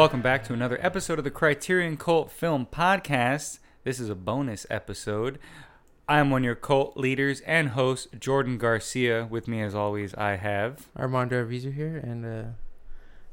Welcome 0.00 0.22
back 0.22 0.44
to 0.44 0.54
another 0.54 0.78
episode 0.80 1.18
of 1.18 1.24
the 1.24 1.30
Criterion 1.30 1.98
Cult 1.98 2.30
Film 2.30 2.64
Podcast. 2.64 3.58
This 3.84 4.00
is 4.00 4.08
a 4.08 4.14
bonus 4.14 4.66
episode. 4.70 5.38
I 6.08 6.20
am 6.20 6.30
one 6.30 6.40
of 6.40 6.46
your 6.46 6.54
cult 6.54 6.96
leaders 6.96 7.42
and 7.42 7.68
host, 7.68 8.08
Jordan 8.18 8.56
Garcia. 8.56 9.28
With 9.30 9.46
me, 9.46 9.60
as 9.60 9.74
always, 9.74 10.14
I 10.14 10.36
have. 10.36 10.86
Armando 10.98 11.44
Arvizu 11.44 11.74
here, 11.74 11.98
and 11.98 12.24
uh, 12.24 12.48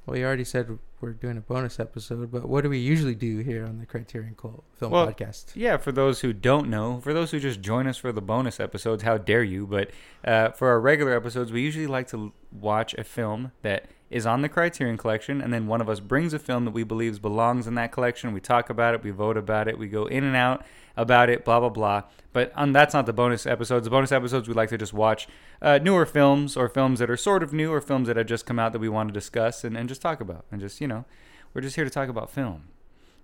well, 0.08 0.18
you 0.18 0.26
already 0.26 0.46
said 0.46 0.80
we're 1.02 1.12
doing 1.12 1.38
a 1.38 1.42
bonus 1.42 1.82
episode, 1.82 2.32
but 2.32 2.48
what 2.48 2.64
do 2.64 2.70
we 2.70 2.80
usually 2.80 3.14
do 3.14 3.40
here 3.40 3.66
on 3.66 3.78
the 3.78 3.86
Criterion 3.86 4.36
Cult 4.36 4.64
Film 4.78 4.94
Well, 4.94 5.06
Podcast? 5.06 5.48
Yeah, 5.54 5.76
for 5.76 5.92
those 5.92 6.22
who 6.22 6.32
don't 6.32 6.70
know, 6.70 7.02
for 7.02 7.14
those 7.14 7.32
who 7.32 7.42
just 7.42 7.60
join 7.60 7.88
us 7.88 7.98
for 7.98 8.14
the 8.14 8.22
bonus 8.22 8.60
episodes, 8.62 9.04
how 9.04 9.18
dare 9.18 9.44
you? 9.44 9.68
But 9.68 9.92
uh, 10.24 10.52
for 10.52 10.70
our 10.70 10.80
regular 10.80 11.14
episodes, 11.14 11.52
we 11.52 11.62
usually 11.62 11.88
like 11.88 12.08
to 12.08 12.32
watch 12.52 12.94
a 12.94 13.04
film 13.04 13.52
that 13.64 13.88
is 14.10 14.26
on 14.26 14.42
the 14.42 14.50
Criterion 14.50 14.98
Collection, 14.98 15.42
and 15.42 15.54
then 15.54 15.68
one 15.68 15.82
of 15.82 15.90
us 15.90 16.00
brings 16.00 16.34
a 16.34 16.40
film 16.40 16.64
that 16.64 16.72
we 16.72 16.84
believe 16.84 17.22
belongs 17.22 17.68
in 17.68 17.76
that 17.76 17.92
collection. 17.92 18.32
We 18.32 18.40
talk 18.40 18.70
about 18.70 18.94
it, 18.94 19.04
we 19.04 19.12
vote 19.12 19.36
about 19.36 19.68
it, 19.68 19.78
we 19.78 19.90
go 19.90 20.06
in 20.06 20.24
and 20.24 20.38
out 20.38 20.66
about 20.98 21.30
it, 21.30 21.46
blah 21.46 21.60
blah 21.60 21.70
blah. 21.70 22.04
But 22.34 22.52
um, 22.56 22.74
that's 22.74 22.94
not 22.94 23.06
the 23.06 23.14
bonus 23.14 23.46
episodes. 23.46 23.86
The 23.86 23.90
bonus 23.90 24.12
episodes 24.12 24.48
we 24.48 24.54
like 24.54 24.70
to 24.70 24.78
just 24.78 24.94
watch 24.94 25.28
uh, 25.62 25.80
newer 25.82 26.06
films 26.06 26.58
or 26.58 26.68
films 26.68 27.00
that 27.00 27.10
are 27.10 27.18
sort 27.18 27.42
of 27.42 27.54
new 27.54 27.72
or 27.72 27.80
films 27.80 28.08
that 28.08 28.18
have 28.18 28.28
just 28.28 28.46
come 28.46 28.60
out 28.60 28.74
that 28.74 28.80
we 28.80 28.90
want 28.90 29.10
to 29.10 29.14
discuss 29.14 29.64
and, 29.64 29.78
and 29.78 29.88
just 29.88 30.02
talk 30.02 30.20
about 30.20 30.46
and 30.52 30.60
just 30.60 30.82
you 30.82 30.88
know, 30.88 31.06
we're 31.54 31.62
just 31.62 31.76
here 31.76 31.86
to 31.86 31.90
talk 31.90 32.10
about 32.10 32.30
film. 32.30 32.68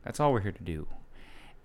That's 0.04 0.20
all 0.20 0.32
we're 0.32 0.42
here 0.42 0.52
to 0.52 0.64
do. 0.64 0.88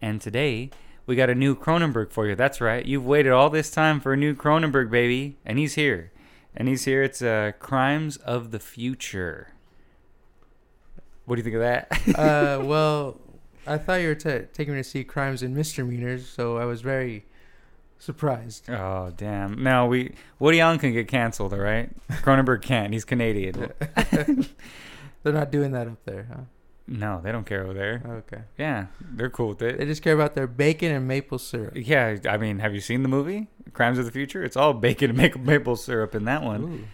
And 0.00 0.20
today, 0.20 0.70
we 1.06 1.16
got 1.16 1.30
a 1.30 1.34
new 1.34 1.56
Cronenberg 1.56 2.12
for 2.12 2.26
you. 2.26 2.34
That's 2.34 2.60
right. 2.60 2.84
You've 2.84 3.06
waited 3.06 3.32
all 3.32 3.50
this 3.50 3.70
time 3.70 3.98
for 3.98 4.12
a 4.12 4.16
new 4.16 4.34
Cronenberg, 4.34 4.90
baby. 4.90 5.38
And 5.44 5.58
he's 5.58 5.74
here. 5.74 6.12
And 6.54 6.68
he's 6.68 6.84
here. 6.84 7.02
It's 7.02 7.22
uh, 7.22 7.52
Crimes 7.58 8.18
of 8.18 8.50
the 8.50 8.58
Future. 8.58 9.54
What 11.24 11.36
do 11.36 11.40
you 11.40 11.44
think 11.44 11.56
of 11.56 11.62
that? 11.62 12.18
uh, 12.18 12.62
well, 12.64 13.20
I 13.66 13.78
thought 13.78 13.96
you 13.96 14.08
were 14.08 14.14
ta 14.14 14.40
taking 14.52 14.74
me 14.74 14.80
to 14.80 14.84
see 14.84 15.04
Crimes 15.04 15.42
and 15.42 15.54
Misdemeanors, 15.54 16.28
so 16.28 16.56
I 16.58 16.64
was 16.64 16.80
very 16.80 17.26
surprised. 17.98 18.68
oh, 18.70 19.12
damn. 19.16 19.62
No, 19.62 19.86
we 19.86 20.14
Woody 20.38 20.60
Allen 20.60 20.78
can 20.78 20.92
get 20.92 21.08
canceled, 21.08 21.52
all 21.52 21.58
right? 21.58 21.90
Cronenberg 22.22 22.62
can't. 22.62 22.92
He's 22.92 23.04
Canadian. 23.04 23.72
They're 25.22 25.32
not 25.32 25.50
doing 25.50 25.72
that 25.72 25.86
up 25.88 26.04
there, 26.04 26.26
huh? 26.30 26.40
No, 26.90 27.20
they 27.22 27.32
don't 27.32 27.44
care 27.44 27.64
over 27.64 27.74
there. 27.74 28.02
Okay. 28.26 28.42
Yeah, 28.56 28.86
they're 28.98 29.28
cool 29.28 29.48
with 29.48 29.60
it. 29.60 29.76
They 29.76 29.84
just 29.84 30.00
care 30.02 30.14
about 30.14 30.34
their 30.34 30.46
bacon 30.46 30.90
and 30.90 31.06
maple 31.06 31.38
syrup. 31.38 31.74
Yeah, 31.76 32.16
I 32.26 32.38
mean, 32.38 32.60
have 32.60 32.74
you 32.74 32.80
seen 32.80 33.02
the 33.02 33.10
movie 33.10 33.48
Crimes 33.74 33.98
of 33.98 34.06
the 34.06 34.10
Future? 34.10 34.42
It's 34.42 34.56
all 34.56 34.72
bacon 34.72 35.10
and 35.10 35.18
maple 35.18 35.40
maple 35.42 35.76
syrup 35.76 36.14
in 36.14 36.24
that 36.24 36.42
one. 36.42 36.62
Ooh. 36.62 36.84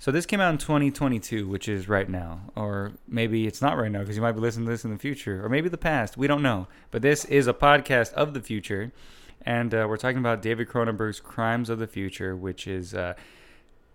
So 0.00 0.12
this 0.12 0.26
came 0.26 0.40
out 0.40 0.52
in 0.52 0.58
2022, 0.58 1.48
which 1.48 1.68
is 1.68 1.88
right 1.88 2.08
now, 2.08 2.40
or 2.54 2.92
maybe 3.08 3.48
it's 3.48 3.60
not 3.60 3.76
right 3.76 3.90
now 3.90 4.00
because 4.00 4.14
you 4.14 4.22
might 4.22 4.32
be 4.32 4.40
listening 4.40 4.66
to 4.66 4.70
this 4.70 4.84
in 4.84 4.92
the 4.92 4.98
future, 4.98 5.44
or 5.44 5.48
maybe 5.48 5.68
the 5.68 5.76
past. 5.76 6.16
We 6.16 6.28
don't 6.28 6.42
know. 6.42 6.68
But 6.92 7.02
this 7.02 7.24
is 7.24 7.48
a 7.48 7.52
podcast 7.52 8.12
of 8.12 8.32
the 8.32 8.40
future, 8.40 8.92
and 9.42 9.74
uh, 9.74 9.86
we're 9.88 9.96
talking 9.96 10.18
about 10.18 10.40
David 10.40 10.68
Cronenberg's 10.68 11.18
Crimes 11.18 11.68
of 11.68 11.80
the 11.80 11.88
Future, 11.88 12.36
which 12.36 12.68
is 12.68 12.94
uh, 12.94 13.14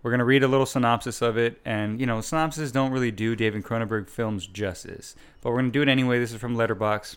we're 0.02 0.10
gonna 0.10 0.26
read 0.26 0.42
a 0.42 0.48
little 0.48 0.66
synopsis 0.66 1.22
of 1.22 1.38
it, 1.38 1.58
and 1.64 1.98
you 1.98 2.04
know, 2.04 2.20
synopses 2.20 2.70
don't 2.70 2.90
really 2.90 3.10
do 3.10 3.34
David 3.34 3.64
Cronenberg 3.64 4.10
films 4.10 4.46
justice, 4.46 5.16
but 5.40 5.50
we're 5.50 5.60
gonna 5.60 5.70
do 5.70 5.80
it 5.80 5.88
anyway. 5.88 6.18
This 6.18 6.32
is 6.32 6.38
from 6.38 6.54
Letterboxd. 6.54 7.16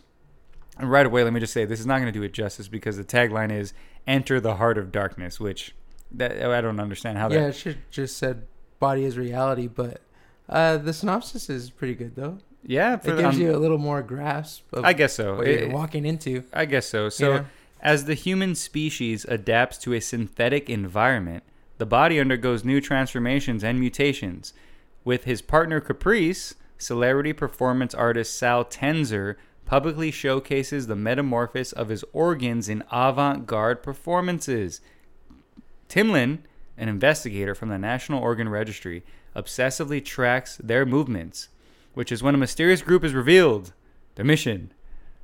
And 0.80 0.90
right 0.90 1.06
away, 1.06 1.24
let 1.24 1.34
me 1.34 1.40
just 1.40 1.54
say 1.54 1.66
this 1.66 1.80
is 1.80 1.88
not 1.88 2.00
going 2.00 2.12
to 2.12 2.18
do 2.18 2.24
it 2.24 2.34
justice 2.34 2.68
because 2.68 2.98
the 2.98 3.04
tagline 3.04 3.52
is 3.52 3.74
"Enter 4.06 4.40
the 4.40 4.58
Heart 4.58 4.78
of 4.78 4.92
Darkness," 4.92 5.40
which 5.40 5.74
that 6.12 6.40
I 6.40 6.62
don't 6.62 6.80
understand 6.80 7.18
how 7.18 7.30
that. 7.30 7.36
Yeah, 7.36 7.48
it 7.48 7.56
should 7.56 7.78
just 7.90 8.18
said 8.18 8.46
body 8.80 9.04
is 9.06 9.18
reality, 9.18 9.68
but 9.68 10.02
uh, 10.50 10.78
the 10.78 10.94
synopsis 10.94 11.50
is 11.50 11.70
pretty 11.70 11.96
good 11.96 12.16
though. 12.16 12.38
Yeah, 12.64 12.96
It 12.96 13.04
gives 13.04 13.36
um, 13.36 13.42
you 13.42 13.56
a 13.56 13.58
little 13.58 13.78
more 13.78 14.02
grasp 14.02 14.64
of 14.74 14.84
I 14.84 14.94
guess 14.94 15.14
so. 15.16 15.38
what 15.38 15.48
It- 15.48 15.62
you're 15.62 15.70
walking 15.72 16.06
into. 16.06 16.44
I 16.54 16.66
guess 16.66 16.88
so. 16.88 17.08
So, 17.10 17.32
Yeah. 17.34 17.44
as 17.82 18.06
the 18.06 18.14
human 18.14 18.56
species 18.56 19.26
adapts 19.26 19.78
to 19.80 19.94
a 19.94 20.02
synthetic 20.02 20.70
environment, 20.70 21.44
the 21.78 21.86
body 21.86 22.20
undergoes 22.20 22.66
new 22.66 22.82
transformations 22.82 23.64
and 23.64 23.80
mutations. 23.80 24.54
With 25.06 25.24
his 25.24 25.42
partner 25.42 25.80
Caprice, 25.80 26.56
celebrity 26.78 27.32
performance 27.34 27.94
artist 27.94 28.36
Saul 28.38 28.66
Tenser 28.66 29.38
publicly 29.66 30.12
showcases 30.12 30.88
the 30.88 30.96
metamorphosis 30.96 31.72
of 31.72 31.90
his 31.90 32.04
organs 32.14 32.68
in 32.68 32.84
avant 32.92 33.46
garde 33.48 33.82
performances. 33.84 34.82
Timlin, 35.90 36.40
an 36.78 36.90
investigator 36.90 37.56
from 37.56 37.70
the 37.70 37.78
National 37.78 38.22
Organ 38.22 38.50
Registry, 38.50 39.04
obsessively 39.36 40.04
tracks 40.04 40.58
their 40.58 40.86
movements, 40.86 41.50
which 41.94 42.12
is 42.12 42.22
when 42.22 42.36
a 42.36 42.40
mysterious 42.40 42.82
group 42.82 43.04
is 43.04 43.14
revealed. 43.14 43.74
Their 44.16 44.26
mission 44.26 44.72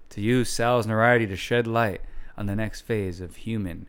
to 0.09 0.21
use 0.21 0.49
Saul's 0.49 0.87
notoriety 0.87 1.27
to 1.27 1.35
shed 1.35 1.67
light 1.67 2.01
on 2.37 2.45
the 2.45 2.55
next 2.55 2.81
phase 2.81 3.21
of 3.21 3.37
human 3.37 3.87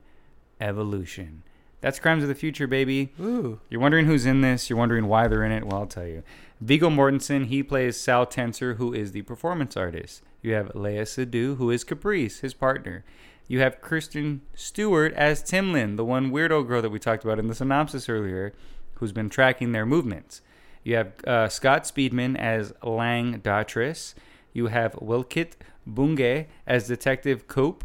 evolution. 0.60 1.42
That's 1.80 1.98
Crimes 1.98 2.22
of 2.22 2.30
the 2.30 2.34
Future, 2.34 2.66
baby. 2.66 3.12
Ooh. 3.20 3.60
You're 3.68 3.80
wondering 3.80 4.06
who's 4.06 4.24
in 4.24 4.40
this. 4.40 4.70
You're 4.70 4.78
wondering 4.78 5.06
why 5.06 5.28
they're 5.28 5.44
in 5.44 5.52
it. 5.52 5.66
Well, 5.66 5.80
I'll 5.80 5.86
tell 5.86 6.06
you. 6.06 6.22
Viggo 6.58 6.88
Mortensen, 6.88 7.46
he 7.46 7.62
plays 7.62 8.00
Saul 8.00 8.24
Tenser, 8.24 8.74
who 8.74 8.94
is 8.94 9.12
the 9.12 9.20
performance 9.22 9.76
artist. 9.76 10.22
You 10.40 10.54
have 10.54 10.74
Lea 10.74 11.04
Seydoux, 11.04 11.56
who 11.56 11.70
is 11.70 11.84
Caprice, 11.84 12.40
his 12.40 12.54
partner. 12.54 13.04
You 13.46 13.60
have 13.60 13.80
Kristen 13.80 14.40
Stewart 14.54 15.12
as 15.14 15.42
Timlin, 15.42 15.96
the 15.96 16.04
one 16.04 16.30
weirdo 16.30 16.66
girl 16.66 16.80
that 16.82 16.90
we 16.90 16.98
talked 16.98 17.24
about 17.24 17.38
in 17.38 17.48
the 17.48 17.54
synopsis 17.54 18.08
earlier, 18.08 18.54
who's 18.94 19.12
been 19.12 19.28
tracking 19.28 19.72
their 19.72 19.84
movements. 19.84 20.40
You 20.82 20.96
have 20.96 21.12
uh, 21.26 21.48
Scott 21.48 21.84
Speedman 21.84 22.36
as 22.38 22.72
Lang 22.82 23.40
Dotrice. 23.40 24.14
You 24.52 24.68
have 24.68 24.92
Welket 24.94 25.52
Bungué 25.88 26.46
as 26.66 26.86
Detective 26.88 27.46
Cope. 27.48 27.84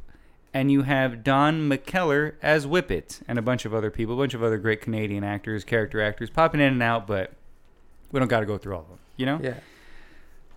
And 0.51 0.71
you 0.71 0.81
have 0.81 1.23
Don 1.23 1.69
McKellar 1.69 2.33
as 2.41 2.65
Whippet, 2.65 3.21
and 3.27 3.37
a 3.37 3.41
bunch 3.41 3.65
of 3.65 3.73
other 3.73 3.91
people, 3.91 4.15
a 4.15 4.17
bunch 4.17 4.33
of 4.33 4.41
other 4.41 4.57
great 4.57 4.81
Canadian 4.81 5.23
actors, 5.23 5.63
character 5.63 6.01
actors, 6.01 6.31
popping 6.31 6.59
in 6.59 6.73
and 6.73 6.81
out, 6.81 7.05
but 7.05 7.33
we 8.11 8.19
don't 8.19 8.29
got 8.29 8.39
to 8.39 8.47
go 8.47 8.57
through 8.57 8.73
all 8.73 8.81
of 8.81 8.87
them, 8.87 8.97
you 9.15 9.27
know? 9.27 9.39
Yeah. 9.43 9.53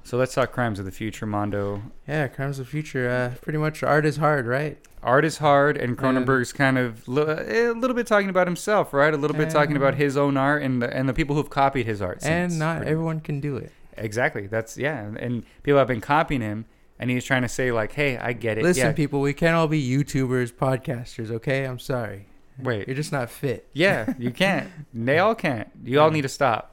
So 0.04 0.16
let's 0.16 0.34
talk 0.34 0.52
Crimes 0.52 0.78
of 0.78 0.84
the 0.84 0.90
Future, 0.90 1.26
Mondo. 1.26 1.82
Yeah, 2.08 2.28
Crimes 2.28 2.58
of 2.58 2.66
the 2.66 2.70
Future. 2.70 3.08
Uh, 3.08 3.38
pretty 3.40 3.58
much 3.58 3.82
art 3.82 4.04
is 4.04 4.16
hard, 4.16 4.46
right? 4.46 4.78
Art 5.02 5.24
is 5.24 5.38
hard, 5.38 5.76
and 5.76 5.96
Cronenberg's 5.96 6.52
kind 6.52 6.78
of 6.78 7.06
li- 7.08 7.22
a 7.22 7.72
little 7.72 7.94
bit 7.94 8.06
talking 8.06 8.28
about 8.28 8.46
himself, 8.46 8.92
right? 8.92 9.12
A 9.12 9.16
little 9.16 9.36
bit 9.36 9.50
talking 9.50 9.76
about 9.76 9.94
his 9.94 10.16
own 10.16 10.36
art 10.36 10.62
and 10.62 10.80
the 10.82 10.94
and 10.94 11.08
the 11.08 11.14
people 11.14 11.34
who've 11.34 11.50
copied 11.50 11.86
his 11.86 12.00
art. 12.00 12.18
and 12.24 12.58
not 12.58 12.78
pretty 12.78 12.92
everyone 12.92 13.20
can 13.20 13.40
do 13.40 13.56
it. 13.56 13.72
Exactly. 13.96 14.46
That's 14.46 14.76
yeah, 14.76 15.10
and 15.18 15.44
people 15.62 15.78
have 15.78 15.88
been 15.88 16.00
copying 16.00 16.40
him, 16.40 16.66
and 16.98 17.10
he's 17.10 17.24
trying 17.24 17.42
to 17.42 17.48
say 17.48 17.72
like, 17.72 17.92
"Hey, 17.92 18.16
I 18.16 18.32
get 18.32 18.58
it." 18.58 18.64
Listen, 18.64 18.86
yeah. 18.86 18.92
people, 18.92 19.20
we 19.20 19.32
can't 19.32 19.56
all 19.56 19.68
be 19.68 19.82
YouTubers, 19.82 20.52
podcasters, 20.52 21.30
okay? 21.30 21.64
I'm 21.64 21.78
sorry. 21.78 22.26
Wait. 22.58 22.86
You're 22.86 22.96
just 22.96 23.12
not 23.12 23.30
fit. 23.30 23.68
Yeah, 23.72 24.12
you 24.18 24.30
can't. 24.30 24.70
they 24.94 25.18
all 25.18 25.34
can't. 25.34 25.68
You 25.84 26.00
all 26.00 26.10
need 26.10 26.22
to 26.22 26.28
stop. 26.28 26.71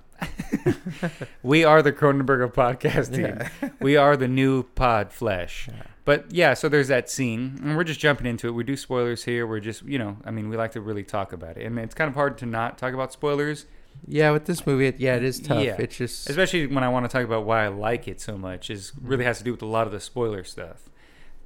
We 1.43 1.63
are 1.63 1.81
the 1.81 1.91
Cronenberg 1.91 2.43
of 2.43 2.53
podcasting. 2.53 3.49
Yeah. 3.61 3.69
we 3.79 3.95
are 3.97 4.15
the 4.17 4.27
new 4.27 4.63
pod 4.63 5.11
flesh. 5.11 5.69
Yeah. 5.71 5.83
But 6.05 6.31
yeah, 6.31 6.55
so 6.55 6.69
there's 6.69 6.87
that 6.87 7.09
scene, 7.09 7.59
and 7.63 7.77
we're 7.77 7.83
just 7.83 7.99
jumping 7.99 8.25
into 8.25 8.47
it. 8.47 8.51
We 8.51 8.63
do 8.63 8.75
spoilers 8.75 9.25
here. 9.25 9.45
We're 9.45 9.59
just, 9.59 9.83
you 9.83 9.99
know, 9.99 10.17
I 10.25 10.31
mean, 10.31 10.49
we 10.49 10.57
like 10.57 10.71
to 10.71 10.81
really 10.81 11.03
talk 11.03 11.33
about 11.33 11.57
it, 11.57 11.65
and 11.65 11.77
it's 11.77 11.93
kind 11.93 12.07
of 12.07 12.15
hard 12.15 12.37
to 12.39 12.45
not 12.47 12.79
talk 12.79 12.93
about 12.95 13.13
spoilers, 13.13 13.67
Yeah, 14.07 14.31
with 14.31 14.45
this 14.45 14.65
movie, 14.65 14.87
it, 14.87 14.99
yeah, 14.99 15.15
it 15.17 15.23
is 15.23 15.39
tough. 15.39 15.63
Yeah. 15.63 15.75
It's 15.77 15.97
just 15.97 16.29
especially 16.29 16.65
when 16.67 16.83
I 16.83 16.89
want 16.89 17.05
to 17.05 17.09
talk 17.09 17.23
about 17.23 17.45
why 17.45 17.65
I 17.65 17.67
like 17.67 18.07
it 18.07 18.19
so 18.21 18.37
much. 18.37 18.69
Is 18.71 18.91
really 18.99 19.25
has 19.25 19.37
to 19.39 19.43
do 19.43 19.51
with 19.51 19.61
a 19.61 19.67
lot 19.67 19.85
of 19.85 19.93
the 19.93 19.99
spoiler 19.99 20.43
stuff. 20.43 20.89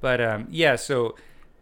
But 0.00 0.20
um, 0.20 0.46
yeah, 0.50 0.76
so 0.76 1.14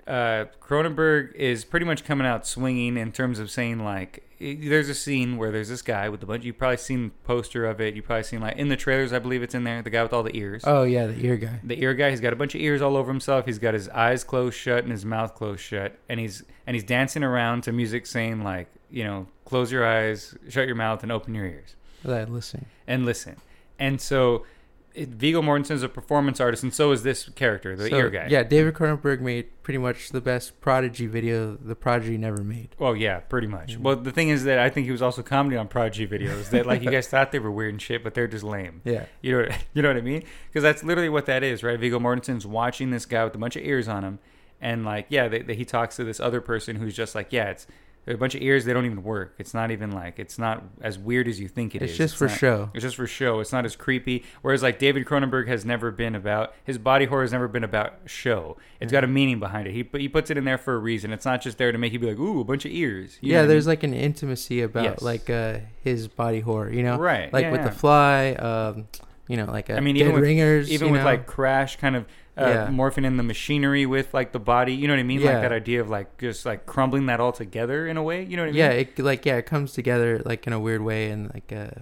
uh, 0.07 0.47
Cronenberg 0.61 1.35
is 1.35 1.65
pretty 1.65 1.87
much 1.87 2.05
coming 2.05 2.27
out 2.27 2.47
swinging 2.47 2.97
in 2.97 3.13
terms 3.13 3.39
of 3.39 3.51
saying 3.51 3.85
like, 3.85 4.25
there's 4.41 4.89
a 4.89 4.95
scene 4.95 5.37
where 5.37 5.53
there's 5.53 5.69
this 5.69 5.83
guy 5.83 6.09
with 6.09 6.21
a 6.25 6.27
bunch. 6.27 6.45
You've 6.45 6.59
probably 6.59 6.77
seen 6.79 7.05
the 7.05 7.11
poster 7.25 7.65
of 7.65 7.81
it. 7.81 7.95
You've 7.95 8.07
probably 8.07 8.25
seen 8.25 8.41
like 8.41 8.57
in 8.57 8.69
the 8.69 8.77
trailers. 8.77 9.13
I 9.13 9.21
believe 9.21 9.41
it's 9.43 9.55
in 9.55 9.63
there. 9.63 9.83
The 9.83 9.91
guy 9.91 10.03
with 10.03 10.13
all 10.13 10.25
the 10.25 10.37
ears. 10.37 10.65
Oh 10.67 10.83
yeah, 10.83 11.07
the 11.07 11.25
ear 11.25 11.37
guy. 11.37 11.61
the 11.63 11.81
ear 11.81 11.95
guy. 11.95 12.11
He's 12.11 12.21
got 12.21 12.33
a 12.33 12.37
bunch 12.37 12.57
of 12.57 12.61
ears 12.61 12.83
all 12.83 12.97
over 12.97 13.09
himself. 13.09 13.47
He's 13.47 13.61
got 13.61 13.73
his 13.75 13.89
eyes 13.91 14.25
closed 14.25 14.57
shut 14.57 14.83
and 14.83 14.91
his 14.91 15.05
mouth 15.05 15.37
closed 15.37 15.61
shut, 15.61 15.97
and 16.09 16.19
he's 16.19 16.43
and 16.67 16.75
he's 16.75 16.83
dancing 16.83 17.23
around 17.23 17.63
to 17.65 17.73
music 17.73 18.05
saying 18.05 18.43
like, 18.43 18.67
you 18.91 19.05
know, 19.05 19.29
close 19.45 19.71
your 19.71 19.87
eyes, 19.87 20.35
shut 20.49 20.67
your 20.67 20.75
mouth, 20.77 21.05
and 21.05 21.13
open 21.13 21.37
your 21.37 21.47
ears 21.47 21.77
That 22.05 22.29
listen. 22.29 22.67
and 22.89 23.05
listen. 23.07 23.37
And 23.79 24.01
so, 24.01 24.45
it, 24.95 25.09
Viggo 25.11 25.43
Mortensen 25.43 25.73
is 25.73 25.83
a 25.83 25.89
performance 25.89 26.41
artist, 26.41 26.63
and 26.63 26.73
so 26.73 26.93
is 26.93 27.03
this 27.03 27.29
character, 27.31 27.75
the 27.77 27.89
So, 27.89 27.97
ear 27.97 28.11
guy. 28.11 28.27
Yeah, 28.29 28.43
David 28.43 28.75
Cronenberg 28.75 29.21
made 29.21 29.63
pretty 29.63 29.79
much 29.79 30.11
the 30.11 30.21
best 30.21 30.61
Prodigy 30.61 31.07
video 31.07 31.57
the 31.57 31.75
Prodigy 31.75 32.19
never 32.19 32.43
made. 32.43 32.71
Well, 32.79 32.95
yeah, 32.97 33.21
pretty 33.21 33.47
much. 33.47 33.77
Mhm. 33.79 33.83
Well, 33.83 33.97
the 33.97 34.13
thing 34.13 34.29
is 34.29 34.45
that 34.45 34.59
I 34.59 34.69
think 34.71 34.87
he 34.87 34.93
was 34.93 35.03
also 35.03 35.23
commenting 35.23 35.59
on 35.59 35.69
Prodigy 35.69 36.07
videos 36.07 36.51
that 36.51 36.67
like 36.67 36.83
you 36.83 36.91
guys 36.97 37.09
thought 37.09 37.33
they 37.33 37.39
were 37.39 37.51
weird 37.51 37.75
and 37.75 37.83
shit, 37.83 38.03
but 38.05 38.15
they're 38.15 38.29
just 38.29 38.45
lame. 38.45 38.81
Yeah. 38.85 39.07
You 39.21 39.43
know, 39.43 39.49
you 39.75 39.83
know 39.83 39.89
what 39.89 39.97
I 39.97 40.03
mean? 40.03 40.25
Because 40.49 40.63
that's 40.63 40.83
literally 40.85 41.09
what 41.09 41.27
that 41.27 41.43
is, 41.43 41.63
right? 41.63 41.79
Viggo 41.79 41.99
Mortensen's 41.99 42.47
watching 42.47 42.91
this 42.91 43.07
guy 43.07 43.25
with 43.25 43.35
a 43.35 43.39
bunch 43.39 43.57
of 43.57 43.65
ears 43.65 43.89
on 43.89 44.05
him, 44.05 44.19
and 44.61 44.85
like, 44.85 45.07
yeah, 45.09 45.29
they, 45.29 45.43
they, 45.43 45.55
he 45.55 45.65
talks 45.65 45.97
to 45.97 46.05
this 46.05 46.21
other 46.21 46.41
person 46.41 46.77
who's 46.77 46.95
just 46.97 47.15
like, 47.15 47.33
yeah, 47.33 47.51
it's 47.51 47.67
a 48.07 48.15
bunch 48.17 48.35
of 48.35 48.43
ears. 48.43 48.65
They 48.65 48.73
don't 48.73 48.85
even 48.87 49.03
work. 49.03 49.35
It's 49.39 49.55
not 49.55 49.71
even 49.71 49.93
like 49.93 50.19
it's 50.19 50.39
not 50.39 50.63
as 50.81 50.99
weird 50.99 51.29
as 51.29 51.39
you 51.39 51.49
think 51.49 51.75
it 51.75 51.83
it's 51.83 51.93
is. 51.93 51.99
just 51.99 52.17
for 52.17 52.27
not- 52.27 52.39
show. 52.39 52.71
It's 52.75 52.83
just 52.83 52.97
for 52.97 53.07
show. 53.07 53.41
It's 53.41 53.53
not 53.53 53.65
as 53.65 53.77
creepy. 53.77 54.25
Whereas 54.43 54.63
like 54.63 54.79
David 54.79 55.07
Cronenberg 55.07 55.47
has 55.49 55.65
never 55.65 55.91
been 55.91 56.15
about 56.15 56.55
his 56.65 56.79
body 56.79 57.05
horror 57.05 57.23
has 57.23 57.33
never 57.33 57.49
been 57.49 57.65
about 57.65 57.95
show. 58.07 58.57
It's 58.81 58.91
got 58.91 59.05
a 59.05 59.07
meaning 59.07 59.39
behind 59.39 59.69
it. 59.69 59.73
He 59.73 59.89
he 59.99 60.09
puts 60.09 60.31
it 60.31 60.37
in 60.37 60.45
there 60.45 60.59
for 60.59 60.75
a 60.75 60.79
reason. 60.79 61.13
It's 61.13 61.25
not 61.25 61.41
just 61.43 61.59
there 61.59 61.71
to 61.73 61.79
make 61.79 61.93
you 61.93 61.99
be 61.99 62.07
like, 62.09 62.19
ooh, 62.19 62.41
a 62.41 62.45
bunch 62.45 62.65
of 62.65 62.73
ears. 62.73 63.19
You 63.21 63.33
yeah, 63.33 63.39
what 63.39 63.45
I 63.45 63.47
there's 63.49 63.67
mean? 63.67 63.71
like 63.73 63.83
an 63.85 63.95
intimacy 63.95 64.63
about 64.63 64.85
Yes. 64.85 65.03
like 65.03 65.31
uh 65.31 65.59
his 65.83 66.09
body 66.09 66.41
horror, 66.41 66.73
you 66.73 66.83
know, 66.83 66.97
right, 66.99 67.33
like 67.33 67.45
yeah, 67.45 67.51
with 67.53 67.61
yeah. 67.61 67.69
the 67.69 67.75
fly, 67.75 68.33
um, 68.33 68.89
you 69.29 69.37
know, 69.37 69.45
like 69.47 69.71
uh, 69.71 69.75
I 69.75 69.81
mean, 69.81 69.97
even 69.97 70.13
with- 70.15 70.23
ringers, 70.23 70.71
even 70.71 70.91
with 70.91 71.01
know? 71.03 71.07
like 71.07 71.27
Crash, 71.27 71.77
kind 71.77 71.95
of 71.97 72.05
uh, 72.39 72.47
Yeah. 72.47 72.67
morphing 72.69 73.05
in 73.05 73.17
the 73.17 73.23
machinery 73.23 73.85
with 73.87 74.13
like 74.15 74.33
the 74.33 74.39
body. 74.39 74.75
You 74.75 74.89
know 74.89 74.95
what 74.95 75.01
I 75.01 75.05
mean? 75.05 75.21
Yeah. 75.21 75.33
Like 75.33 75.43
that 75.43 75.53
idea 75.53 75.81
of 75.81 75.91
like 75.91 76.19
just 76.19 76.47
like 76.47 76.67
crumbling 76.67 77.07
that 77.07 77.21
all 77.21 77.33
together 77.33 77.87
in 77.87 77.97
a 77.97 78.03
way. 78.03 78.25
You 78.25 78.37
know 78.37 78.43
what 78.43 78.49
I 78.49 78.53
mean? 78.53 78.59
yeah, 78.59 78.71
it 78.71 78.99
like 78.99 79.27
yeah, 79.27 79.37
it 79.37 79.47
comes 79.47 79.73
together 79.73 80.21
like 80.25 80.47
in 80.47 80.53
a 80.53 80.61
weird 80.61 80.83
way, 80.83 81.11
and 81.11 81.33
like 81.35 81.53
uh, 81.53 81.81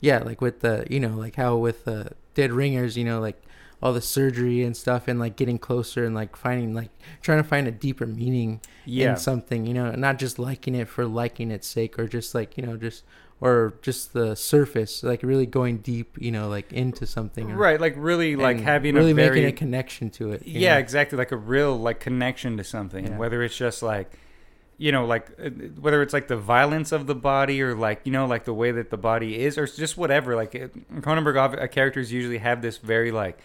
yeah, 0.00 0.18
like 0.18 0.40
with 0.40 0.60
the 0.60 0.86
you 0.90 1.00
know 1.00 1.16
like 1.16 1.36
how 1.36 1.56
with 1.56 1.86
uh, 1.88 2.04
dead 2.34 2.52
ringers, 2.52 2.96
you 2.96 3.04
know, 3.04 3.20
like 3.20 3.42
all 3.82 3.92
the 3.92 4.00
surgery 4.00 4.62
and 4.62 4.76
stuff, 4.76 5.08
and 5.08 5.18
like 5.18 5.36
getting 5.36 5.58
closer 5.58 6.04
and 6.04 6.14
like 6.14 6.36
finding 6.36 6.74
like 6.74 6.90
trying 7.22 7.42
to 7.42 7.48
find 7.48 7.66
a 7.66 7.70
deeper 7.70 8.06
meaning 8.06 8.60
yeah. 8.84 9.10
in 9.10 9.16
something, 9.16 9.66
you 9.66 9.74
know, 9.74 9.92
not 9.92 10.18
just 10.18 10.38
liking 10.38 10.74
it 10.74 10.88
for 10.88 11.06
liking 11.06 11.50
its 11.50 11.66
sake, 11.66 11.98
or 11.98 12.06
just 12.06 12.34
like 12.34 12.56
you 12.56 12.66
know 12.66 12.76
just 12.76 13.02
or 13.40 13.74
just 13.82 14.12
the 14.14 14.34
surface, 14.34 15.02
like 15.02 15.22
really 15.22 15.44
going 15.46 15.78
deep, 15.78 16.16
you 16.20 16.30
know, 16.32 16.48
like 16.48 16.72
into 16.72 17.06
something, 17.06 17.52
or- 17.52 17.56
Right, 17.56 17.80
like 17.80 17.94
really 17.96 18.34
like 18.34 18.60
having 18.60 18.94
really 18.94 19.10
a 19.10 19.14
very 19.14 19.40
making 19.42 19.48
a 19.48 19.52
connection 19.52 20.10
to 20.10 20.32
it. 20.32 20.46
yeah 20.46 20.74
know? 20.74 20.78
exactly 20.80 21.18
like 21.18 21.32
a 21.32 21.36
real 21.36 21.76
like 21.78 22.00
connection 22.00 22.56
to 22.56 22.64
something 22.64 23.06
Yeah. 23.06 23.16
whether 23.18 23.42
it's 23.42 23.56
just 23.56 23.82
like 23.82 24.10
you 24.78 24.90
know 24.92 25.04
like 25.06 25.28
uh, 25.42 25.48
whether 25.80 26.00
it's 26.02 26.12
like 26.12 26.28
the 26.28 26.36
violence 26.36 26.92
of 26.92 27.06
the 27.06 27.14
body 27.14 27.60
or 27.62 27.74
like 27.74 28.00
you 28.04 28.12
know 28.12 28.26
like 28.26 28.44
the 28.44 28.52
way 28.54 28.70
that 28.72 28.90
the 28.90 28.96
body 28.98 29.38
is 29.40 29.56
or 29.58 29.66
just 29.66 29.96
whatever 29.96 30.34
like 30.36 30.52
cronenberg 31.00 31.36
uh, 31.62 31.66
characters 31.68 32.12
usually 32.12 32.38
have 32.38 32.60
this 32.62 32.76
very 32.78 33.10
like 33.10 33.38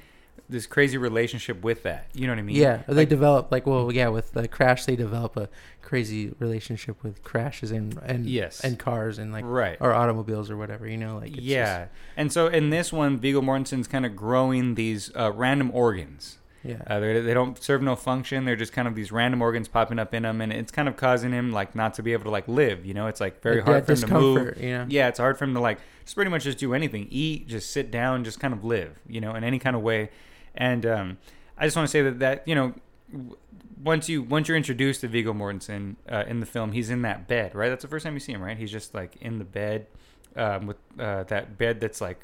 this 0.52 0.68
crazy 0.68 0.98
relationship 0.98 1.64
with 1.64 1.84
that 1.84 2.06
you 2.14 2.28
know 2.28 2.34
what 2.34 2.40
i 2.40 2.44
mean 2.44 2.56
Yeah, 2.56 2.84
they 2.88 2.94
Like- 2.94 3.10
develop 3.10 3.52
like 3.52 3.66
well, 3.66 3.92
yeah, 3.92 4.10
with 4.10 4.34
the 4.34 4.48
Crash, 4.48 4.86
they 4.86 4.96
develop 4.96 5.36
a 5.38 5.50
crazy 5.82 6.34
relationship 6.40 7.02
with 7.04 7.24
crashes 7.24 7.72
and 7.72 7.98
and 8.06 8.26
Yes. 8.26 8.62
and 8.64 8.78
cars 8.78 9.18
and 9.18 9.32
like 9.34 9.44
right 9.46 9.78
or 9.82 9.94
automobiles 9.94 10.50
or 10.52 10.58
whatever, 10.58 10.88
you 10.88 10.98
know, 10.98 11.18
like 11.18 11.32
it's 11.38 11.42
yeah 11.42 11.88
and 12.16 12.32
so 12.32 12.48
in 12.48 12.70
this 12.70 12.92
one 12.94 13.18
viggo 13.18 13.42
mortensen's 13.42 13.88
kind 13.88 14.06
of 14.06 14.16
growing 14.16 14.76
these 14.76 15.12
uh, 15.16 15.32
random 15.32 15.72
organs 15.74 16.38
yeah, 16.64 16.76
Uh, 16.86 17.00
they 17.00 17.20
they 17.22 17.34
don't 17.34 17.58
serve 17.62 17.82
no 17.82 17.96
function. 17.96 18.46
They're 18.46 18.56
just 18.56 18.72
kind 18.72 18.88
of 18.88 18.94
these 18.94 19.12
random 19.12 19.42
organs 19.42 19.68
popping 19.68 19.98
up 19.98 20.14
in 20.14 20.24
him, 20.24 20.42
and 20.42 20.54
it's 20.54 20.72
kind 20.72 20.88
of 20.88 20.96
causing 20.96 21.32
him 21.32 21.52
like 21.52 21.74
not 21.74 21.96
to 21.96 22.04
be 22.04 22.14
able 22.14 22.26
to 22.26 22.30
like 22.30 22.48
live. 22.48 22.86
You 22.86 22.94
know, 22.94 23.08
it's 23.08 23.20
like 23.20 23.42
very 23.42 23.56
Like, 23.56 23.66
hard 23.66 23.86
for 23.88 23.94
him 23.94 23.98
to 24.02 24.08
move. 24.14 24.62
You 24.62 24.70
know, 24.78 24.86
Yeah, 24.88 25.08
it's 25.08 25.18
hard 25.18 25.40
for 25.40 25.46
him 25.46 25.56
to 25.56 25.60
like 25.60 25.80
just 26.06 26.14
pretty 26.14 26.30
much 26.30 26.44
just 26.44 26.60
do 26.60 26.76
anything, 26.76 27.08
eat, 27.10 27.48
just 27.48 27.72
sit 27.72 27.90
down, 27.90 28.24
just 28.24 28.40
kind 28.40 28.54
of 28.54 28.64
live. 28.64 28.92
You 29.08 29.22
know, 29.22 29.34
in 29.34 29.44
any 29.44 29.58
kind 29.58 29.76
of 29.76 29.82
way. 29.82 30.12
And 30.56 30.86
um, 30.86 31.18
I 31.58 31.66
just 31.66 31.76
want 31.76 31.88
to 31.88 31.92
say 31.92 32.02
that 32.02 32.20
that 32.20 32.48
you 32.48 32.56
know. 32.56 32.74
Once 33.84 34.08
you 34.08 34.22
once 34.22 34.48
you're 34.48 34.58
introduced 34.58 35.02
to 35.02 35.08
Viggo 35.08 35.34
Mortensen 35.34 35.96
uh, 36.08 36.24
in 36.28 36.40
the 36.40 36.46
film, 36.46 36.72
he's 36.72 36.92
in 36.92 37.02
that 37.02 37.28
bed, 37.28 37.56
right? 37.56 37.70
That's 37.70 37.82
the 37.82 37.88
first 37.88 38.06
time 38.06 38.14
you 38.14 38.20
see 38.20 38.32
him, 38.32 38.40
right? 38.40 38.56
He's 38.56 38.72
just 38.72 38.94
like 38.94 39.16
in 39.22 39.40
the 39.40 39.44
bed 39.44 39.88
um, 40.36 40.68
with 40.68 40.78
uh, 41.00 41.24
that 41.24 41.58
bed 41.58 41.80
that's 41.80 42.00
like 42.00 42.20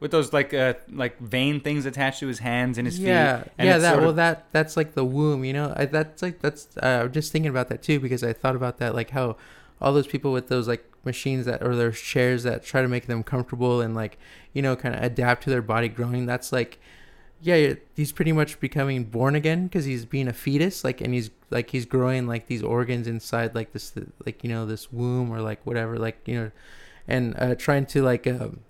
with 0.00 0.10
those 0.10 0.32
like 0.32 0.52
uh, 0.52 0.74
like 0.90 1.18
vein 1.18 1.60
things 1.60 1.86
attached 1.86 2.20
to 2.20 2.26
his 2.26 2.38
hands 2.38 2.78
and 2.78 2.86
his 2.86 2.98
yeah, 2.98 3.42
feet. 3.42 3.52
And 3.58 3.68
yeah. 3.68 3.78
That 3.78 3.98
well, 3.98 4.10
of- 4.10 4.16
that 4.16 4.46
that's 4.52 4.76
like 4.76 4.94
the 4.94 5.04
womb, 5.04 5.44
you 5.44 5.52
know. 5.52 5.72
I, 5.76 5.86
that's 5.86 6.22
like 6.22 6.40
that's. 6.40 6.68
Uh, 6.76 7.02
I'm 7.04 7.12
just 7.12 7.32
thinking 7.32 7.50
about 7.50 7.68
that 7.68 7.82
too 7.82 8.00
because 8.00 8.22
I 8.22 8.32
thought 8.32 8.56
about 8.56 8.78
that, 8.78 8.94
like 8.94 9.10
how 9.10 9.36
all 9.80 9.92
those 9.92 10.06
people 10.06 10.32
with 10.32 10.48
those 10.48 10.68
like 10.68 10.84
machines 11.04 11.46
that 11.46 11.62
or 11.62 11.76
those 11.76 12.00
chairs 12.00 12.42
that 12.42 12.64
try 12.64 12.82
to 12.82 12.88
make 12.88 13.06
them 13.06 13.22
comfortable 13.22 13.80
and 13.80 13.94
like 13.94 14.18
you 14.52 14.60
know 14.60 14.74
kind 14.76 14.94
of 14.94 15.02
adapt 15.02 15.44
to 15.44 15.50
their 15.50 15.62
body 15.62 15.88
growing. 15.88 16.26
That's 16.26 16.52
like 16.52 16.78
yeah, 17.40 17.74
he's 17.94 18.12
pretty 18.12 18.32
much 18.32 18.58
becoming 18.60 19.04
born 19.04 19.34
again 19.34 19.64
because 19.64 19.84
he's 19.84 20.04
being 20.04 20.28
a 20.28 20.32
fetus, 20.32 20.84
like, 20.84 21.00
and 21.00 21.14
he's 21.14 21.30
like 21.50 21.70
he's 21.70 21.86
growing 21.86 22.26
like 22.26 22.46
these 22.46 22.62
organs 22.62 23.06
inside 23.06 23.54
like 23.54 23.72
this, 23.72 23.92
like 24.24 24.42
you 24.42 24.50
know, 24.50 24.66
this 24.66 24.92
womb 24.92 25.30
or 25.30 25.40
like 25.40 25.64
whatever, 25.64 25.98
like 25.98 26.18
you 26.26 26.34
know, 26.34 26.50
and 27.06 27.34
uh, 27.38 27.54
trying 27.54 27.86
to 27.86 28.02
like, 28.02 28.26
um, 28.26 28.60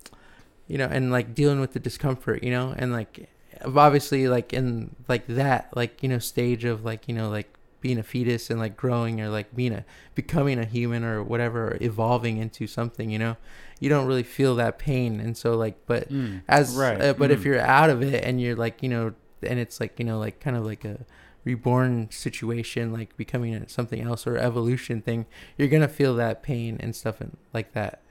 you 0.67 0.77
know, 0.77 0.87
and 0.91 1.11
like 1.11 1.33
dealing 1.33 1.59
with 1.59 1.73
the 1.73 1.79
discomfort, 1.79 2.43
you 2.43 2.51
know, 2.51 2.73
and 2.77 2.91
like 2.91 3.29
obviously 3.65 4.27
like 4.27 4.53
in 4.53 4.95
like 5.07 5.25
that 5.27 5.69
like 5.75 6.03
you 6.03 6.09
know 6.09 6.19
stage 6.19 6.63
of 6.63 6.85
like 6.85 7.07
you 7.07 7.13
know 7.13 7.29
like 7.29 7.51
being 7.81 7.97
a 7.97 8.03
fetus 8.03 8.49
and 8.49 8.59
like 8.59 8.75
growing 8.75 9.21
or 9.21 9.29
like 9.29 9.55
being 9.55 9.73
a 9.73 9.85
becoming 10.15 10.59
a 10.59 10.65
human 10.65 11.03
or 11.03 11.23
whatever 11.23 11.69
or 11.69 11.77
evolving 11.81 12.37
into 12.37 12.67
something 12.67 13.09
you 13.09 13.19
know 13.19 13.37
you 13.79 13.89
don't 13.89 14.07
really 14.07 14.23
feel 14.23 14.55
that 14.55 14.77
pain 14.79 15.19
and 15.19 15.37
so 15.37 15.55
like 15.55 15.75
but 15.85 16.09
Mm, 16.11 16.41
as 16.47 16.75
right. 16.75 16.99
uh, 17.01 17.13
but 17.13 17.31
if 17.31 17.41
Mm. 17.41 17.45
you're 17.45 17.61
out 17.61 17.89
of 17.89 18.01
it 18.01 18.23
and 18.23 18.41
you're 18.41 18.55
like 18.55 18.81
you 18.83 18.89
know 18.89 19.13
and 19.43 19.59
it's 19.59 19.79
like 19.79 19.99
you 19.99 20.05
know 20.05 20.17
like 20.19 20.39
kind 20.39 20.55
of 20.57 20.65
like 20.65 20.83
a 20.85 21.05
reborn 21.43 22.09
situation 22.11 22.91
like 22.91 23.15
becoming 23.15 23.65
something 23.67 24.01
else 24.01 24.27
or 24.27 24.37
evolution 24.37 25.01
thing 25.01 25.25
you're 25.57 25.67
gonna 25.69 25.87
feel 25.87 26.15
that 26.15 26.43
pain 26.43 26.77
and 26.81 26.95
stuff 26.95 27.21
and 27.21 27.37
like 27.53 27.73
that 27.73 28.01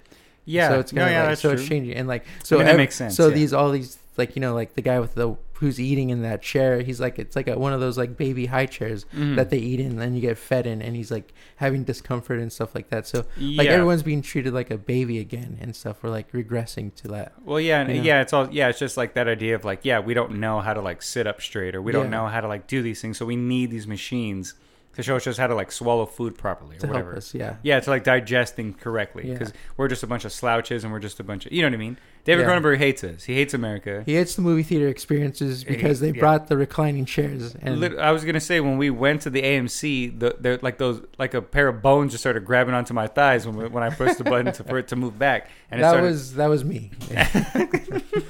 yeah, 0.48 0.68
so 0.68 0.78
it's 0.78 0.92
no, 0.92 1.00
gonna 1.02 1.10
yeah, 1.10 1.28
like, 1.30 1.36
so 1.38 1.50
true. 1.50 1.58
it's 1.58 1.68
changing 1.68 1.94
and 1.96 2.06
like 2.06 2.24
so 2.44 2.56
mean, 2.56 2.66
that 2.66 2.72
ev- 2.74 2.76
makes 2.78 2.94
sense, 2.94 3.16
so 3.16 3.28
yeah. 3.28 3.34
these 3.34 3.52
all 3.52 3.70
these 3.72 3.98
like 4.16 4.36
you 4.36 4.40
know 4.40 4.54
like 4.54 4.74
the 4.74 4.80
guy 4.80 5.00
with 5.00 5.14
the 5.16 5.36
who's 5.58 5.80
eating 5.80 6.10
in 6.10 6.22
that 6.22 6.42
chair 6.42 6.82
he's 6.82 7.00
like 7.00 7.18
it's 7.18 7.34
like 7.36 7.48
a, 7.48 7.58
one 7.58 7.72
of 7.72 7.80
those 7.80 7.96
like 7.96 8.16
baby 8.16 8.46
high 8.46 8.66
chairs 8.66 9.04
Mhm. 9.14 9.36
that 9.36 9.50
they 9.50 9.58
eat 9.58 9.80
in 9.80 9.92
and 9.92 9.98
then 10.00 10.14
you 10.14 10.20
get 10.20 10.36
fed 10.38 10.66
in 10.66 10.82
and 10.82 10.94
he's 10.96 11.10
like 11.10 11.32
having 11.56 11.82
discomfort 11.84 12.38
and 12.38 12.52
stuff 12.52 12.74
like 12.74 12.88
that 12.90 13.06
so 13.06 13.24
yeah. 13.36 13.58
like 13.58 13.68
everyone's 13.68 14.02
being 14.02 14.22
treated 14.22 14.52
like 14.52 14.70
a 14.70 14.76
baby 14.78 15.18
again 15.18 15.56
and 15.60 15.74
stuff 15.74 16.02
we're 16.02 16.10
like 16.10 16.30
regressing 16.32 16.94
to 16.96 17.08
that 17.08 17.32
Well, 17.44 17.60
yeah, 17.60 17.80
and 17.80 17.88
know? 17.96 18.02
yeah, 18.02 18.20
it's 18.20 18.32
all 18.32 18.48
yeah. 18.52 18.68
It's 18.68 18.78
just 18.78 18.96
like 18.96 19.14
that 19.14 19.28
idea 19.28 19.54
of 19.54 19.64
like, 19.64 19.80
yeah, 19.84 19.98
we 20.00 20.12
don't 20.14 20.38
know 20.38 20.60
how 20.60 20.74
to 20.74 20.80
like 20.82 21.00
sit 21.02 21.26
up 21.26 21.40
straight, 21.40 21.74
or 21.74 21.80
we 21.82 21.92
don't 21.92 22.04
Yeah. 22.06 22.10
know 22.18 22.26
how 22.26 22.40
to 22.40 22.48
like 22.48 22.66
do 22.66 22.82
these 22.82 23.00
things, 23.00 23.16
so 23.18 23.24
we 23.24 23.36
need 23.36 23.70
these 23.70 23.86
machines 23.86 24.54
to 24.96 25.02
show 25.02 25.16
us 25.16 25.36
how 25.36 25.46
to 25.46 25.54
like 25.54 25.70
swallow 25.70 26.04
food 26.06 26.36
properly 26.36 26.76
or 26.76 26.80
to 26.80 26.86
whatever. 26.88 27.10
help 27.12 27.18
us 27.18 27.34
yeah 27.34 27.56
Yeah, 27.62 27.78
to 27.80 27.90
like 27.90 28.02
digest 28.04 28.56
things 28.56 28.76
correctly 28.80 29.26
Yeah. 29.28 29.34
because 29.34 29.52
we're 29.76 29.88
just 29.88 30.02
a 30.02 30.06
bunch 30.06 30.24
of 30.24 30.32
slouches 30.32 30.84
and 30.84 30.92
we're 30.92 30.98
just 31.00 31.20
a 31.20 31.24
bunch 31.24 31.46
of 31.46 31.52
you 31.52 31.62
know 31.62 31.68
what 31.68 31.74
I 31.74 31.78
mean. 31.78 31.98
David 32.24 32.42
Yeah. 32.44 32.48
Cronenberg 32.58 32.78
hates 32.78 33.04
us. 33.04 33.22
He 33.22 33.34
hates 33.36 33.54
America. 33.54 34.02
he 34.04 34.16
hates 34.16 34.34
the 34.34 34.42
movie 34.42 34.64
theater 34.64 34.88
experiences 34.88 35.62
He- 35.62 35.68
because 35.76 36.00
they 36.00 36.10
yeah. 36.10 36.18
brought 36.18 36.48
the 36.48 36.56
reclining 36.56 37.04
chairs 37.04 37.54
and 37.54 37.84
I 38.00 38.10
was 38.10 38.24
gonna 38.24 38.40
say 38.40 38.58
when 38.60 38.78
we 38.78 38.90
went 38.90 39.22
to 39.22 39.30
the 39.30 39.42
AMC, 39.42 40.18
the, 40.18 40.36
the 40.40 40.58
like 40.62 40.78
those 40.78 41.02
like 41.18 41.34
a 41.34 41.42
pair 41.42 41.68
of 41.68 41.82
bones 41.82 42.12
just 42.12 42.22
started 42.22 42.44
grabbing 42.44 42.74
onto 42.74 42.94
my 42.94 43.06
thighs 43.06 43.46
when 43.46 43.70
when 43.72 43.82
I 43.84 43.90
pushed 43.90 44.18
the 44.18 44.24
button 44.24 44.52
to, 44.54 44.64
for 44.64 44.78
it 44.78 44.88
to 44.88 44.96
move 44.96 45.18
back, 45.18 45.48
and 45.70 45.80
it 45.80 45.82
that 45.82 45.90
started, 45.90 46.06
was 46.06 46.34
that 46.34 46.46
was 46.46 46.64
me 46.64 46.90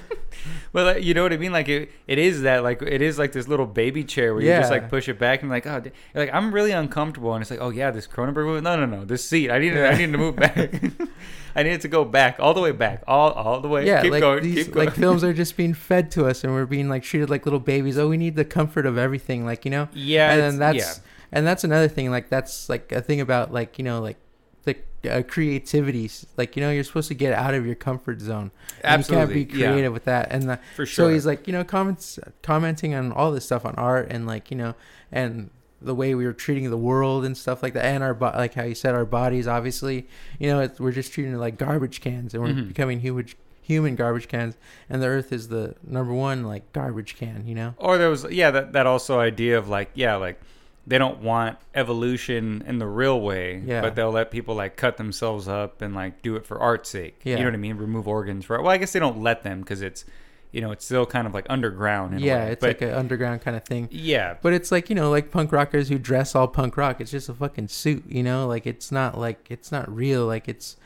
Well, 0.76 0.84
like, 0.84 1.02
you 1.02 1.14
know 1.14 1.22
what 1.22 1.32
I 1.32 1.38
mean? 1.38 1.52
Like 1.52 1.70
it, 1.70 1.90
it 2.06 2.18
is 2.18 2.42
that 2.42 2.62
like 2.62 2.82
it 2.82 3.00
is 3.00 3.18
like 3.18 3.32
this 3.32 3.48
little 3.48 3.64
baby 3.64 4.04
chair 4.04 4.34
where 4.34 4.42
you 4.42 4.50
just 4.50 4.70
like 4.70 4.90
push 4.90 5.08
it 5.08 5.18
back 5.18 5.40
and 5.40 5.50
like 5.50 5.66
oh, 5.66 5.82
like 6.14 6.28
I'm 6.34 6.52
really 6.52 6.72
uncomfortable 6.72 7.32
and 7.32 7.40
it's 7.40 7.50
like 7.50 7.62
oh 7.62 7.70
yeah, 7.70 7.90
this 7.90 8.06
Cronenberg 8.06 8.44
movie. 8.44 8.60
No, 8.60 8.76
no, 8.76 8.84
no, 8.84 9.06
this 9.06 9.26
seat. 9.26 9.50
I 9.50 9.58
needed, 9.58 9.78
I 9.78 9.92
Yeah. 9.92 9.96
needed 9.96 10.12
to 10.12 10.18
move 10.18 10.36
back. 10.36 10.58
I 11.56 11.62
needed 11.62 11.80
to 11.80 11.88
go 11.88 12.04
back 12.04 12.36
all 12.38 12.52
the 12.52 12.60
way 12.60 12.72
back, 12.72 13.02
all 13.06 13.30
all 13.32 13.62
the 13.62 13.68
way. 13.68 13.86
yeah 13.86 14.02
keep 14.02 14.12
like 14.12 14.20
going, 14.20 14.42
these 14.42 14.68
like 14.74 14.92
films 14.92 15.24
are 15.24 15.32
just 15.42 15.56
being 15.56 15.72
fed 15.72 16.10
to 16.10 16.26
us 16.26 16.44
and 16.44 16.52
we're 16.52 16.66
being 16.66 16.90
like 16.90 17.02
treated 17.02 17.30
like 17.30 17.46
little 17.46 17.58
babies 17.58 17.96
oh 17.96 18.08
we 18.10 18.18
need 18.18 18.36
the 18.36 18.44
comfort 18.44 18.84
of 18.84 18.98
everything 18.98 19.46
like 19.46 19.64
you 19.64 19.70
know 19.70 19.88
yeah, 19.94 20.30
and 20.30 20.42
then 20.42 20.58
that's 20.58 20.76
yeah. 20.76 20.92
and 21.32 21.46
that's 21.46 21.64
another 21.64 21.88
thing 21.88 22.10
like 22.10 22.28
that's 22.28 22.68
like 22.68 22.92
a 22.92 23.00
thing 23.00 23.22
about 23.22 23.50
like 23.50 23.78
you 23.78 23.84
know 23.84 24.02
like 24.02 24.18
the 24.66 24.76
uh, 25.10 25.22
creativity 25.22 26.10
like 26.36 26.56
you 26.56 26.62
know 26.62 26.70
you're 26.70 26.84
supposed 26.84 27.08
to 27.08 27.14
get 27.14 27.32
out 27.32 27.54
of 27.54 27.64
your 27.64 27.74
comfort 27.74 28.20
zone. 28.20 28.50
Absolutely 28.84 29.40
you 29.40 29.46
can't 29.46 29.52
be 29.54 29.58
yeah, 29.60 29.70
creative 29.72 29.92
with 29.92 30.04
that. 30.04 30.28
And 30.30 30.42
the, 30.50 30.58
for 30.74 30.84
sure. 30.84 31.06
so 31.08 31.12
he's 31.14 31.24
like 31.24 31.46
you 31.46 31.52
know 31.52 31.64
comments 31.64 32.18
commenting 32.42 32.94
on 32.94 33.12
all 33.12 33.32
this 33.32 33.44
stuff 33.46 33.64
on 33.64 33.74
art 33.76 34.08
and 34.10 34.26
like 34.26 34.50
you 34.50 34.56
know 34.56 34.74
and 35.10 35.50
the 35.80 35.94
way 35.94 36.14
we 36.14 36.24
were 36.24 36.32
treating 36.32 36.68
the 36.70 36.76
world 36.76 37.24
and 37.24 37.36
stuff 37.36 37.62
like 37.62 37.74
that 37.74 37.84
and 37.84 38.02
our 38.02 38.14
bo- 38.14 38.32
like 38.34 38.54
how 38.54 38.64
you 38.64 38.74
said 38.74 38.94
our 38.94 39.04
bodies 39.04 39.46
obviously 39.46 40.06
you 40.38 40.48
know 40.48 40.60
it's, 40.60 40.80
we're 40.80 40.90
just 40.90 41.12
treating 41.12 41.34
it 41.34 41.38
like 41.38 41.56
garbage 41.58 42.00
cans 42.00 42.34
and 42.34 42.42
we're 42.42 42.48
Mhm. 42.50 42.68
becoming 42.68 43.00
huge 43.00 43.36
human 43.62 43.94
garbage 43.96 44.28
cans. 44.28 44.56
And 44.88 45.02
the 45.02 45.06
earth 45.08 45.32
is 45.32 45.48
the 45.48 45.74
number 45.86 46.12
one 46.12 46.44
like 46.44 46.72
garbage 46.72 47.16
can 47.16 47.46
you 47.46 47.54
know? 47.54 47.74
Or 47.78 47.98
there 47.98 48.08
was 48.10 48.24
yeah 48.30 48.50
that 48.52 48.72
that 48.72 48.86
also 48.86 49.20
idea 49.20 49.58
of 49.58 49.68
like 49.68 49.90
yeah 49.94 50.16
like 50.16 50.40
they 50.86 50.98
don't 50.98 51.18
want 51.20 51.58
evolution 51.74 52.62
in 52.66 52.78
the 52.78 52.86
real 52.86 53.20
way 53.20 53.62
Yeah. 53.64 53.80
but 53.80 53.94
they'll 53.94 54.10
let 54.12 54.30
people 54.30 54.54
like 54.54 54.76
cut 54.76 54.96
themselves 54.96 55.48
up 55.48 55.82
and 55.82 55.94
like 55.94 56.22
do 56.22 56.36
it 56.36 56.46
for 56.46 56.58
art's 56.60 56.90
sake 56.90 57.20
you 57.24 57.36
know 57.36 57.44
what 57.44 57.54
i 57.54 57.56
mean 57.56 57.76
remove 57.76 58.06
organs 58.08 58.44
for 58.44 58.60
well 58.60 58.70
i 58.70 58.76
guess 58.76 58.92
they 58.92 59.00
don't 59.00 59.20
let 59.22 59.42
them 59.42 59.60
because 59.60 59.82
it's 59.82 60.04
you 60.52 60.60
know 60.60 60.70
it's 60.70 60.84
still 60.84 61.04
kind 61.04 61.26
of 61.26 61.34
like 61.34 61.44
underground 61.50 62.20
yeah 62.20 62.44
it's 62.46 62.60
but 62.60 62.68
like 62.68 62.82
an 62.82 62.90
underground 62.94 63.40
kind 63.42 63.56
of 63.56 63.64
thing 63.64 63.88
yeah 63.90 64.36
But 64.40 64.52
it's 64.52 64.70
like 64.72 64.88
you 64.88 64.94
know, 64.94 65.10
like 65.10 65.30
punk 65.30 65.52
rockers 65.52 65.88
who 65.88 65.98
dress 65.98 66.34
all 66.34 66.46
punk 66.48 66.76
rock. 66.76 67.00
It's 67.00 67.10
just 67.10 67.28
a 67.28 67.34
fucking 67.34 67.68
suit, 67.68 68.04
you 68.08 68.22
know. 68.22 68.46
Like 68.46 68.66
it's 68.66 68.90
not 68.92 69.18
like 69.18 69.46
it's 69.50 69.70
not 69.72 69.92
real. 69.94 70.24
Like 70.24 70.48
it's 70.48 70.76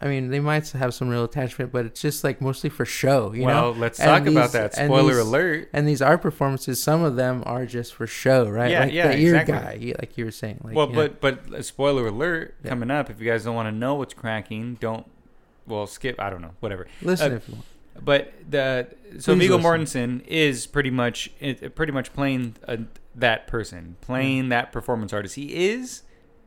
I 0.00 0.08
mean, 0.08 0.28
they 0.28 0.40
might 0.40 0.68
have 0.70 0.92
some 0.94 1.08
real 1.08 1.24
attachment, 1.24 1.72
but 1.72 1.86
it's 1.86 2.00
just 2.00 2.22
like 2.24 2.40
mostly 2.40 2.68
for 2.68 2.84
show, 2.84 3.32
you 3.32 3.44
well, 3.44 3.72
know. 3.72 3.78
let's 3.80 3.98
And 3.98 4.08
talk 4.08 4.22
about 4.32 4.42
these- 4.44 4.52
that. 4.52 4.76
and 4.78 4.88
Spoiler 4.88 5.14
these- 5.14 5.26
alert. 5.26 5.68
And 5.72 5.88
these 5.88 6.02
art 6.02 6.20
performances, 6.22 6.82
some 6.82 7.02
of 7.02 7.16
them 7.16 7.42
are 7.46 7.64
just 7.66 7.94
for 7.94 8.06
show, 8.06 8.48
right? 8.48 8.70
Yeah, 8.70 8.80
like 8.80 8.92
yeah, 8.92 9.08
the 9.08 9.18
ear 9.18 9.36
exactly. 9.36 9.92
guy, 9.92 9.94
like 10.00 10.18
you 10.18 10.24
were 10.24 10.30
saying. 10.30 10.60
Like, 10.64 10.74
well, 10.74 10.88
you 10.88 10.94
know. 10.96 11.08
but 11.20 11.20
but 11.48 11.54
uh, 11.54 11.62
spoiler 11.62 12.08
alert 12.08 12.56
Yeah. 12.62 12.70
coming 12.70 12.90
up. 12.90 13.08
If 13.10 13.20
you 13.20 13.30
guys 13.30 13.44
don't 13.44 13.54
want 13.54 13.68
to 13.68 13.74
know 13.74 13.94
what's 13.94 14.12
cracking, 14.14 14.76
don't. 14.80 15.06
Well, 15.66 15.86
skip. 15.86 16.20
I 16.20 16.30
don't 16.30 16.42
know. 16.42 16.52
Whatever. 16.60 16.86
listen 17.02 17.32
uh, 17.32 17.36
if 17.36 17.48
you 17.48 17.54
want. 17.54 17.66
But 18.04 18.34
the 18.50 18.88
so 19.18 19.34
Please 19.34 19.48
Viggo. 19.48 19.58
Mortensen 19.58 20.26
is 20.26 20.66
pretty 20.66 20.90
much 20.90 21.30
pretty 21.74 21.92
much 21.92 22.12
playing 22.12 22.56
uh, 22.68 22.76
that 23.14 23.46
person, 23.46 23.96
playing 24.02 24.50
that 24.50 24.70
performance 24.72 25.14
artist. 25.14 25.36
He 25.36 25.68
is, 25.70 26.02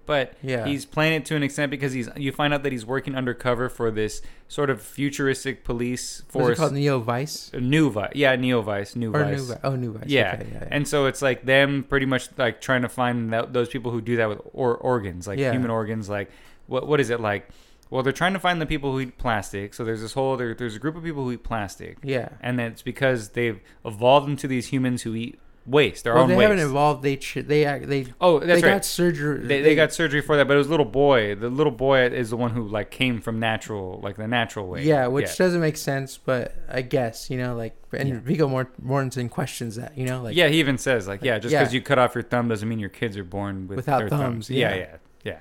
but 0.10 0.34
Yeah. 0.42 0.66
he's 0.66 0.86
playing 0.86 1.14
it 1.14 1.26
to 1.28 1.36
an 1.36 1.44
extent 1.44 1.70
because 1.70 1.94
he's 1.94 2.10
you 2.18 2.32
find 2.32 2.52
out 2.52 2.64
that 2.64 2.72
he's 2.72 2.84
working 2.84 3.14
undercover 3.16 3.70
for 3.70 3.92
this 3.92 4.24
sort 4.48 4.72
of 4.72 4.82
futuristic 4.82 5.64
police 5.64 6.24
What's 6.24 6.30
it 6.30 6.32
force. 6.32 6.58
called? 6.58 6.74
Neo 6.74 7.00
Vice 7.00 7.52
Uh, 7.54 7.60
New 7.60 7.92
Vice, 7.92 8.14
yeah, 8.16 8.36
Neo 8.36 8.62
Vice, 8.64 8.96
New 8.96 9.14
or 9.14 9.24
Vice. 9.24 9.50
New? 9.50 9.56
Oh, 9.64 9.76
New 9.76 9.92
Vice. 9.94 10.08
Yeah. 10.08 10.34
Okay, 10.40 10.48
yeah, 10.52 10.60
yeah. 10.64 10.68
And 10.72 10.88
so 10.88 11.06
it's 11.06 11.22
like 11.22 11.46
them 11.46 11.84
pretty 11.88 12.08
much 12.08 12.30
like 12.38 12.60
trying 12.60 12.82
to 12.82 12.90
find 12.90 13.32
that, 13.34 13.54
those 13.54 13.70
people 13.70 13.92
who 13.92 14.02
do 14.02 14.16
that 14.18 14.30
with 14.30 14.42
or, 14.52 14.76
organs, 14.78 15.28
like 15.28 15.38
human 15.38 15.70
organs. 15.70 16.10
Like, 16.10 16.32
what 16.66 16.88
what 16.88 17.00
is 17.00 17.12
it 17.12 17.20
like? 17.20 17.48
Well, 17.92 18.02
they're 18.04 18.12
trying 18.24 18.34
to 18.34 18.40
find 18.40 18.60
the 18.60 18.66
people 18.66 18.92
who 18.94 19.00
eat 19.02 19.18
plastic. 19.20 19.74
So 19.76 19.84
there's 19.84 20.02
this 20.02 20.14
whole 20.14 20.34
other 20.34 20.56
there's 20.56 20.76
a 20.76 20.80
group 20.80 20.96
of 20.96 21.04
people 21.04 21.24
who 21.26 21.32
eat 21.34 21.44
plastic, 21.44 21.98
yeah. 22.04 22.30
and 22.42 22.58
then 22.58 22.72
it's 22.72 22.82
because 22.84 23.30
they've 23.30 23.60
evolved 23.86 24.28
into 24.30 24.48
these 24.48 24.68
humans 24.68 25.04
who 25.04 25.14
eat 25.16 25.40
waste, 25.70 26.04
their 26.04 26.14
Well, 26.16 26.24
own 26.24 26.30
they 26.30 26.36
waste. 26.36 26.50
haven't 26.50 26.66
evolved. 26.66 27.04
They 27.04 27.16
ch- 27.18 27.36
they 27.46 27.64
they 27.86 28.08
oh, 28.20 28.40
that's 28.40 28.62
they 28.62 28.68
right. 28.68 28.76
got 28.76 28.86
surgery. 28.86 29.46
they, 29.46 29.62
they 29.62 29.76
got 29.76 29.94
surgery 29.94 30.22
for 30.22 30.36
that, 30.38 30.48
but 30.48 30.56
it 30.56 30.58
was 30.58 30.68
a 30.68 30.72
little 30.72 30.86
boy. 30.86 31.36
The 31.36 31.50
little 31.50 31.72
boy 31.72 32.08
is 32.08 32.32
the 32.32 32.38
one 32.38 32.52
who 32.52 32.68
like 32.68 32.92
came 32.92 33.22
from 33.22 33.40
natural, 33.40 34.00
like 34.04 34.18
the 34.18 34.28
natural 34.28 34.68
way. 34.68 34.84
Yeah, 34.84 35.08
which 35.08 35.38
doesn't 35.38 35.62
make 35.62 35.78
sense, 35.78 36.18
but 36.18 36.56
I 36.70 36.82
guess 36.82 37.30
you 37.30 37.38
know, 37.38 37.56
like, 37.56 37.76
and 37.94 38.10
Yeah. 38.10 38.20
Viggo 38.20 38.48
Mort- 38.48 38.74
Mortensen 38.84 39.30
questions 39.30 39.76
that, 39.76 39.98
you 39.98 40.06
know, 40.06 40.22
like, 40.24 40.36
yeah, 40.36 40.48
he 40.48 40.60
even 40.60 40.78
says 40.78 41.08
like, 41.08 41.22
yeah, 41.24 41.38
just 41.40 41.52
Yeah. 41.54 41.60
because 41.60 41.74
you 41.74 41.82
cut 41.82 42.00
off 42.00 42.16
your 42.16 42.24
thumb 42.24 42.48
doesn't 42.50 42.68
mean 42.68 42.80
your 42.80 42.90
kids 42.90 43.16
are 43.18 43.24
born 43.24 43.68
with 43.68 43.78
Without 43.78 44.00
their 44.00 44.10
thumbs. 44.10 44.22
thumbs, 44.48 44.50
Yeah, 44.50 44.70
yeah. 44.70 44.76
yeah, 44.76 44.96
yeah. 45.24 45.38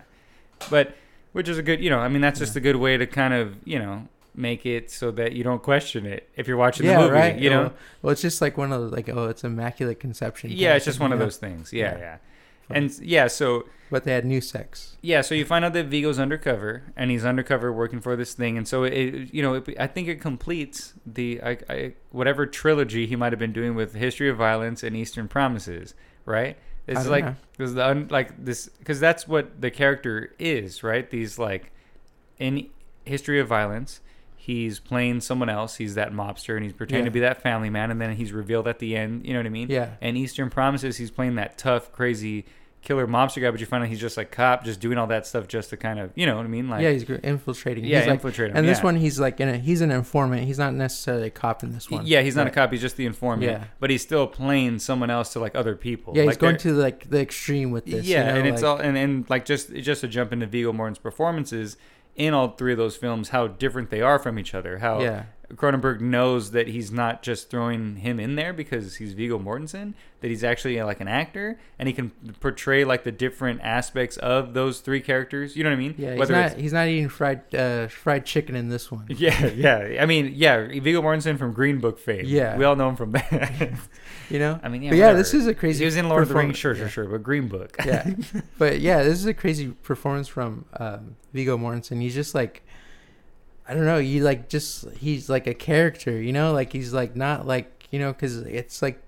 But 0.71 0.95
which 1.33 1.49
is 1.49 1.59
a 1.59 1.63
good, 1.63 1.81
you 1.83 1.91
know, 1.91 1.99
I 1.99 2.09
mean, 2.09 2.21
that's 2.23 2.39
just 2.39 2.55
Yeah. 2.55 2.61
a 2.61 2.63
good 2.63 2.77
way 2.77 2.97
to 2.97 3.07
kind 3.07 3.35
of, 3.35 3.57
you 3.65 3.79
know, 3.79 4.09
make 4.39 4.65
it 4.65 4.91
so 4.91 5.11
that 5.11 5.33
you 5.33 5.45
don't 5.45 5.63
question 5.63 6.07
it 6.07 6.29
if 6.37 6.47
you're 6.49 6.57
watching 6.57 6.87
yeah, 6.87 6.95
the 6.95 7.03
movie. 7.03 7.13
right. 7.13 7.39
You 7.39 7.51
know, 7.51 7.63
Well, 7.63 7.75
well, 8.03 8.13
it's 8.13 8.23
just 8.23 8.41
like 8.41 8.57
one 8.57 8.73
of 8.73 8.81
those, 8.81 8.93
like, 8.93 9.09
oh, 9.09 9.27
it's 9.27 9.45
immaculate 9.45 10.01
conception. 10.01 10.51
yeah, 10.51 10.75
it's 10.75 10.85
just 10.85 11.01
one 11.01 11.13
of 11.13 11.19
know? 11.19 11.25
those 11.25 11.37
things. 11.37 11.73
Yeah, 11.73 11.93
Yeah. 11.93 11.99
yeah. 11.99 12.17
And 12.71 12.99
yeah, 12.99 13.29
so 13.29 13.65
But 13.91 14.05
they 14.05 14.13
had 14.13 14.27
new 14.27 14.43
sex. 14.43 14.97
yeah, 15.01 15.23
so 15.23 15.35
you 15.35 15.47
find 15.47 15.65
out 15.65 15.73
that 15.73 15.87
Viggo's 15.87 16.19
undercover, 16.19 16.83
and 16.97 17.11
he's 17.11 17.25
undercover 17.25 17.73
working 17.73 18.01
for 18.01 18.15
this 18.15 18.35
thing, 18.35 18.59
and 18.59 18.69
so 18.69 18.85
it, 18.85 19.33
you 19.33 19.43
know, 19.43 19.55
it, 19.55 19.75
I 19.81 19.87
think 19.87 20.07
it 20.07 20.21
completes 20.21 20.93
the 21.07 21.41
I, 21.43 21.59
I, 21.71 21.93
whatever 22.11 22.45
trilogy 22.45 23.07
he 23.07 23.17
might 23.17 23.33
have 23.33 23.39
been 23.39 23.55
doing 23.55 23.75
with 23.75 23.95
History 23.95 24.29
of 24.29 24.37
Violence 24.37 24.83
and 24.83 24.95
Eastern 24.95 25.29
Promises, 25.29 25.95
right? 26.27 26.59
It's 26.87 27.07
like 27.07 27.25
know. 27.25 27.37
this 27.57 27.69
is 27.71 27.75
the 27.75 27.87
un, 27.87 28.09
like 28.11 28.45
this 28.45 28.69
because 28.69 29.01
that's 29.01 29.27
what 29.27 29.61
the 29.61 29.71
character 29.71 30.35
is, 30.39 30.83
right? 30.83 31.09
These 31.11 31.39
like 31.39 31.73
in 32.39 32.69
History 33.07 33.41
of 33.41 33.49
Violence, 33.49 34.01
he's 34.49 34.81
playing 34.81 35.21
someone 35.21 35.51
else. 35.51 35.77
He's 35.77 35.95
that 35.97 36.11
mobster, 36.11 36.57
and 36.57 36.65
he's 36.65 36.73
pretending 36.73 37.05
to 37.05 37.11
be 37.11 37.21
that 37.21 37.43
family 37.43 37.69
man, 37.69 37.91
and 37.91 38.01
then 38.01 38.17
he's 38.17 38.33
revealed 38.33 38.67
at 38.67 38.79
the 38.79 38.97
end. 38.97 39.27
You 39.27 39.35
know 39.35 39.41
what 39.41 39.47
I 39.47 39.51
mean? 39.51 39.69
Yeah. 39.69 39.91
And 40.01 40.17
Eastern 40.17 40.49
Promises, 40.49 40.97
he's 40.97 41.11
playing 41.11 41.35
that 41.35 41.59
tough, 41.59 41.93
crazy 41.93 42.47
killer 42.81 43.07
mobster 43.07 43.43
guy, 43.43 43.51
but 43.51 43.61
you 43.61 43.67
find 43.67 43.83
out 43.83 43.91
he's 43.91 44.01
just 44.01 44.17
like 44.17 44.31
cop, 44.31 44.65
just 44.65 44.81
doing 44.81 44.97
all 44.97 45.09
that 45.09 45.27
stuff 45.27 45.49
just 45.49 45.69
to 45.71 45.77
kind 45.77 45.99
of, 45.99 46.13
you 46.15 46.25
know 46.25 46.37
what 46.37 46.47
I 46.47 46.49
mean? 46.49 46.71
Like, 46.71 46.81
yeah, 46.81 46.93
he's 46.93 47.03
infiltrating. 47.03 47.85
yeah, 47.85 47.99
he's 47.99 48.07
like, 48.07 48.15
infiltrate 48.15 48.53
him. 48.53 48.57
and 48.57 48.67
this 48.67 48.79
yeah. 48.79 48.85
one, 48.85 48.97
he's 48.97 49.21
like, 49.21 49.39
in 49.41 49.51
a, 49.51 49.59
he's 49.59 49.83
an 49.83 49.91
informant. 49.91 50.45
He's 50.45 50.59
not 50.59 50.73
necessarily 50.73 51.27
a 51.27 51.31
cop 51.31 51.63
in 51.63 51.73
this 51.73 51.91
one. 51.91 52.07
yeah, 52.07 52.23
he's 52.23 52.37
not 52.37 52.47
a 52.47 52.51
cop. 52.51 52.73
He's 52.73 52.81
just 52.81 52.97
the 52.97 53.05
informant. 53.05 53.43
Yeah. 53.43 53.65
But 53.81 53.91
he's 53.91 54.01
still 54.01 54.27
playing 54.27 54.79
someone 54.79 55.11
else 55.11 55.35
to 55.35 55.41
like 55.41 55.55
other 55.57 55.77
people. 55.77 56.17
Yeah, 56.17 56.23
he's 56.23 56.39
going 56.39 56.57
to 56.59 56.73
like 56.73 57.11
the 57.11 57.21
extreme 57.21 57.73
with 57.73 57.85
this. 57.85 58.07
yeah, 58.07 58.21
you 58.21 58.33
know, 58.33 58.39
and 58.39 58.49
it's 58.49 58.63
like- 58.63 58.71
all 58.71 58.79
and, 58.79 58.97
and 58.97 59.29
like 59.29 59.45
just 59.45 59.75
just 59.75 60.01
to 60.01 60.09
jump 60.09 60.33
into 60.33 60.47
Viggo 60.47 60.73
Mortensen's 60.73 60.99
performances 60.99 61.77
in 62.19 62.35
all 62.35 62.49
three 62.49 62.73
of 62.73 62.79
those 62.79 62.97
films, 62.97 63.31
how 63.31 63.47
different 63.47 63.91
they 63.91 64.03
are 64.03 64.19
from 64.19 64.39
each 64.39 64.55
other. 64.55 64.79
How 64.79 65.01
Yeah. 65.01 65.25
Cronenberg 65.55 66.01
knows 66.01 66.51
that 66.51 66.69
he's 66.69 66.91
not 66.93 67.23
just 67.23 67.49
throwing 67.49 67.97
him 67.97 68.21
in 68.21 68.35
there 68.37 68.53
because 68.53 68.97
he's 68.97 69.15
Viggo 69.15 69.39
Mortensen, 69.39 69.95
that 70.21 70.29
he's 70.29 70.45
actually 70.45 70.79
uh, 70.79 70.85
like 70.85 71.01
an 71.01 71.09
actor 71.09 71.59
and 71.79 71.87
he 71.89 71.95
can 71.95 72.11
portray 72.41 72.85
like 72.85 73.05
the 73.05 73.13
different 73.13 73.61
aspects 73.63 74.17
of 74.19 74.53
those 74.53 74.81
three 74.81 75.01
characters. 75.01 75.57
You 75.57 75.65
know 75.65 75.71
what 75.71 75.77
I 75.77 75.79
mean? 75.79 75.95
Yeah, 75.97 76.11
he's 76.11 76.19
Whether 76.19 76.35
not. 76.35 76.53
it's 76.53 76.61
He's 76.61 76.73
not 76.73 76.89
eating 76.89 77.09
fried 77.09 77.55
uh, 77.55 77.89
fried 77.89 78.27
chicken 78.27 78.57
in 78.57 78.69
this 78.69 78.91
one. 78.93 79.07
yeah, 79.09 79.47
yeah. 79.47 80.03
I 80.03 80.07
mean, 80.07 80.33
yeah, 80.35 80.67
Viggo 80.67 81.01
Mortensen 81.01 81.39
from 81.39 81.53
Green 81.53 81.79
Book 81.79 81.99
fame. 81.99 82.25
Yeah. 82.27 82.57
we 82.57 82.65
all 82.65 82.77
know 82.77 82.89
him 82.89 82.97
from 82.97 83.13
that. 83.13 83.73
You 84.31 84.39
know. 84.39 84.61
I 84.63 84.69
mean, 84.69 84.83
yeah, 84.83 84.91
but 84.91 84.97
yeah, 84.97 85.05
whatever. 85.07 85.19
this 85.21 85.33
is 85.33 85.47
a 85.47 85.55
crazy. 85.55 85.79
He 85.79 85.85
was 85.87 85.97
in 85.97 86.11
Lord 86.11 86.23
of 86.23 86.29
the 86.29 86.35
Rings, 86.35 86.59
sure, 86.59 86.73
performance- 86.73 86.93
sure, 86.93 87.05
sure, 87.05 87.11
but 87.11 87.23
Green 87.23 87.49
Book. 87.49 87.77
Yeah, 87.83 88.07
yeah. 88.07 88.41
but 88.59 88.81
yeah, 88.81 89.03
this 89.03 89.19
is 89.19 89.25
a 89.25 89.33
crazy 89.33 89.69
performance 89.69 90.29
from 90.29 90.67
um, 90.79 91.17
Viggo 91.33 91.57
Mortensen. 91.57 92.03
He's 92.03 92.15
just 92.15 92.35
like, 92.35 92.63
I 93.69 93.75
don't 93.75 93.85
know. 93.85 93.99
You 93.99 94.23
like 94.23 94.49
just 94.49 94.91
he's 94.93 95.29
like 95.29 95.47
a 95.47 95.55
character. 95.55 96.21
You 96.21 96.33
know, 96.33 96.53
like 96.53 96.73
he's 96.73 96.93
like 96.93 97.15
not 97.15 97.47
like 97.47 97.87
you 97.91 97.99
know 97.99 98.13
because 98.13 98.39
it's 98.39 98.83
like. 98.83 99.03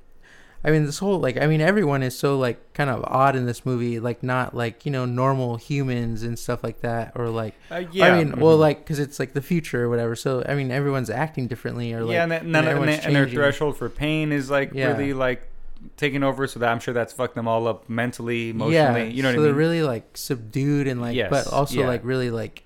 I 0.62 0.71
mean, 0.71 0.85
this 0.85 0.99
whole 0.99 1.19
like 1.19 1.38
I 1.40 1.47
mean, 1.47 1.62
everyone 1.62 2.02
is 2.02 2.19
so 2.19 2.37
like 2.38 2.75
kind 2.75 2.90
of 2.90 3.02
odd 3.07 3.35
in 3.35 3.47
this 3.47 3.64
movie, 3.64 3.99
like 3.99 4.23
not 4.23 4.55
like 4.55 4.85
you 4.85 4.93
know 4.93 5.07
normal 5.07 5.57
humans 5.57 6.23
and 6.23 6.38
stuff 6.38 6.62
like 6.62 6.83
that, 6.83 7.12
or 7.14 7.31
like 7.31 7.55
Uh, 7.71 7.85
yeah, 7.90 8.05
I 8.12 8.19
mean, 8.23 8.38
well, 8.38 8.59
mhm. 8.59 8.61
like 8.61 8.81
because 8.81 8.99
it's 8.99 9.19
like 9.19 9.33
the 9.33 9.40
future 9.40 9.85
or 9.85 9.88
whatever. 9.88 10.14
So 10.14 10.45
I 10.47 10.55
mean, 10.55 10.71
everyone's 10.71 11.09
acting 11.09 11.47
differently, 11.47 11.95
or 11.95 12.05
like 12.05 12.12
yeah, 12.12 12.25
and, 12.25 12.33
that, 12.33 12.43
and, 12.43 12.55
everyone's 12.55 12.99
and 13.07 13.17
their 13.17 13.26
threshold 13.26 13.79
for 13.79 13.88
pain 13.88 14.33
is 14.33 14.50
like 14.50 14.73
Yeah. 14.75 14.88
really 14.88 15.14
like 15.14 15.49
taking 15.97 16.23
over. 16.23 16.47
So 16.47 16.61
that 16.61 16.69
I'm 16.71 16.79
sure 16.79 16.93
that's 16.93 17.14
fucked 17.14 17.37
them 17.37 17.49
all 17.49 17.67
up 17.67 17.88
mentally, 17.88 18.50
emotionally. 18.50 18.75
yeah, 19.05 19.11
you 19.11 19.23
know 19.23 19.31
so 19.33 19.38
what 19.38 19.45
I 19.45 19.47
they're 19.47 19.55
really 19.55 19.83
like 19.83 20.14
subdued 20.14 20.87
and 20.88 21.00
like, 21.00 21.17
Yes, 21.17 21.31
but 21.31 21.47
also 21.47 21.81
yeah. 21.81 21.87
like 21.88 22.05
really 22.05 22.31
like 22.31 22.64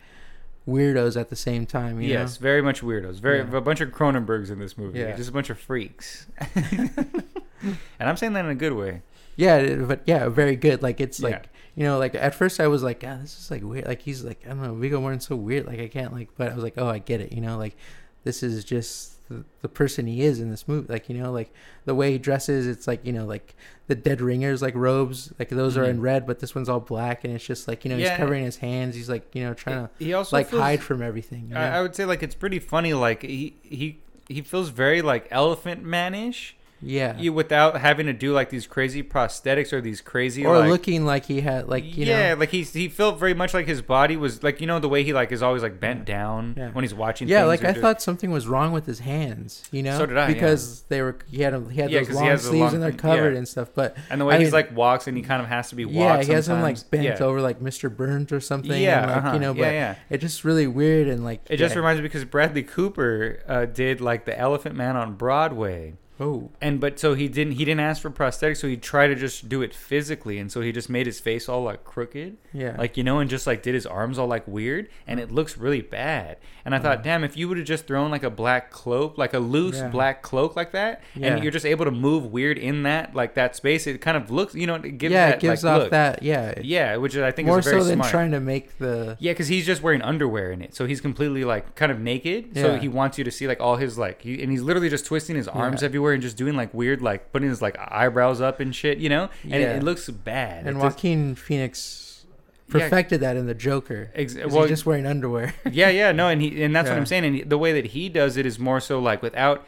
weirdos 0.66 1.18
at 1.20 1.28
the 1.28 1.36
same 1.36 1.66
time. 1.66 2.00
You 2.00 2.08
yes, 2.10 2.36
very 2.38 2.62
much 2.62 2.80
weirdos. 2.82 3.20
Very 3.20 3.38
Yeah. 3.38 3.56
a 3.56 3.60
bunch 3.60 3.80
of 3.80 3.90
Cronenbergs 3.90 4.50
in 4.50 4.58
this 4.58 4.76
movie. 4.78 4.98
Yeah. 5.00 5.16
Just 5.16 5.28
a 5.30 5.32
bunch 5.32 5.50
of 5.50 5.58
freaks. 5.58 6.26
and 6.54 7.72
I'm 8.00 8.16
saying 8.16 8.32
that 8.34 8.44
in 8.44 8.50
a 8.50 8.54
good 8.54 8.72
way. 8.74 9.02
Yeah, 9.36 9.74
but 9.76 10.02
yeah, 10.06 10.28
very 10.28 10.56
good. 10.56 10.82
Like 10.82 11.00
it's 11.00 11.20
Yeah. 11.20 11.28
like 11.28 11.44
you 11.76 11.82
know, 11.82 11.98
like 11.98 12.14
at 12.14 12.34
first 12.36 12.60
I 12.60 12.68
was 12.68 12.82
like, 12.84 13.02
ah, 13.06 13.18
this 13.20 13.36
is 13.38 13.50
like 13.50 13.62
weird. 13.64 13.86
Like 13.86 14.00
he's 14.02 14.22
like 14.22 14.40
I 14.46 14.50
don't 14.50 14.62
know, 14.62 14.74
Viggo 14.74 15.00
Mortensen's 15.00 15.26
so 15.26 15.36
weird. 15.36 15.66
Like 15.66 15.80
I 15.80 15.88
can't 15.88 16.12
like, 16.12 16.28
but 16.36 16.52
I 16.52 16.54
was 16.54 16.62
like, 16.62 16.74
oh, 16.76 16.86
I 16.88 16.98
get 16.98 17.20
it. 17.20 17.32
You 17.32 17.40
know, 17.40 17.58
like 17.58 17.76
this 18.24 18.42
is 18.42 18.64
just 18.64 19.12
the, 19.28 19.44
the 19.62 19.68
person 19.68 20.06
he 20.06 20.20
is 20.22 20.38
in 20.40 20.50
this 20.50 20.66
movie. 20.68 20.92
Like 20.92 21.08
you 21.08 21.16
know, 21.16 21.32
like 21.32 21.52
the 21.84 21.94
way 21.94 22.12
he 22.12 22.18
dresses, 22.18 22.66
it's 22.66 22.86
like 22.86 23.04
you 23.06 23.12
know, 23.12 23.24
like 23.24 23.54
the 23.86 23.94
dead 23.94 24.20
ringers 24.20 24.60
like 24.62 24.74
robes, 24.74 25.32
like 25.38 25.48
those 25.50 25.76
are 25.76 25.84
in 25.84 25.98
Mhm. 25.98 26.02
red, 26.02 26.26
but 26.26 26.40
this 26.40 26.54
one's 26.54 26.68
all 26.68 26.80
black, 26.80 27.24
and 27.24 27.34
it's 27.34 27.44
just 27.46 27.66
like 27.68 27.84
you 27.84 27.90
know, 27.90 27.96
Yeah. 27.96 28.10
he's 28.10 28.18
covering 28.18 28.44
his 28.44 28.56
hands. 28.58 28.94
He's 28.96 29.08
like 29.08 29.34
you 29.34 29.42
know 29.44 29.54
trying 29.54 29.86
to 29.86 29.90
He 29.98 30.12
also 30.14 30.36
like 30.36 30.48
feels- 30.48 30.62
hide 30.62 30.82
from 30.82 31.00
everything. 31.02 31.46
You 31.48 31.54
know? 31.54 31.60
I, 31.60 31.78
I 31.78 31.82
would 31.82 31.94
say 31.94 32.04
like 32.04 32.22
it's 32.22 32.34
pretty 32.34 32.58
funny. 32.58 32.92
Like 32.94 33.22
he 33.22 33.56
he 33.62 33.98
he 34.28 34.40
feels 34.42 34.68
very 34.70 35.00
like 35.02 35.26
Elephant 35.30 35.84
Manish. 35.84 36.52
Yeah. 36.84 37.16
You 37.18 37.32
without 37.32 37.80
having 37.80 38.06
to 38.06 38.12
do 38.12 38.32
like 38.32 38.50
these 38.50 38.66
crazy 38.66 39.02
prosthetics 39.02 39.72
or 39.72 39.80
these 39.80 40.00
crazy 40.00 40.44
or 40.44 40.58
like, 40.58 40.68
looking 40.68 41.04
like 41.04 41.24
he 41.26 41.40
had 41.40 41.68
like 41.68 41.84
you 41.96 42.04
yeah, 42.06 42.34
know 42.34 42.40
like 42.40 42.50
he's 42.50 42.72
he 42.72 42.88
felt 42.88 43.18
very 43.18 43.34
much 43.34 43.54
like 43.54 43.66
his 43.66 43.82
body 43.82 44.16
was 44.16 44.42
like 44.42 44.60
you 44.60 44.66
know 44.66 44.78
the 44.78 44.88
way 44.88 45.02
he 45.04 45.12
like 45.12 45.32
is 45.32 45.42
always 45.42 45.62
like 45.62 45.80
bent 45.80 46.04
down 46.04 46.54
Yeah. 46.56 46.70
when 46.70 46.84
he's 46.84 46.94
watching. 46.94 47.28
yeah 47.28 47.44
like 47.44 47.64
i 47.64 47.70
just- 47.72 47.80
thought 47.80 48.02
something 48.02 48.30
was 48.30 48.46
wrong 48.46 48.72
with 48.72 48.86
his 48.86 48.98
hands 49.00 49.62
you 49.72 49.82
know 49.82 49.96
So 49.98 50.06
did 50.06 50.18
I, 50.18 50.28
yeah. 50.28 50.34
because 50.34 50.82
they 50.88 51.00
were 51.02 51.16
he 51.30 51.42
had 51.42 51.54
a, 51.54 51.60
he 51.70 51.80
had 51.80 51.90
Yeah, 51.90 52.00
those 52.00 52.08
he 52.08 52.14
long 52.14 52.36
sleeves 52.38 52.54
long- 52.60 52.74
and 52.74 52.82
they're 52.82 52.92
covered 52.92 53.32
yeah. 53.32 53.38
and 53.38 53.48
stuff 53.48 53.68
but 53.74 53.96
and 54.10 54.20
the 54.20 54.24
way 54.24 54.34
I 54.34 54.38
he's 54.38 54.46
mean- 54.48 54.52
like 54.52 54.76
walks 54.76 55.06
and 55.06 55.16
he 55.16 55.22
kind 55.22 55.40
of 55.42 55.48
has 55.48 55.68
to 55.70 55.74
be 55.74 55.84
walked. 55.84 55.96
yeah 55.96 56.22
he 56.22 56.32
has 56.32 56.48
him 56.48 56.60
like 56.60 56.78
bent 56.90 57.04
yeah. 57.04 57.18
over 57.24 57.40
like 57.40 57.60
mr 57.60 57.94
burns 57.94 58.30
or 58.32 58.40
something 58.40 58.80
Yeah, 58.80 59.02
and, 59.02 59.10
like, 59.10 59.16
uh-huh. 59.18 59.32
you 59.34 59.40
know 59.40 59.54
Yeah, 59.54 59.62
but 59.64 59.72
yeah. 59.72 59.94
it's 60.10 60.22
just 60.22 60.44
really 60.44 60.66
weird 60.66 61.08
and 61.08 61.24
like 61.24 61.40
It 61.48 61.56
just 61.56 61.76
reminds 61.76 62.00
me 62.00 62.04
because 62.08 62.24
Bradley 62.24 62.62
Cooper 62.62 63.42
uh, 63.48 63.64
did 63.66 64.00
like 64.00 64.24
the 64.24 64.38
Elephant 64.38 64.74
Man 64.74 64.96
on 64.96 65.14
Broadway. 65.14 65.94
Oh 66.20 66.50
And 66.60 66.80
but 66.80 66.98
so 67.00 67.14
he 67.14 67.28
didn't 67.28 67.54
he 67.54 67.64
didn't 67.64 67.80
ask 67.80 68.00
for 68.02 68.10
prosthetics, 68.10 68.58
so 68.58 68.68
he 68.68 68.76
tried 68.76 69.08
to 69.08 69.14
just 69.14 69.48
do 69.48 69.62
it 69.62 69.74
physically, 69.74 70.38
and 70.38 70.50
so 70.50 70.60
he 70.60 70.70
just 70.72 70.88
made 70.88 71.06
his 71.06 71.18
face 71.20 71.48
all 71.48 71.62
like 71.64 71.84
crooked, 71.84 72.36
yeah 72.52 72.76
like 72.78 72.96
you 72.96 73.02
know, 73.04 73.18
and 73.18 73.28
just 73.30 73.46
like 73.46 73.62
did 73.62 73.74
his 73.74 73.86
arms 73.86 74.18
all 74.18 74.26
like 74.28 74.46
weird, 74.46 74.88
and 75.06 75.18
it 75.20 75.32
looks 75.32 75.56
really 75.58 75.80
bad. 75.82 76.36
And 76.66 76.74
I 76.74 76.78
thought, 76.78 76.94
uh-huh. 76.94 77.02
damn, 77.04 77.24
if 77.24 77.36
you 77.36 77.46
would 77.48 77.58
have 77.58 77.66
just 77.66 77.86
thrown 77.86 78.10
like 78.10 78.22
a 78.22 78.30
black 78.30 78.70
cloak, 78.70 79.18
like 79.18 79.34
a 79.34 79.38
loose 79.38 79.76
Yeah. 79.76 79.88
black 79.88 80.22
cloak 80.22 80.56
like 80.56 80.72
that, 80.72 81.02
Yeah. 81.14 81.34
and 81.34 81.42
you're 81.42 81.52
just 81.52 81.66
able 81.66 81.84
to 81.84 81.90
move 81.90 82.26
weird 82.32 82.56
in 82.58 82.84
that 82.84 83.14
like 83.14 83.34
that 83.34 83.54
space, 83.56 83.86
it 83.86 84.00
kind 84.00 84.16
of 84.16 84.30
looks, 84.30 84.54
you 84.54 84.66
know, 84.66 84.76
it 84.76 84.96
gives 84.98 85.12
yeah 85.12 85.26
that, 85.30 85.34
it 85.36 85.40
gives 85.40 85.64
like, 85.64 85.72
off 85.74 85.78
look. 85.82 85.90
that 85.90 86.22
yeah 86.22 86.54
yeah, 86.62 86.96
which 86.96 87.16
I 87.16 87.30
think 87.32 87.48
more 87.48 87.58
is 87.58 87.64
very 87.66 87.80
so 87.80 87.86
than 87.88 87.96
smart. 87.98 88.10
trying 88.10 88.30
to 88.30 88.40
make 88.40 88.78
the 88.78 89.16
Yeah, 89.20 89.32
because 89.32 89.48
he's 89.48 89.66
just 89.66 89.82
wearing 89.82 90.00
underwear 90.02 90.52
in 90.52 90.62
it, 90.62 90.74
so 90.74 90.86
he's 90.86 91.00
completely 91.00 91.44
like 91.44 91.74
kind 91.74 91.90
of 91.92 91.98
naked. 92.00 92.56
So 92.56 92.74
Yeah. 92.74 92.78
he 92.78 92.88
wants 92.88 93.18
you 93.18 93.24
to 93.24 93.30
see 93.30 93.46
like 93.46 93.60
all 93.60 93.76
his 93.76 93.98
like, 93.98 94.22
he, 94.22 94.40
and 94.42 94.50
he's 94.50 94.62
literally 94.62 94.88
just 94.88 95.04
twisting 95.06 95.36
his 95.36 95.48
arms 95.48 95.82
Yeah. 95.82 95.86
everywhere 95.86 96.03
and 96.12 96.22
just 96.22 96.36
doing 96.36 96.54
like 96.56 96.72
weird 96.74 97.00
like 97.02 97.32
putting 97.32 97.48
his 97.48 97.62
like 97.62 97.76
eyebrows 97.78 98.40
up 98.40 98.60
and 98.60 98.74
shit, 98.74 98.98
you 98.98 99.08
know. 99.08 99.30
And 99.44 99.52
Yeah. 99.52 99.58
it, 99.74 99.76
it 99.76 99.82
looks 99.82 100.08
bad. 100.10 100.66
and 100.66 100.76
It 100.76 100.80
joaquin 100.80 101.34
phoenix 101.34 102.24
perfected 102.68 103.20
that 103.20 103.36
in 103.36 103.46
the 103.46 103.54
Joker. 103.54 104.10
Ex- 104.14 104.34
well, 104.34 104.62
he's 104.62 104.68
just 104.70 104.86
wearing 104.86 105.06
underwear. 105.06 105.54
yeah, 105.70 105.88
yeah, 105.90 106.12
no, 106.12 106.28
and 106.28 106.40
he 106.42 106.62
and 106.62 106.74
that's 106.74 106.88
what 106.88 106.98
I'm 106.98 107.06
saying. 107.06 107.24
And 107.24 107.34
he- 107.36 107.42
the 107.42 107.58
way 107.58 107.72
that 107.72 107.86
he 107.86 108.08
does 108.08 108.36
it 108.36 108.46
is 108.46 108.58
more 108.58 108.80
so 108.80 108.98
like 108.98 109.22
without 109.22 109.64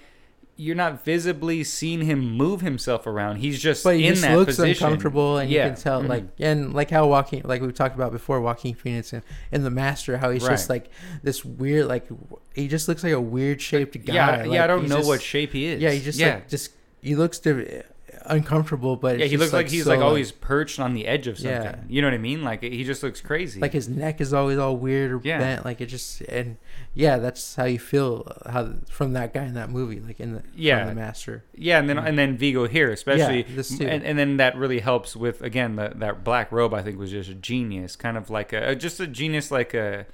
you're 0.58 0.74
not 0.74 1.04
visibly 1.04 1.62
seeing 1.62 2.00
him 2.00 2.18
move 2.36 2.62
himself 2.62 3.06
around. 3.06 3.36
He's 3.36 3.60
just 3.60 3.84
but 3.84 3.96
he 3.96 4.06
in 4.06 4.14
just 4.14 4.22
that 4.22 4.36
looks 4.36 4.56
position. 4.56 4.86
uncomfortable, 4.86 5.36
and 5.38 5.50
Yeah. 5.50 5.64
you 5.66 5.70
can 5.72 5.80
tell, 5.82 6.02
Mhm. 6.02 6.08
like, 6.08 6.24
and 6.38 6.72
like 6.72 6.90
how 6.90 7.06
walking, 7.06 7.42
like 7.44 7.60
we 7.60 7.70
talked 7.72 7.94
about 7.94 8.10
before, 8.12 8.40
Joaquin 8.40 8.74
Phoenix 8.74 9.12
in, 9.12 9.22
in 9.52 9.64
the 9.64 9.70
Master, 9.70 10.16
how 10.18 10.30
he's 10.30 10.46
just 10.46 10.70
like 10.70 10.88
this 11.22 11.44
weird, 11.44 11.86
like 11.86 12.06
he 12.54 12.68
just 12.68 12.88
looks 12.88 13.02
like 13.04 13.12
a 13.12 13.20
weird 13.20 13.60
shaped 13.60 14.02
guy. 14.06 14.14
yeah, 14.14 14.36
like, 14.42 14.50
yeah. 14.52 14.64
I 14.64 14.66
don't 14.66 14.88
know 14.88 14.96
just- 14.96 15.08
what 15.08 15.20
shape 15.22 15.52
he 15.52 15.66
is. 15.66 15.82
Yeah, 15.82 15.90
he 15.90 16.00
just 16.00 16.18
yeah. 16.18 16.34
like 16.36 16.48
just 16.48 16.70
he 17.02 17.14
looks 17.14 17.38
diff- 17.38 17.84
uncomfortable, 18.28 18.96
but 18.96 19.18
yeah, 19.18 19.26
he 19.26 19.36
looks 19.36 19.52
like, 19.52 19.68
he's 19.68 19.84
so, 19.84 19.90
like 19.90 20.00
always 20.00 20.32
perched 20.32 20.78
on 20.78 20.94
the 20.94 21.06
edge 21.06 21.26
of 21.26 21.38
something. 21.38 21.62
Yeah. 21.62 21.76
You 21.88 22.02
know 22.02 22.08
what 22.08 22.14
I 22.14 22.18
mean? 22.18 22.42
Like 22.44 22.62
he 22.62 22.84
just 22.84 23.02
looks 23.02 23.20
crazy. 23.20 23.60
like 23.60 23.72
his 23.72 23.88
neck 23.88 24.20
is 24.20 24.32
always 24.32 24.58
all 24.58 24.76
weird 24.76 25.12
or 25.12 25.20
Yeah. 25.22 25.38
bent. 25.38 25.64
Like 25.64 25.80
it 25.80 25.86
just 25.86 26.20
and 26.22 26.56
yeah, 26.94 27.18
that's 27.18 27.56
how 27.56 27.64
you 27.64 27.78
feel 27.78 28.30
how 28.46 28.74
from 28.90 29.12
that 29.14 29.32
guy 29.34 29.44
in 29.44 29.54
that 29.54 29.70
movie, 29.70 30.00
like 30.00 30.20
in 30.20 30.34
the 30.34 30.42
Yeah. 30.54 30.84
the 30.86 30.94
Master. 30.94 31.44
yeah, 31.54 31.78
and 31.78 31.88
then 31.88 31.96
mm-hmm. 31.96 32.06
and 32.06 32.18
then 32.18 32.36
Viggo 32.36 32.66
here, 32.66 32.90
especially, 32.90 33.44
Yeah, 33.48 33.56
this 33.56 33.78
too. 33.78 33.86
and, 33.86 34.04
and 34.04 34.18
then 34.18 34.36
that 34.38 34.56
really 34.56 34.80
helps 34.80 35.14
with 35.16 35.42
again 35.42 35.76
the, 35.76 35.92
that 35.96 36.24
black 36.24 36.52
robe. 36.52 36.74
I 36.74 36.82
think 36.82 36.98
was 36.98 37.10
just 37.10 37.30
a 37.30 37.34
genius, 37.34 37.96
kind 37.96 38.16
of 38.16 38.30
like 38.30 38.52
a 38.52 38.74
just 38.74 39.00
a 39.00 39.06
genius, 39.06 39.50
like 39.50 39.74
a 39.74 40.06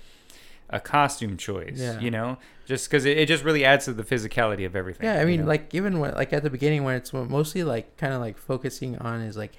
a 0.73 0.81
costume 0.81 1.37
choice. 1.37 1.79
Yeah. 1.79 2.01
You 2.01 2.11
know, 2.11 2.39
just 2.65 2.89
because 2.89 3.05
it, 3.05 3.19
it 3.19 3.27
just 3.29 3.45
really 3.45 3.65
adds 3.65 3.85
to 3.85 3.93
the 3.93 4.03
physicality 4.03 4.67
of 4.67 4.75
everything. 4.75 5.07
Yeah, 5.07 5.17
I 5.17 5.21
you 5.21 5.27
mean, 5.27 5.41
know? 5.43 5.47
like 5.47 5.75
even 5.75 6.01
when 6.01 6.15
like 6.15 6.33
at 6.33 6.43
the 6.43 6.51
beginning 6.51 6.85
when 6.85 6.97
it's 6.97 7.13
mostly 7.13 7.63
like 7.65 7.97
kind 7.97 8.13
of 8.13 8.21
like 8.21 8.39
focusing 8.39 8.99
on 8.99 9.21
his 9.21 9.37
like 9.37 9.53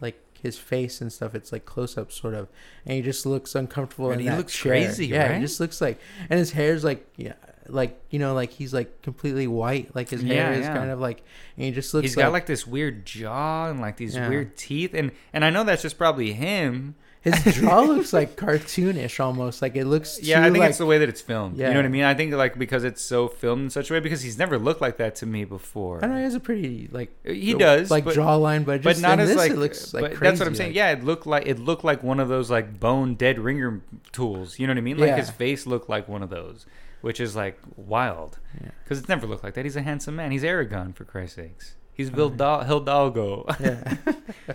like 0.00 0.18
his 0.40 0.56
face 0.56 1.00
and 1.00 1.12
stuff. 1.12 1.34
It's 1.34 1.52
like 1.52 1.66
close 1.66 1.98
up 1.98 2.10
sort 2.12 2.34
of, 2.34 2.48
and 2.86 2.94
he 2.96 3.02
just 3.02 3.26
looks 3.26 3.54
uncomfortable. 3.54 4.10
And 4.10 4.20
he 4.20 4.30
looks 4.30 4.54
chair. 4.54 4.72
crazy, 4.72 5.08
Yeah, 5.08 5.26
right? 5.28 5.34
he 5.36 5.40
just 5.42 5.60
looks 5.60 5.80
like, 5.80 6.00
and 6.30 6.38
his 6.38 6.52
hair's 6.52 6.84
like 6.84 7.06
yeah. 7.16 7.34
Like 7.72 8.00
you 8.10 8.18
know, 8.18 8.34
like 8.34 8.50
he's 8.50 8.72
like 8.74 9.02
completely 9.02 9.46
white. 9.46 9.94
Like 9.94 10.10
his 10.10 10.22
hair 10.22 10.52
Yeah, 10.52 10.58
is 10.58 10.64
yeah. 10.66 10.74
kind 10.74 10.90
of 10.90 11.00
like, 11.00 11.22
and 11.56 11.64
he 11.66 11.70
just 11.70 11.92
looks. 11.94 12.04
He's 12.06 12.14
got 12.16 12.32
like 12.32 12.46
this 12.46 12.66
weird 12.66 13.04
jaw 13.06 13.68
and 13.70 13.80
like 13.80 13.96
these 13.96 14.14
Yeah. 14.14 14.28
weird 14.28 14.56
teeth, 14.56 14.94
and 14.94 15.12
and 15.32 15.44
I 15.44 15.50
know 15.50 15.64
that's 15.64 15.82
just 15.82 15.98
probably 15.98 16.32
him. 16.32 16.94
his 17.22 17.34
jaw 17.56 17.80
looks 17.82 18.14
like 18.14 18.34
cartoonish 18.34 19.20
almost. 19.20 19.60
Like 19.60 19.76
it 19.76 19.84
looks. 19.84 20.18
Yeah, 20.22 20.40
I 20.40 20.44
think 20.44 20.58
like, 20.58 20.70
it's 20.70 20.78
the 20.78 20.86
way 20.86 20.96
that 20.98 21.08
it's 21.10 21.20
filmed. 21.20 21.58
Yeah. 21.58 21.68
You 21.68 21.74
know 21.74 21.80
what 21.80 21.84
I 21.84 21.88
mean? 21.88 22.04
I 22.04 22.14
think 22.14 22.32
like 22.32 22.58
because 22.58 22.82
it's 22.82 23.02
so 23.02 23.28
filmed 23.28 23.64
in 23.64 23.70
such 23.70 23.90
a 23.90 23.92
way 23.92 24.00
because 24.00 24.22
he's 24.22 24.38
never 24.38 24.58
looked 24.58 24.80
like 24.80 24.96
that 24.96 25.16
to 25.16 25.26
me 25.26 25.44
before. 25.44 26.02
I 26.02 26.06
know 26.08 26.16
he 26.16 26.22
has 26.22 26.34
a 26.34 26.40
pretty 26.40 26.88
like 26.90 27.10
uh, 27.28 27.32
He 27.32 27.52
does, 27.52 27.90
like 27.90 28.04
but- 28.06 28.16
jawline, 28.16 28.64
but 28.64 28.82
but 28.82 28.98
not 29.00 29.20
as 29.20 29.28
this, 29.28 29.36
like. 29.36 29.52
it 29.52 29.58
looks 29.58 29.92
like 29.92 30.04
crazy. 30.14 30.20
that's 30.20 30.38
what 30.40 30.48
I'm 30.48 30.54
saying. 30.54 30.70
like- 30.70 30.76
Yeah, 30.76 30.92
it 30.92 31.04
looked 31.04 31.26
like 31.26 31.46
it 31.46 31.58
looked 31.58 31.84
like 31.84 32.02
one 32.02 32.20
of 32.20 32.28
those 32.28 32.50
like 32.50 32.80
bone 32.80 33.16
dead 33.16 33.38
ringer 33.38 33.82
tools. 34.12 34.58
You 34.58 34.66
know 34.66 34.72
what 34.72 34.78
I 34.78 34.82
mean? 34.82 34.96
Like 34.96 35.16
his 35.16 35.28
face 35.30 35.66
looked 35.66 35.90
like 35.90 36.08
one 36.08 36.22
of 36.22 36.30
those, 36.30 36.64
which 37.00 37.20
is 37.20 37.34
like 37.36 37.58
wild 37.76 38.38
Yeah. 38.62 38.70
because 38.84 38.98
it's 38.98 39.08
never 39.08 39.26
looked 39.26 39.44
like 39.44 39.54
that. 39.54 39.64
He's 39.64 39.76
a 39.76 39.82
handsome 39.82 40.16
man. 40.16 40.30
He's 40.30 40.42
Aragorn 40.42 40.94
for 40.94 41.04
Christ's 41.04 41.36
sakes. 41.36 41.74
He's 41.92 42.08
Oh, 42.10 42.12
Vildal- 42.30 42.66
Hidalgo. 42.66 43.46
yeah, 43.60 43.96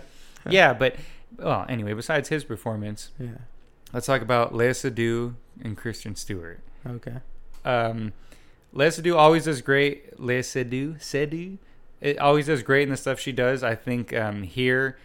yeah, 0.48 0.72
but 0.72 0.96
well, 1.38 1.64
anyway. 1.68 1.92
Besides 1.92 2.28
his 2.28 2.44
performance, 2.44 3.10
yeah. 3.18 3.38
let's 3.92 4.06
talk 4.06 4.22
about 4.22 4.54
Lea 4.54 4.70
Seydoux 4.70 5.34
and 5.62 5.76
Kristen 5.76 6.14
Stewart. 6.16 6.60
Okay. 6.86 7.16
Um, 7.64 8.12
Lea 8.72 8.86
Seydoux 8.86 9.16
always 9.16 9.44
does 9.44 9.60
great. 9.62 10.18
Lea 10.20 10.40
Seydoux, 10.40 10.98
Seydoux, 11.00 11.58
it 12.00 12.18
always 12.18 12.46
does 12.46 12.62
great 12.62 12.82
in 12.84 12.90
the 12.90 12.96
stuff 12.96 13.18
she 13.18 13.32
does. 13.32 13.62
I 13.62 13.74
think 13.74 14.12
um, 14.12 14.42
here, 14.42 14.98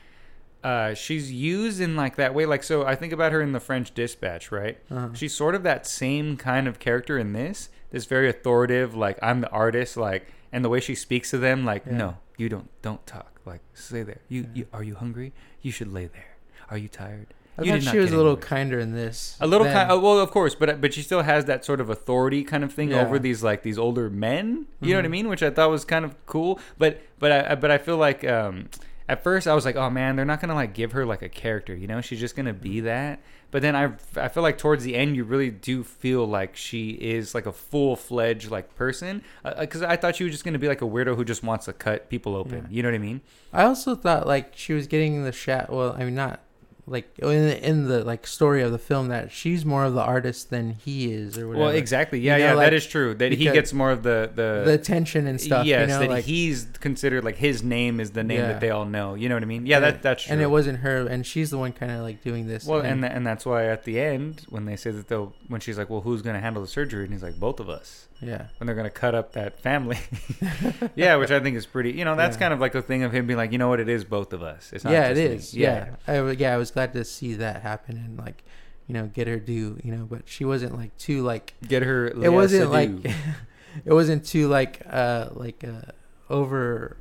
uh, 0.63 0.93
she's 0.93 1.31
used 1.31 1.81
in 1.81 1.95
like 1.95 2.15
that 2.17 2.33
way. 2.33 2.45
Like 2.45 2.63
so, 2.63 2.85
I 2.85 2.95
think 2.95 3.13
about 3.13 3.31
her 3.31 3.41
in 3.41 3.51
the 3.51 3.59
French 3.59 3.93
Dispatch, 3.93 4.51
right? 4.51 4.77
Uh-huh. 4.89 5.09
She's 5.13 5.33
sort 5.33 5.55
of 5.55 5.63
that 5.63 5.85
same 5.87 6.37
kind 6.37 6.67
of 6.67 6.79
character 6.79 7.17
in 7.17 7.33
this. 7.33 7.69
This 7.91 8.05
very 8.05 8.29
authoritative, 8.29 8.95
like 8.95 9.17
I'm 9.21 9.41
the 9.41 9.49
artist, 9.49 9.97
like, 9.97 10.27
and 10.51 10.63
the 10.63 10.69
way 10.69 10.79
she 10.79 10.95
speaks 10.95 11.29
to 11.31 11.37
them, 11.37 11.65
like, 11.65 11.83
Yeah. 11.85 11.97
no, 11.97 12.17
you 12.37 12.47
don't, 12.47 12.69
don't 12.81 13.05
talk. 13.05 13.39
Like, 13.45 13.61
stay 13.73 14.03
there. 14.03 14.19
You, 14.29 14.41
Yeah. 14.43 14.47
you, 14.53 14.67
are 14.71 14.83
you 14.83 14.95
hungry? 14.95 15.33
You 15.61 15.71
should 15.71 15.91
lay 15.91 16.05
there. 16.07 16.37
Are 16.69 16.77
you 16.77 16.87
tired? 16.87 17.33
I 17.57 17.63
You 17.63 17.81
thought 17.81 17.91
she 17.91 17.97
was 17.99 18.13
a 18.13 18.15
little 18.17 18.37
kinder 18.37 18.79
in 18.79 18.93
this. 18.93 19.35
A 19.41 19.45
little 19.47 19.67
kind, 19.67 19.91
oh, 19.91 19.99
well, 19.99 20.19
of 20.19 20.31
course, 20.31 20.55
but 20.55 20.79
but 20.79 20.93
she 20.93 21.01
still 21.01 21.21
has 21.23 21.45
that 21.45 21.65
sort 21.65 21.81
of 21.81 21.89
authority 21.89 22.43
kind 22.45 22.63
of 22.63 22.71
thing 22.71 22.91
Yeah. 22.91 23.01
over 23.05 23.19
these 23.19 23.43
like 23.43 23.61
these 23.61 23.77
older 23.77 24.09
men. 24.09 24.67
You 24.79 24.91
know 24.93 24.99
what 24.99 25.05
I 25.05 25.07
Mhm. 25.09 25.11
mean? 25.11 25.27
Which 25.29 25.43
I 25.43 25.49
thought 25.49 25.69
was 25.69 25.83
kind 25.83 26.05
of 26.05 26.15
cool. 26.27 26.59
But 26.77 27.01
but 27.19 27.31
I 27.33 27.55
but 27.55 27.69
I 27.69 27.77
feel 27.77 27.97
like 27.97 28.23
um, 28.23 28.69
at 29.11 29.21
first 29.23 29.45
I 29.45 29.53
was 29.53 29.65
like, 29.65 29.75
oh 29.75 29.89
man, 29.89 30.15
they're 30.15 30.23
not 30.23 30.39
gonna 30.39 30.55
like 30.55 30.73
give 30.73 30.93
her 30.93 31.05
like 31.05 31.21
a 31.21 31.27
character. 31.27 31.75
You 31.75 31.85
know, 31.85 31.99
she's 31.99 32.21
just 32.21 32.33
gonna 32.33 32.53
be 32.53 32.77
mm-hmm. 32.77 32.85
that. 32.85 33.19
But 33.51 33.61
then 33.61 33.75
I 33.75 33.91
I 34.15 34.29
feel 34.29 34.41
like 34.41 34.57
towards 34.57 34.85
the 34.85 34.95
end 34.95 35.17
you 35.17 35.25
really 35.25 35.51
do 35.51 35.83
feel 35.83 36.25
like 36.25 36.55
she 36.55 36.91
is 36.91 37.35
like 37.35 37.45
a 37.45 37.51
full 37.51 37.97
fledged 37.97 38.49
like 38.49 38.73
person 38.73 39.21
uh, 39.43 39.49
uh, 39.49 39.59
because 39.61 39.81
I 39.81 39.97
thought 39.97 40.15
she 40.15 40.23
was 40.23 40.31
just 40.31 40.45
gonna 40.45 40.59
be 40.59 40.69
like 40.69 40.81
a 40.81 40.85
weirdo 40.85 41.17
who 41.17 41.25
just 41.25 41.43
wants 41.43 41.65
to 41.65 41.73
cut 41.73 42.09
people 42.09 42.37
open. 42.37 42.67
Yeah. 42.69 42.77
You 42.77 42.83
know 42.83 42.89
what 42.89 42.95
I 42.95 42.99
mean? 42.99 43.19
I 43.51 43.63
also 43.63 43.95
thought 43.95 44.27
like 44.27 44.53
she 44.55 44.71
was 44.71 44.87
getting 44.87 45.25
the 45.25 45.33
shot. 45.33 45.69
Well, 45.69 45.93
I 45.99 46.05
mean 46.05 46.15
not 46.15 46.39
like 46.87 47.07
in 47.19 47.27
the, 47.47 47.67
in 47.67 47.87
the 47.87 48.03
like 48.03 48.25
story 48.27 48.61
of 48.63 48.71
the 48.71 48.77
film 48.79 49.07
that 49.09 49.31
she's 49.31 49.63
more 49.65 49.85
of 49.85 49.93
the 49.93 50.01
artist 50.01 50.49
than 50.49 50.71
he 50.71 51.11
is 51.13 51.37
or 51.37 51.47
whatever. 51.47 51.65
Well, 51.65 51.73
exactly. 51.75 52.19
Yeah, 52.19 52.37
You 52.37 52.43
know, 52.43 52.49
yeah, 52.49 52.53
like, 52.55 52.65
that 52.67 52.73
is 52.73 52.85
true. 52.87 53.13
That 53.13 53.31
he 53.31 53.45
gets 53.45 53.71
more 53.73 53.91
of 53.91 54.03
the 54.03 54.31
the 54.33 54.63
The 54.65 54.73
attention 54.73 55.27
and 55.27 55.39
stuff. 55.39 55.65
Yes, 55.65 55.81
you 55.81 55.87
know, 55.87 55.99
that 55.99 56.09
like, 56.09 56.25
he's 56.25 56.67
considered 56.79 57.23
like 57.23 57.37
his 57.37 57.63
name 57.63 57.99
is 57.99 58.11
the 58.11 58.23
name 58.23 58.39
Yeah. 58.39 58.47
that 58.47 58.61
they 58.61 58.69
all 58.71 58.85
know. 58.85 59.13
You 59.13 59.29
know 59.29 59.35
what 59.35 59.43
I 59.43 59.47
mean? 59.47 59.65
Yeah, 59.65 59.77
and 59.77 59.85
that 59.85 60.01
that's 60.01 60.23
true. 60.23 60.33
And 60.33 60.41
it 60.41 60.47
wasn't 60.49 60.79
her, 60.79 61.07
and 61.07 61.25
she's 61.25 61.49
the 61.51 61.57
one 61.57 61.71
kind 61.73 61.91
of 61.91 62.01
like 62.01 62.23
doing 62.23 62.47
this. 62.47 62.65
well, 62.65 62.81
and 62.81 63.03
tha- 63.03 63.11
and 63.11 63.25
that's 63.25 63.45
why 63.45 63.65
at 63.67 63.83
the 63.83 63.99
end 63.99 64.45
when 64.49 64.65
they 64.65 64.75
say 64.75 64.91
that 64.91 65.07
they'll 65.07 65.33
when 65.47 65.61
she's 65.61 65.77
like, 65.77 65.89
well, 65.89 66.01
who's 66.01 66.21
gonna 66.21 66.41
handle 66.41 66.61
the 66.61 66.67
surgery? 66.67 67.03
And 67.03 67.13
he's 67.13 67.23
like, 67.23 67.39
both 67.39 67.59
of 67.59 67.69
us. 67.69 68.07
Yeah, 68.21 68.47
When 68.57 68.67
they're 68.67 68.75
gonna 68.75 68.89
cut 68.89 69.15
up 69.15 69.33
that 69.33 69.59
family. 69.59 69.97
yeah, 70.95 71.15
which 71.15 71.31
I 71.31 71.39
think 71.39 71.57
is 71.57 71.65
pretty. 71.65 71.91
You 71.91 72.05
know, 72.05 72.15
that's 72.15 72.35
Yeah. 72.35 72.41
kind 72.41 72.53
of 72.53 72.59
like 72.59 72.75
a 72.75 72.81
thing 72.81 73.03
of 73.03 73.11
him 73.11 73.27
being 73.27 73.37
like, 73.37 73.51
you 73.51 73.57
know 73.57 73.67
what, 73.69 73.79
it 73.79 73.89
is 73.89 74.03
both 74.03 74.31
of 74.33 74.41
us. 74.43 74.71
It's 74.73 74.83
not 74.83 74.93
yeah, 74.93 75.07
it 75.09 75.17
me." 75.17 75.23
is. 75.23 75.53
Yeah, 75.53 75.95
I 76.07 76.31
yeah, 76.31 76.53
I 76.53 76.57
was 76.57 76.71
glad 76.71 76.93
to 76.93 77.03
see 77.03 77.33
that 77.35 77.61
happen 77.61 77.97
and 77.97 78.17
like, 78.17 78.43
you 78.87 78.93
know, 78.93 79.07
get 79.07 79.27
her 79.27 79.39
due. 79.39 79.79
You 79.83 79.91
know, 79.95 80.05
but 80.09 80.23
she 80.27 80.45
wasn't 80.45 80.77
like 80.77 80.95
too 80.97 81.21
like 81.23 81.53
Get 81.67 81.83
her. 81.83 82.07
it 82.07 82.29
wasn't 82.31 82.71
like 82.71 82.91
it 83.85 83.93
wasn't 83.93 84.25
too 84.25 84.47
like 84.47 84.81
uh 84.89 85.29
like 85.33 85.63
uh 85.63 85.91
over 86.29 86.97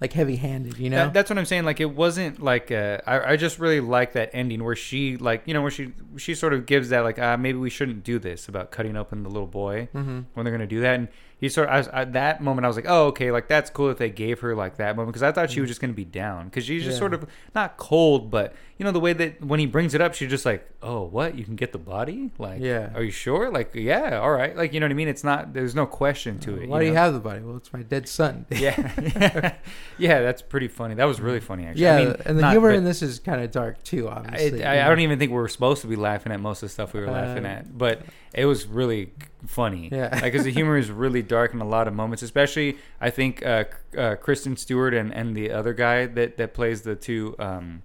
like 0.00 0.12
heavy 0.12 0.36
handed. 0.36 0.78
You 0.78 0.90
know, 0.90 1.04
That, 1.04 1.12
that's 1.12 1.30
what 1.30 1.38
I'm 1.38 1.44
saying. 1.44 1.64
Like 1.64 1.80
it 1.80 1.94
wasn't 1.94 2.42
like 2.42 2.70
uh, 2.70 2.98
I 3.06 3.32
I 3.32 3.36
just 3.36 3.58
really 3.58 3.80
like 3.80 4.14
that 4.14 4.30
ending 4.32 4.64
where 4.64 4.76
she 4.76 5.16
like 5.16 5.42
you 5.46 5.54
know 5.54 5.62
where 5.62 5.70
she 5.70 5.92
she 6.16 6.34
sort 6.34 6.54
of 6.54 6.66
gives 6.66 6.88
that 6.88 7.00
like 7.00 7.18
uh, 7.18 7.36
maybe 7.36 7.58
we 7.58 7.70
shouldn't 7.70 8.02
do 8.02 8.18
this 8.18 8.48
about 8.48 8.70
cutting 8.70 8.96
open 8.96 9.22
the 9.22 9.28
little 9.28 9.46
boy 9.46 9.88
mm-hmm. 9.94 10.20
when 10.34 10.44
they're 10.44 10.52
gonna 10.52 10.66
do 10.66 10.80
that 10.80 10.94
and 10.94 11.08
he 11.40 11.48
sort 11.48 11.68
of 11.68 11.74
I 11.74 11.78
was, 11.78 11.88
at 11.88 12.12
that 12.12 12.42
moment 12.42 12.64
I 12.64 12.68
was 12.68 12.76
like 12.76 12.86
oh 12.88 13.06
okay 13.06 13.30
like 13.32 13.48
that's 13.48 13.70
cool 13.70 13.90
if 13.90 13.98
they 13.98 14.10
gave 14.10 14.40
her 14.40 14.54
like 14.54 14.76
that 14.76 14.94
moment 14.96 15.08
because 15.14 15.22
I 15.22 15.32
thought 15.32 15.50
she 15.50 15.60
was 15.60 15.66
mm-hmm. 15.66 15.70
just 15.70 15.80
gonna 15.80 15.92
be 15.94 16.04
down 16.04 16.46
because 16.46 16.64
she's 16.64 16.84
just 16.84 16.96
Yeah. 16.96 16.98
sort 17.00 17.14
of 17.14 17.26
not 17.54 17.76
cold 17.76 18.30
but 18.30 18.54
you 18.78 18.84
know 18.84 18.92
the 18.92 19.00
way 19.00 19.12
that 19.12 19.44
when 19.44 19.60
he 19.60 19.66
brings 19.66 19.94
it 19.94 20.00
up 20.00 20.14
she's 20.14 20.30
just 20.30 20.44
like 20.46 20.70
oh 20.82 21.02
what 21.02 21.34
you 21.36 21.44
can 21.44 21.56
get 21.56 21.72
the 21.72 21.78
body 21.78 22.30
like 22.38 22.60
Yeah. 22.60 22.90
are 22.94 23.02
you 23.02 23.10
sure 23.10 23.50
like 23.50 23.74
yeah 23.74 24.18
all 24.18 24.30
right 24.30 24.56
like 24.56 24.72
you 24.72 24.80
know 24.80 24.86
what 24.86 24.92
I 24.92 24.94
mean 24.94 25.08
it's 25.08 25.24
not 25.24 25.52
there's 25.52 25.74
no 25.74 25.86
question 25.86 26.38
to 26.40 26.56
it 26.56 26.64
uh, 26.64 26.68
Why 26.68 26.80
do 26.80 26.86
you 26.86 26.92
know? 26.92 27.00
have 27.00 27.14
the 27.14 27.20
body? 27.20 27.40
Well, 27.40 27.56
it's 27.56 27.72
my 27.72 27.82
dead 27.82 28.08
son. 28.08 28.46
yeah 28.50 29.54
yeah 29.98 30.20
that's 30.20 30.42
pretty 30.42 30.68
funny 30.68 30.94
that 30.94 31.04
was 31.04 31.20
really 31.20 31.40
mm. 31.40 31.44
funny 31.44 31.66
actually 31.66 31.82
yeah, 31.82 31.96
I 31.96 32.04
mean, 32.04 32.16
and 32.26 32.38
the 32.38 32.42
not- 32.42 32.52
humor 32.52 32.70
but- 32.70 32.76
in 32.78 32.84
this 32.84 33.02
is 33.02 33.18
kind 33.18 33.40
of 33.42 33.50
dark 33.50 33.82
too. 33.82 34.08
Obviously, 34.08 34.64
I, 34.64 34.76
I, 34.76 34.86
I 34.86 34.88
don't 34.88 35.00
even 35.00 35.18
think 35.18 35.30
we 35.30 35.36
were 35.36 35.48
supposed 35.48 35.82
to 35.82 35.86
be 35.88 35.96
laughing 35.96 36.32
at 36.32 36.40
most 36.40 36.62
of 36.62 36.68
the 36.68 36.72
stuff 36.72 36.92
we 36.92 37.00
were 37.00 37.10
laughing 37.10 37.44
Uh, 37.44 37.48
at, 37.48 37.78
but 37.78 38.02
it 38.34 38.46
was 38.46 38.66
really 38.66 39.12
funny. 39.46 39.88
Yeah. 39.90 40.08
like 40.12 40.22
because 40.24 40.44
the 40.44 40.52
humor 40.52 40.76
is 40.76 40.90
really 40.90 41.22
dark 41.22 41.52
in 41.54 41.60
a 41.60 41.66
lot 41.66 41.88
of 41.88 41.94
moments, 41.94 42.22
especially 42.22 42.78
I 43.00 43.10
think 43.10 43.44
uh, 43.44 43.64
uh, 43.96 44.16
Kristen 44.16 44.56
Stewart 44.56 44.94
and, 44.94 45.12
and 45.12 45.36
the 45.36 45.50
other 45.50 45.72
guy 45.74 46.06
that 46.06 46.36
that 46.36 46.54
plays 46.54 46.82
the 46.82 46.94
two. 46.96 47.34
Um, 47.38 47.82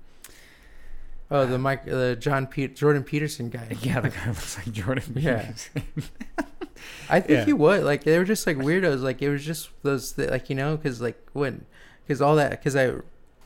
Oh, 1.31 1.47
the 1.47 1.57
Mike, 1.57 1.85
the 1.85 2.15
John 2.19 2.45
Pete, 2.45 2.75
Jordan 2.75 3.03
Peterson 3.03 3.49
guy. 3.49 3.75
yeah, 3.81 3.99
the 3.99 4.09
guy 4.09 4.27
looks 4.27 4.57
like 4.59 4.71
Jordan. 4.71 5.13
Yeah. 5.15 5.53
I 7.09 7.19
think 7.19 7.29
Yeah. 7.39 7.45
he 7.45 7.53
would 7.53 7.83
like 7.83 8.03
they 8.03 8.17
were 8.19 8.23
just 8.25 8.45
like 8.45 8.57
weirdos. 8.57 9.01
Like 9.01 9.23
it 9.23 9.29
was 9.29 9.43
just 9.43 9.69
those 9.81 10.11
th- 10.11 10.29
like 10.29 10.51
you 10.51 10.55
know 10.55 10.77
because 10.77 11.01
like 11.01 11.17
when 11.33 11.65
because 12.05 12.21
all 12.21 12.35
that 12.35 12.51
because 12.51 12.75
I 12.75 12.93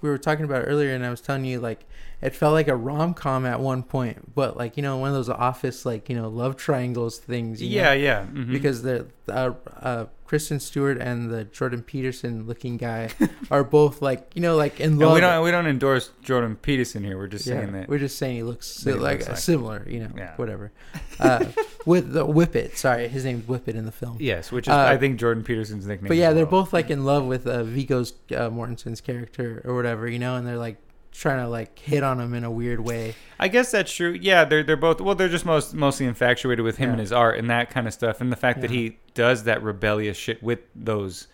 we 0.02 0.10
were 0.10 0.18
talking 0.18 0.46
about 0.46 0.64
earlier 0.68 0.94
and 0.94 1.06
I 1.06 1.10
was 1.10 1.22
telling 1.22 1.46
you 1.46 1.60
like 1.60 1.86
it 2.22 2.36
felt 2.36 2.54
like 2.54 2.68
a 2.68 2.76
rom 2.76 3.14
com 3.14 3.46
at 3.46 3.60
one 3.60 3.84
point, 3.84 4.36
but 4.36 4.58
like 4.58 4.78
you 4.78 4.84
know 4.84 4.98
one 4.98 5.10
of 5.10 5.16
those 5.16 5.30
office 5.30 5.86
like 5.86 6.10
you 6.10 6.16
know 6.16 6.28
love 6.28 6.58
triangles 6.58 7.18
things. 7.18 7.62
You 7.62 7.70
yeah, 7.70 7.84
know? 7.86 7.94
yeah. 7.94 8.26
mhm. 8.26 8.52
Because 8.52 8.82
the 8.82 9.08
uh, 9.28 9.54
uh, 9.82 10.06
Kristen 10.30 10.60
Stewart 10.60 11.00
and 11.00 11.32
the 11.32 11.44
Jordan 11.46 11.82
Peterson 11.82 12.46
looking 12.46 12.78
guy 12.78 13.10
are 13.50 13.63
both 13.63 14.00
like 14.00 14.30
you 14.36 14.44
know 14.44 14.56
like 14.56 14.80
in 14.80 14.92
And 14.92 15.00
love. 15.00 15.15
we 15.15 15.22
don't 15.22 15.44
we 15.44 15.50
don't 15.50 15.65
endorse 15.65 16.12
Jordan 16.22 16.56
Peterson 16.56 17.04
here. 17.04 17.18
We're 17.18 17.26
just 17.26 17.48
yeah, 17.48 17.56
saying 17.62 17.72
that. 17.74 17.89
we're 17.89 17.98
just 17.98 18.15
saying 18.20 18.36
he 18.36 18.44
looks 18.44 18.86
like, 18.86 18.98
looks 19.00 19.28
like- 19.28 19.38
similar, 19.38 19.84
you 19.89 20.02
know, 20.02 20.12
Yeah. 20.15 20.36
whatever. 20.36 20.72
Uh, 21.20 21.46
with 21.88 22.13
the 22.13 22.28
Whippet, 22.28 22.78
sorry, 22.78 23.08
his 23.08 23.26
name's 23.26 23.46
Whippet 23.48 23.74
in 23.74 23.86
the 23.86 23.92
film. 23.92 24.18
Yes, 24.20 24.52
which 24.52 24.68
is 24.68 24.72
Uh, 24.72 24.78
I 24.78 24.98
think 24.98 25.20
Jordan 25.20 25.44
Peterson's 25.44 25.88
nickname. 25.88 26.10
But 26.10 26.18
yeah, 26.18 26.30
as 26.30 26.36
they're 26.36 26.46
both 26.46 26.74
like 26.74 26.92
in 26.92 27.06
love 27.06 27.26
with 27.26 27.48
uh, 27.48 27.63
Viggo's 27.63 28.13
uh, 28.30 28.52
Mortensen's 28.52 29.02
character 29.02 29.63
or 29.65 29.74
whatever, 29.76 30.08
you 30.08 30.20
know, 30.20 30.36
and 30.36 30.46
they're 30.46 30.58
like 30.58 30.78
trying 31.12 31.39
to 31.43 31.48
like 31.50 31.78
hit 31.80 32.04
on 32.04 32.19
him 32.19 32.34
in 32.34 32.43
a 32.43 32.52
weird 32.52 32.80
way. 32.80 33.15
I 33.39 33.48
guess 33.48 33.72
that's 33.72 33.93
true. 33.93 34.17
Yeah, 34.19 34.45
they're 34.45 34.63
they're 34.63 34.76
both 34.78 35.02
well, 35.02 35.15
they're 35.15 35.30
just 35.30 35.45
most 35.45 35.74
mostly 35.74 36.06
infatuated 36.06 36.63
with 36.63 36.78
him 36.78 36.88
Yeah. 36.89 36.91
and 36.93 37.00
his 37.00 37.12
art 37.12 37.38
and 37.38 37.50
that 37.50 37.69
kind 37.69 37.88
of 37.88 37.93
stuff, 37.93 38.22
and 38.22 38.32
the 38.32 38.36
fact 38.36 38.62
that 38.62 38.69
he 38.72 38.98
does 39.13 39.43
that 39.43 39.63
rebellious 39.63 40.17
shit 40.17 40.41
with 40.43 40.60
those. 40.76 41.28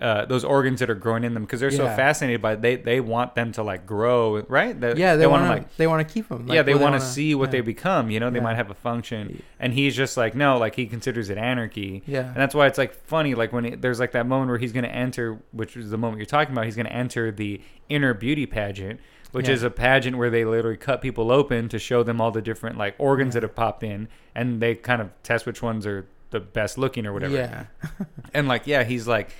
Uh, 0.00 0.24
those 0.24 0.42
organs 0.42 0.80
that 0.80 0.88
are 0.90 0.94
growing 0.96 1.22
in 1.22 1.34
them 1.34 1.44
because 1.44 1.60
they're 1.60 1.70
so 1.70 1.84
fascinated 1.86 2.40
by 2.42 2.54
it, 2.54 2.62
they 2.62 2.76
they 2.76 2.98
want 2.98 3.34
them 3.34 3.52
to 3.52 3.62
like 3.62 3.86
grow 3.86 4.40
right 4.48 4.80
They- 4.80 4.94
Yeah, 4.96 5.16
they, 5.16 5.26
wanna, 5.26 5.48
want 5.48 5.70
to 5.70 5.78
they 5.78 5.86
want 5.86 6.08
to 6.08 6.12
keep 6.12 6.28
him. 6.30 6.48
yeah 6.48 6.62
they 6.62 6.74
want 6.74 6.94
to 6.94 7.00
see 7.00 7.34
what 7.34 7.50
they 7.50 7.60
become 7.60 8.10
you 8.10 8.18
know 8.18 8.30
they 8.30 8.38
Yeah. 8.38 8.42
might 8.44 8.54
have 8.56 8.70
a 8.70 8.74
function 8.74 9.42
and 9.60 9.72
he's 9.74 9.94
just 9.94 10.16
like 10.16 10.34
no 10.34 10.56
like 10.58 10.74
he 10.74 10.86
considers 10.86 11.28
it 11.30 11.36
anarchy 11.38 12.02
Yeah. 12.06 12.26
and 12.26 12.36
that's 12.36 12.54
why 12.54 12.66
it's 12.66 12.78
like 12.78 12.94
funny 12.94 13.34
like 13.34 13.52
when 13.52 13.64
he, 13.64 13.70
there's 13.76 14.00
like 14.00 14.12
that 14.12 14.26
moment 14.26 14.48
where 14.48 14.58
he's 14.58 14.72
going 14.72 14.84
to 14.84 14.92
enter 14.94 15.38
which 15.52 15.76
is 15.76 15.90
the 15.90 15.98
moment 15.98 16.18
you're 16.18 16.26
talking 16.26 16.52
about 16.52 16.64
he's 16.64 16.74
going 16.76 16.86
to 16.86 16.92
enter 16.92 17.30
the 17.30 17.60
inner 17.90 18.14
beauty 18.14 18.46
pageant 18.46 18.98
which 19.32 19.46
Yeah. 19.46 19.54
is 19.54 19.62
a 19.62 19.70
pageant 19.70 20.16
where 20.16 20.30
they 20.30 20.44
literally 20.46 20.78
cut 20.78 21.02
people 21.02 21.30
open 21.30 21.68
to 21.68 21.78
show 21.78 22.02
them 22.02 22.18
all 22.20 22.30
the 22.30 22.42
different 22.42 22.76
like 22.78 22.94
organs 22.98 23.34
that 23.34 23.42
have 23.42 23.54
popped 23.54 23.82
in 23.84 24.08
and 24.34 24.60
they 24.60 24.74
kind 24.74 25.02
of 25.02 25.10
test 25.22 25.44
which 25.46 25.60
ones 25.62 25.86
are 25.86 26.06
the 26.30 26.40
best 26.40 26.78
looking 26.78 27.06
or 27.06 27.12
whatever 27.12 27.34
Yeah. 27.36 27.64
and 28.34 28.48
like 28.48 28.66
yeah 28.66 28.84
he's 28.84 29.06
like 29.06 29.30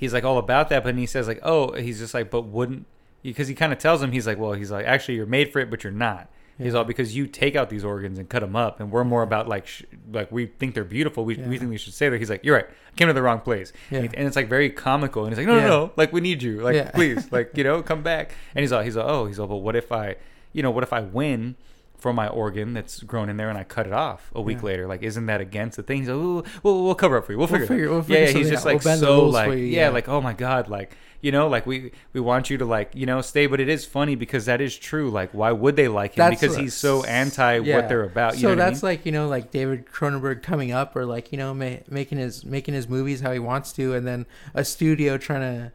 he's 0.00 0.12
like 0.14 0.24
all 0.24 0.38
about 0.38 0.68
that 0.70 0.82
but 0.82 0.96
he 0.96 1.06
says 1.06 1.28
like 1.28 1.40
oh 1.42 1.72
he's 1.74 1.98
just 1.98 2.14
like 2.14 2.30
but 2.30 2.42
wouldn't 2.42 2.86
because 3.22 3.48
he 3.48 3.54
kind 3.54 3.72
of 3.72 3.78
tells 3.78 4.02
him 4.02 4.10
he's 4.12 4.26
like 4.26 4.38
well 4.38 4.52
he's 4.54 4.70
like 4.70 4.86
actually 4.86 5.14
you're 5.14 5.26
made 5.26 5.52
for 5.52 5.58
it 5.60 5.70
but 5.70 5.84
you're 5.84 5.92
not. 5.92 6.28
He's 6.58 6.74
all 6.74 6.84
because 6.84 7.16
you 7.16 7.26
take 7.26 7.56
out 7.56 7.70
these 7.70 7.86
organs 7.86 8.18
and 8.18 8.28
cut 8.28 8.40
them 8.40 8.54
up 8.54 8.80
and 8.80 8.90
we're 8.92 9.02
more 9.04 9.22
about 9.22 9.48
like 9.48 9.66
sh- 9.66 9.84
like 10.12 10.30
we 10.30 10.44
think 10.44 10.74
they're 10.74 10.84
beautiful 10.84 11.24
we, 11.24 11.34
we 11.36 11.56
think 11.56 11.70
we 11.70 11.78
should 11.78 11.94
stay 11.94 12.10
there 12.10 12.18
he's 12.18 12.28
like 12.28 12.44
you're 12.44 12.54
right 12.54 12.66
i 12.68 12.96
came 12.96 13.08
to 13.08 13.14
the 13.14 13.22
wrong 13.22 13.40
place. 13.40 13.72
Yeah. 13.90 14.00
and 14.00 14.26
it's 14.26 14.36
like 14.36 14.48
very 14.50 14.68
comical 14.68 15.24
and 15.24 15.32
he's 15.32 15.38
like 15.38 15.46
no 15.46 15.56
Yeah. 15.56 15.66
no 15.68 15.86
no 15.86 15.92
like 15.96 16.12
we 16.12 16.20
need 16.20 16.42
you 16.42 16.60
like 16.60 16.74
Yeah. 16.74 16.90
please 16.90 17.32
like 17.32 17.56
you 17.56 17.64
know 17.68 17.82
come 17.82 18.02
back. 18.02 18.34
And 18.54 18.62
he's 18.62 18.72
all 18.72 18.82
he's 18.82 18.94
like 18.96 19.06
oh 19.06 19.24
he's 19.24 19.38
all 19.38 19.46
but 19.46 19.56
what 19.56 19.74
if 19.74 19.90
i 19.90 20.16
you 20.52 20.62
know 20.62 20.70
what 20.70 20.82
if 20.84 20.92
i 20.92 21.00
win 21.00 21.56
for 22.00 22.12
my 22.12 22.26
organ 22.28 22.72
that's 22.74 23.02
grown 23.02 23.28
in 23.28 23.36
there 23.36 23.48
and 23.48 23.58
I 23.58 23.64
cut 23.64 23.86
it 23.86 23.92
off 23.92 24.30
a 24.34 24.40
week 24.40 24.58
Yeah. 24.58 24.64
later. 24.64 24.86
Like, 24.86 25.02
isn't 25.02 25.26
that 25.26 25.40
against 25.40 25.76
the 25.76 25.82
thing? 25.82 25.98
He's 25.98 26.08
like, 26.08 26.16
"Ooh, 26.16 26.42
we'll, 26.62 26.84
we'll 26.84 26.94
cover 26.94 27.16
up 27.18 27.26
for 27.26 27.32
you. 27.32 27.38
We'll 27.38 27.48
We'll 27.48 27.60
figure, 27.60 27.84
it 27.84 27.86
out." 27.86 27.90
we'll 27.90 27.98
yeah, 27.98 28.26
figure 28.26 28.26
yeah, 28.26 28.38
he's 28.38 28.50
just 28.50 28.66
out. 28.66 28.72
We'll 28.72 28.74
like 28.88 28.98
so 28.98 29.26
like, 29.26 29.48
you, 29.50 29.54
yeah, 29.56 29.80
yeah. 29.82 29.88
like, 29.90 30.08
oh 30.08 30.20
my 30.20 30.32
God, 30.32 30.68
like, 30.68 30.96
you 31.22 31.30
know, 31.32 31.48
like 31.48 31.66
we, 31.66 31.92
we 32.14 32.20
want 32.20 32.48
you 32.48 32.56
to 32.58 32.64
like, 32.64 32.94
you 32.94 33.04
know, 33.04 33.20
stay, 33.20 33.46
but 33.46 33.60
it 33.60 33.68
is 33.68 33.84
funny 33.84 34.14
because 34.14 34.46
that 34.46 34.60
is 34.62 34.74
true. 34.76 35.10
Like, 35.10 35.32
why 35.34 35.52
would 35.52 35.76
they 35.76 35.88
like 35.88 36.12
him? 36.14 36.22
That's 36.30 36.40
because 36.40 36.56
he's 36.56 36.72
so 36.74 37.04
anti 37.04 37.58
Yeah. 37.58 37.76
what 37.76 37.88
they're 37.90 38.04
about. 38.04 38.34
You 38.34 38.40
so 38.40 38.48
know 38.48 38.54
what 38.54 38.62
I 38.62 38.70
that's 38.70 38.82
mean? 38.82 38.90
like 38.92 39.04
you 39.06 39.12
know 39.12 39.28
like 39.28 39.50
David 39.50 39.84
Cronenberg 39.86 40.42
coming 40.42 40.72
up 40.72 40.96
or 40.96 41.04
like 41.04 41.30
you 41.32 41.36
know 41.38 41.52
ma- 41.52 41.76
making 41.90 42.16
his 42.16 42.44
making 42.46 42.72
his 42.72 42.88
movies 42.88 43.20
how 43.20 43.32
he 43.32 43.38
wants 43.38 43.72
to, 43.74 43.92
and 43.94 44.06
then 44.06 44.24
a 44.54 44.64
studio 44.64 45.18
trying 45.18 45.42
to 45.42 45.72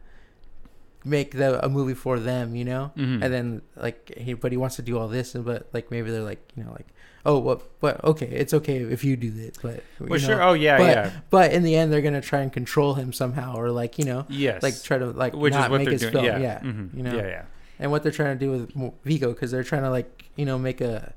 make 1.06 1.30
the 1.32 1.64
a 1.64 1.68
movie 1.68 1.94
for 1.94 2.18
them, 2.18 2.54
you 2.56 2.64
know, 2.64 2.92
Mhm. 2.96 3.22
and 3.22 3.32
then 3.34 3.62
like 3.76 4.12
he 4.16 4.34
but 4.34 4.50
he 4.52 4.58
wants 4.58 4.76
to 4.76 4.82
do 4.82 4.98
all 4.98 5.08
this, 5.08 5.34
and 5.34 5.44
but 5.44 5.68
like 5.72 5.90
maybe 5.90 6.10
they're 6.10 6.22
like 6.22 6.42
you 6.56 6.64
know 6.64 6.72
like 6.72 6.88
oh 7.24 7.38
well 7.38 7.60
but 7.80 8.02
okay 8.04 8.26
it's 8.26 8.52
okay 8.54 8.76
if 8.78 9.02
you 9.04 9.16
do 9.16 9.32
it, 9.36 9.56
but 9.62 9.76
you 10.00 10.06
Well, 10.10 10.20
know, 10.20 10.26
sure. 10.26 10.42
Oh, 10.42 10.52
yeah, 10.52 10.78
but, 10.78 10.84
yeah. 10.86 11.10
But 11.30 11.52
in 11.52 11.62
the 11.62 11.74
end, 11.76 11.92
they're 11.92 12.02
gonna 12.02 12.20
try 12.20 12.40
and 12.40 12.52
control 12.52 12.94
him 12.94 13.12
somehow, 13.12 13.56
or 13.56 13.70
like 13.70 13.98
you 13.98 14.04
know, 14.04 14.26
Yes. 14.28 14.62
like 14.62 14.80
try 14.82 14.98
to 14.98 15.06
like 15.06 15.34
Which 15.34 15.52
not 15.54 15.70
make 15.70 15.88
his 15.88 16.00
doing. 16.02 16.12
film. 16.12 16.24
Yeah. 16.26 16.38
Yeah, 16.38 16.58
Mhm. 16.60 16.94
you 16.96 17.02
know, 17.02 17.14
Yeah, 17.16 17.26
yeah. 17.26 17.42
and 17.78 17.90
what 17.90 18.02
they're 18.02 18.12
trying 18.12 18.38
to 18.38 18.44
do 18.44 18.50
with 18.52 18.92
Viggo 19.04 19.32
because 19.32 19.50
they're 19.50 19.64
trying 19.64 19.82
to 19.82 19.90
like 19.90 20.24
you 20.36 20.44
know 20.44 20.58
make 20.58 20.80
a, 20.80 21.14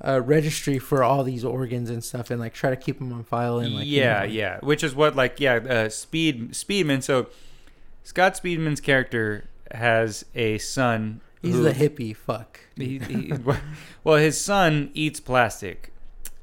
a 0.00 0.20
registry 0.20 0.78
for 0.78 1.02
all 1.04 1.22
these 1.22 1.44
organs 1.44 1.88
and 1.90 2.02
stuff 2.02 2.30
and 2.30 2.40
like 2.40 2.54
try 2.54 2.70
to 2.70 2.76
keep 2.76 2.98
them 2.98 3.12
on 3.12 3.22
file 3.24 3.58
and 3.58 3.74
like 3.74 3.86
you 3.86 4.00
yeah, 4.00 4.20
know, 4.20 4.24
yeah. 4.26 4.58
Which 4.60 4.82
is 4.82 4.94
what 4.94 5.14
like 5.16 5.38
yeah, 5.40 5.56
uh, 5.56 5.88
Speed 5.88 6.52
Speedman. 6.52 7.02
So 7.02 7.28
Scott 8.04 8.34
Speedman's 8.34 8.80
character 8.80 9.44
has 9.70 10.24
a 10.34 10.58
son. 10.58 11.20
he's 11.40 11.54
who- 11.54 11.62
the 11.64 11.72
hippie 11.72 12.14
fuck 12.16 12.60
he, 12.76 12.98
he, 12.98 13.32
well, 14.04 14.16
his 14.16 14.40
son 14.40 14.90
eats 14.94 15.20
plastic, 15.20 15.92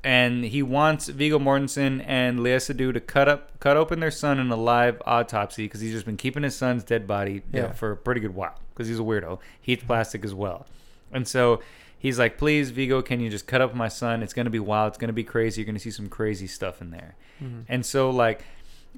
and 0.04 0.44
he 0.46 0.62
wants 0.62 1.08
Viggo 1.08 1.40
Mortensen 1.40 2.04
and 2.06 2.42
Lea 2.42 2.58
Seydoux 2.58 2.94
to 2.94 3.00
cut 3.00 3.28
up, 3.28 3.60
cut 3.60 3.76
open 3.78 4.00
their 4.00 4.12
son 4.12 4.40
in 4.40 4.50
a 4.52 4.56
live 4.56 5.02
autopsy 5.06 5.66
because 5.66 5.82
he's 5.82 5.92
just 5.92 6.06
been 6.06 6.18
keeping 6.18 6.44
his 6.44 6.56
son's 6.56 6.84
dead 6.84 7.08
body 7.08 7.42
Yeah. 7.52 7.72
for 7.72 7.92
a 7.92 7.98
pretty 7.98 8.22
good 8.22 8.36
while 8.36 8.56
because 8.74 8.88
he's 8.88 9.00
a 9.00 9.04
weirdo. 9.04 9.40
He 9.60 9.74
eats 9.74 9.84
plastic 9.84 10.24
as 10.24 10.34
well, 10.36 10.66
and 11.12 11.28
so 11.28 11.62
he's 11.98 12.18
like, 12.20 12.38
"Please, 12.38 12.70
Viggo, 12.70 13.02
can 13.02 13.20
you 13.20 13.30
just 13.30 13.48
cut 13.48 13.60
up 13.62 13.74
my 13.76 13.88
son? 13.90 14.22
It's 14.24 14.34
gonna 14.34 14.50
be 14.52 14.60
wild. 14.60 14.90
It's 14.90 14.98
gonna 15.00 15.12
be 15.14 15.24
crazy. 15.24 15.62
You're 15.62 15.66
gonna 15.66 15.80
see 15.80 15.92
some 15.92 16.10
crazy 16.10 16.48
stuff 16.48 16.80
in 16.82 16.92
there." 16.92 17.16
Mm-hmm. 17.44 17.62
And 17.68 17.86
so, 17.86 18.10
like, 18.12 18.44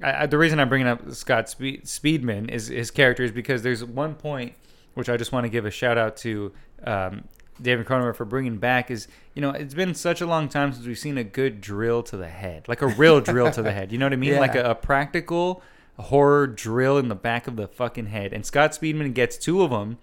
I, 0.02 0.22
I, 0.22 0.26
the 0.26 0.38
reason 0.38 0.58
I'm 0.60 0.68
bringing 0.68 0.86
up 0.88 1.10
Scott 1.12 1.48
Spe- 1.48 1.84
Speedman 1.84 2.50
is 2.50 2.68
his 2.68 2.90
character 2.90 3.22
is 3.22 3.30
because 3.32 3.62
there's 3.62 3.84
one 3.84 4.14
point 4.14 4.54
which 4.94 5.08
I 5.08 5.16
just 5.16 5.32
want 5.32 5.44
to 5.44 5.48
give 5.48 5.64
a 5.64 5.70
shout 5.70 5.96
out 5.96 6.16
to 6.18 6.52
um, 6.84 7.24
David 7.60 7.86
Cronenberg 7.86 8.14
for 8.16 8.26
bringing 8.26 8.58
back 8.58 8.90
is 8.90 9.08
you 9.34 9.40
know 9.40 9.50
it's 9.50 9.74
been 9.74 9.94
such 9.94 10.20
a 10.20 10.26
long 10.26 10.48
time 10.48 10.72
since 10.72 10.86
we've 10.86 10.98
seen 10.98 11.16
a 11.16 11.24
good 11.24 11.60
drill 11.60 12.02
to 12.04 12.16
the 12.16 12.28
head, 12.28 12.68
like 12.68 12.82
a 12.82 12.88
real 12.88 13.20
drill 13.20 13.50
to 13.52 13.62
the 13.62 13.72
head. 13.72 13.90
You 13.92 13.98
know 13.98 14.06
what 14.06 14.12
I 14.12 14.16
mean? 14.16 14.30
Yeah. 14.34 14.40
Like 14.40 14.54
a, 14.54 14.70
a 14.70 14.74
practical 14.74 15.62
horror 15.98 16.46
drill 16.46 16.98
in 16.98 17.08
the 17.08 17.14
back 17.14 17.46
of 17.46 17.56
the 17.56 17.68
fucking 17.68 18.06
head. 18.06 18.32
And 18.32 18.44
Scott 18.44 18.72
Speedman 18.72 19.14
gets 19.14 19.36
two 19.36 19.62
of 19.62 19.70
them. 19.70 19.98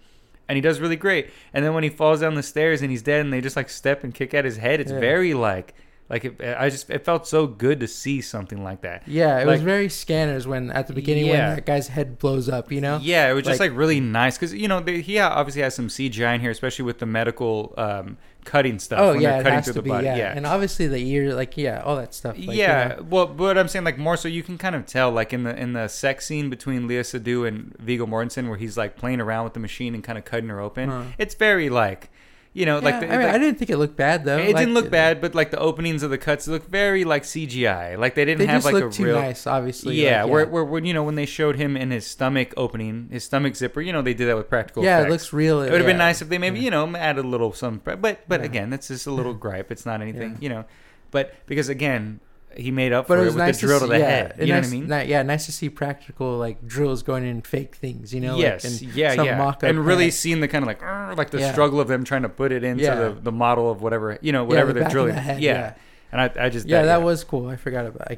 And 0.47 0.55
he 0.55 0.62
does 0.62 0.79
really 0.79 0.95
great. 0.95 1.29
And 1.53 1.63
then 1.63 1.75
when 1.75 1.83
he 1.83 1.89
falls 1.89 2.21
down 2.21 2.33
the 2.33 2.41
stairs 2.41 2.81
and 2.81 2.89
he's 2.89 3.03
dead, 3.03 3.21
and 3.21 3.31
they 3.31 3.39
just 3.39 3.55
like 3.55 3.69
step 3.69 4.03
and 4.03 4.13
kick 4.13 4.33
at 4.33 4.45
his 4.45 4.57
head, 4.57 4.79
it's 4.79 4.91
Yeah. 4.91 4.99
very 4.99 5.35
like, 5.35 5.75
like 6.10 6.26
it, 6.26 6.41
I 6.41 6.69
just 6.69 6.89
it 6.89 7.06
felt 7.06 7.28
so 7.28 7.45
good 7.48 7.80
to 7.82 7.88
see 7.88 8.22
something 8.22 8.63
like 8.63 8.82
that. 8.82 9.08
yeah 9.08 9.39
it 9.39 9.45
was 9.45 9.62
very 9.62 9.89
scanners 9.89 10.48
when 10.48 10.72
at 10.72 10.88
the 10.88 10.93
beginning 10.93 11.26
Yeah. 11.28 11.48
when 11.50 11.56
that 11.58 11.65
guy's 11.65 11.88
head 11.89 12.17
blows 12.19 12.50
up 12.50 12.72
you 12.72 12.82
know 12.82 13.00
Yeah, 13.02 13.30
it 13.30 13.34
was 13.34 13.43
just 13.43 13.60
Like- 13.60 13.72
like 13.72 13.78
really 13.78 14.00
nice 14.00 14.38
because 14.38 14.54
you 14.54 14.67
know 14.67 14.80
they, 14.80 15.02
he 15.02 15.19
obviously 15.19 15.62
has 15.62 15.76
some 15.76 15.88
CGI 15.88 16.36
in 16.36 16.41
here, 16.41 16.52
especially 16.52 16.86
with 16.86 17.00
the 17.00 17.06
medical 17.06 17.74
um, 17.78 18.17
cutting 18.45 18.80
stuff. 18.80 19.00
oh 19.00 19.12
when 19.13 19.22
yeah 19.22 19.43
cutting 19.43 19.62
through 19.62 19.74
to 19.74 19.80
the 19.80 19.84
be 19.84 19.89
body. 19.89 20.06
yeah. 20.08 20.15
Yeah, 20.17 20.34
and 20.36 20.45
obviously 20.45 20.88
the 20.88 20.98
ear 20.98 21.34
like 21.36 21.58
yeah 21.58 21.82
all 21.86 21.95
that 21.98 22.13
stuff 22.13 22.38
like, 22.38 22.48
you 22.48 22.54
yeah. 22.54 22.95
know. 22.98 23.06
Well, 23.10 23.28
but 23.28 23.58
I'm 23.58 23.67
saying 23.67 23.86
like 23.86 23.98
more 23.98 24.17
so 24.17 24.28
you 24.28 24.41
can 24.43 24.58
kind 24.58 24.76
of 24.76 24.86
tell 24.86 25.12
like 25.12 25.34
in 25.34 25.43
the 25.43 25.56
in 25.56 25.74
the 25.74 25.88
sex 25.88 26.26
scene 26.26 26.50
between 26.50 26.88
Lea 26.88 27.02
Seydoux 27.02 27.48
and 27.48 27.76
Viggo 27.78 28.06
Mortensen 28.08 28.48
where 28.50 28.58
he's 28.58 28.78
like 28.78 28.95
playing 28.98 29.22
around 29.22 29.43
with 29.43 29.54
the 29.54 29.60
machine 29.60 29.93
and 29.93 30.04
kind 30.04 30.17
of 30.17 30.26
cutting 30.26 30.50
her 30.50 30.60
open. 30.60 30.89
Huh. 30.89 31.04
It's 31.19 31.36
very 31.36 31.69
like, 31.69 32.10
you 32.51 32.65
know, 32.65 32.79
like 32.79 32.99
the, 32.99 33.07
I, 33.07 33.17
mean, 33.17 33.25
like- 33.27 33.35
I 33.35 33.38
didn't 33.38 33.59
think 33.59 33.69
it 33.69 33.77
looked 33.77 33.95
bad 33.95 34.25
though 34.25 34.38
it 34.39 34.47
Like, 34.47 34.55
didn't 34.57 34.73
look 34.73 34.89
bad, 34.89 35.21
but 35.21 35.35
like 35.35 35.51
the 35.51 35.59
openings 35.59 36.01
of 36.03 36.09
the 36.09 36.17
cuts 36.17 36.47
look 36.47 36.67
very 36.67 37.03
like 37.05 37.23
CGI. 37.23 37.97
Like 37.97 38.15
they 38.15 38.25
didn't 38.25 38.39
they 38.39 38.47
have 38.47 38.63
just 38.63 38.73
like 38.73 38.83
a 38.83 38.89
too 38.89 39.05
real 39.05 39.21
nice 39.21 39.45
obviously 39.45 40.01
yeah, 40.03 40.23
like, 40.23 40.31
where, 40.31 40.45
where 40.47 40.63
when 40.65 40.83
you 40.85 40.93
know 40.93 41.03
when 41.03 41.15
they 41.15 41.27
showed 41.27 41.55
him 41.57 41.77
in 41.77 41.91
his 41.91 42.05
stomach 42.07 42.53
opening, 42.57 43.07
his 43.12 43.23
stomach 43.23 43.55
zipper, 43.55 43.81
you 43.81 43.93
know 43.93 44.01
they 44.01 44.13
did 44.15 44.27
that 44.27 44.35
with 44.35 44.49
practical 44.49 44.83
yeah 44.83 44.97
effects. 44.97 45.07
it 45.07 45.12
looks 45.12 45.33
real 45.33 45.62
It 45.62 45.71
would 45.71 45.79
have 45.81 45.88
been 45.88 45.97
nice 45.97 46.21
if 46.21 46.29
they 46.29 46.38
maybe 46.39 46.57
Yeah. 46.59 46.65
you 46.65 46.71
know 46.71 46.95
added 46.97 47.23
a 47.23 47.27
little 47.27 47.53
some, 47.53 47.81
but 47.83 48.01
but 48.01 48.19
Yeah. 48.29 48.38
again, 48.45 48.69
that's 48.71 48.88
just 48.88 49.05
a 49.07 49.12
little 49.12 49.33
gripe. 49.45 49.71
It's 49.71 49.85
not 49.85 50.01
anything, 50.01 50.31
Yeah. 50.31 50.38
you 50.41 50.49
know. 50.49 50.65
But 51.12 51.35
because 51.45 51.69
again, 51.69 52.19
he 52.55 52.71
made 52.71 52.91
up 52.91 53.07
but 53.07 53.15
for 53.15 53.19
it 53.19 53.21
it, 53.21 53.25
was 53.25 53.35
with 53.35 53.43
nice 53.45 53.62
the 53.62 53.67
drill 53.67 53.79
to 53.79 53.85
to, 53.85 53.91
the 53.93 53.99
yeah, 53.99 54.05
head. 54.09 54.31
and 54.38 54.47
You 54.47 54.53
know 54.53 54.59
nice, 54.59 54.69
what 54.71 54.75
I 54.75 54.79
mean? 54.79 54.89
ni- 55.07 55.12
yeah, 55.12 55.21
nice 55.23 55.45
to 55.45 55.51
see 55.51 55.69
practical 55.69 56.38
like 56.38 56.65
drills 56.67 57.03
going 57.03 57.25
in 57.25 57.41
fake 57.41 57.75
things. 57.75 58.13
You 58.13 58.21
know, 58.21 58.33
like, 58.33 58.41
yes, 58.41 58.63
and 58.81 58.93
yeah, 58.95 59.15
some 59.15 59.25
yeah, 59.25 59.53
and 59.63 59.85
really 59.85 60.12
seeing 60.12 60.41
the 60.41 60.47
kind 60.47 60.63
of 60.63 60.67
like 60.67 60.81
like 61.17 61.29
the 61.29 61.39
Yeah. 61.39 61.51
struggle 61.51 61.79
of 61.79 61.88
them 61.88 62.03
trying 62.03 62.23
to 62.23 62.29
put 62.29 62.51
it 62.51 62.63
into 62.63 62.83
Yeah. 62.83 62.95
the, 62.95 63.09
the 63.12 63.31
model 63.31 63.69
of 63.71 63.81
whatever 63.81 64.17
you 64.21 64.31
know 64.31 64.43
whatever 64.43 64.73
the 64.73 64.81
they're 64.81 64.89
drilling. 64.89 65.15
the 65.15 65.21
head, 65.21 65.41
yeah. 65.41 65.73
and 66.12 66.21
I, 66.21 66.45
I 66.45 66.49
just 66.49 66.67
yeah, 66.67 66.83
that 66.83 67.01
was 67.03 67.23
cool. 67.23 67.47
I 67.47 67.55
forgot 67.55 67.85
about. 67.85 68.12
I, 68.12 68.17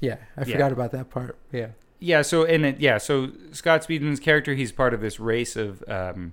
yeah, 0.00 0.16
I 0.36 0.44
forgot 0.44 0.70
about 0.72 0.92
that 0.92 1.10
part. 1.10 1.36
Yeah, 1.50 1.68
Yeah, 1.98 2.22
so 2.22 2.44
in 2.44 2.64
it, 2.64 2.80
yeah, 2.80 2.98
so 2.98 3.30
Scott 3.52 3.82
Speedman's 3.86 4.20
character, 4.20 4.54
he's 4.54 4.70
part 4.70 4.92
of 4.92 5.00
this 5.00 5.18
race 5.18 5.56
of 5.56 5.82
um, 5.88 6.32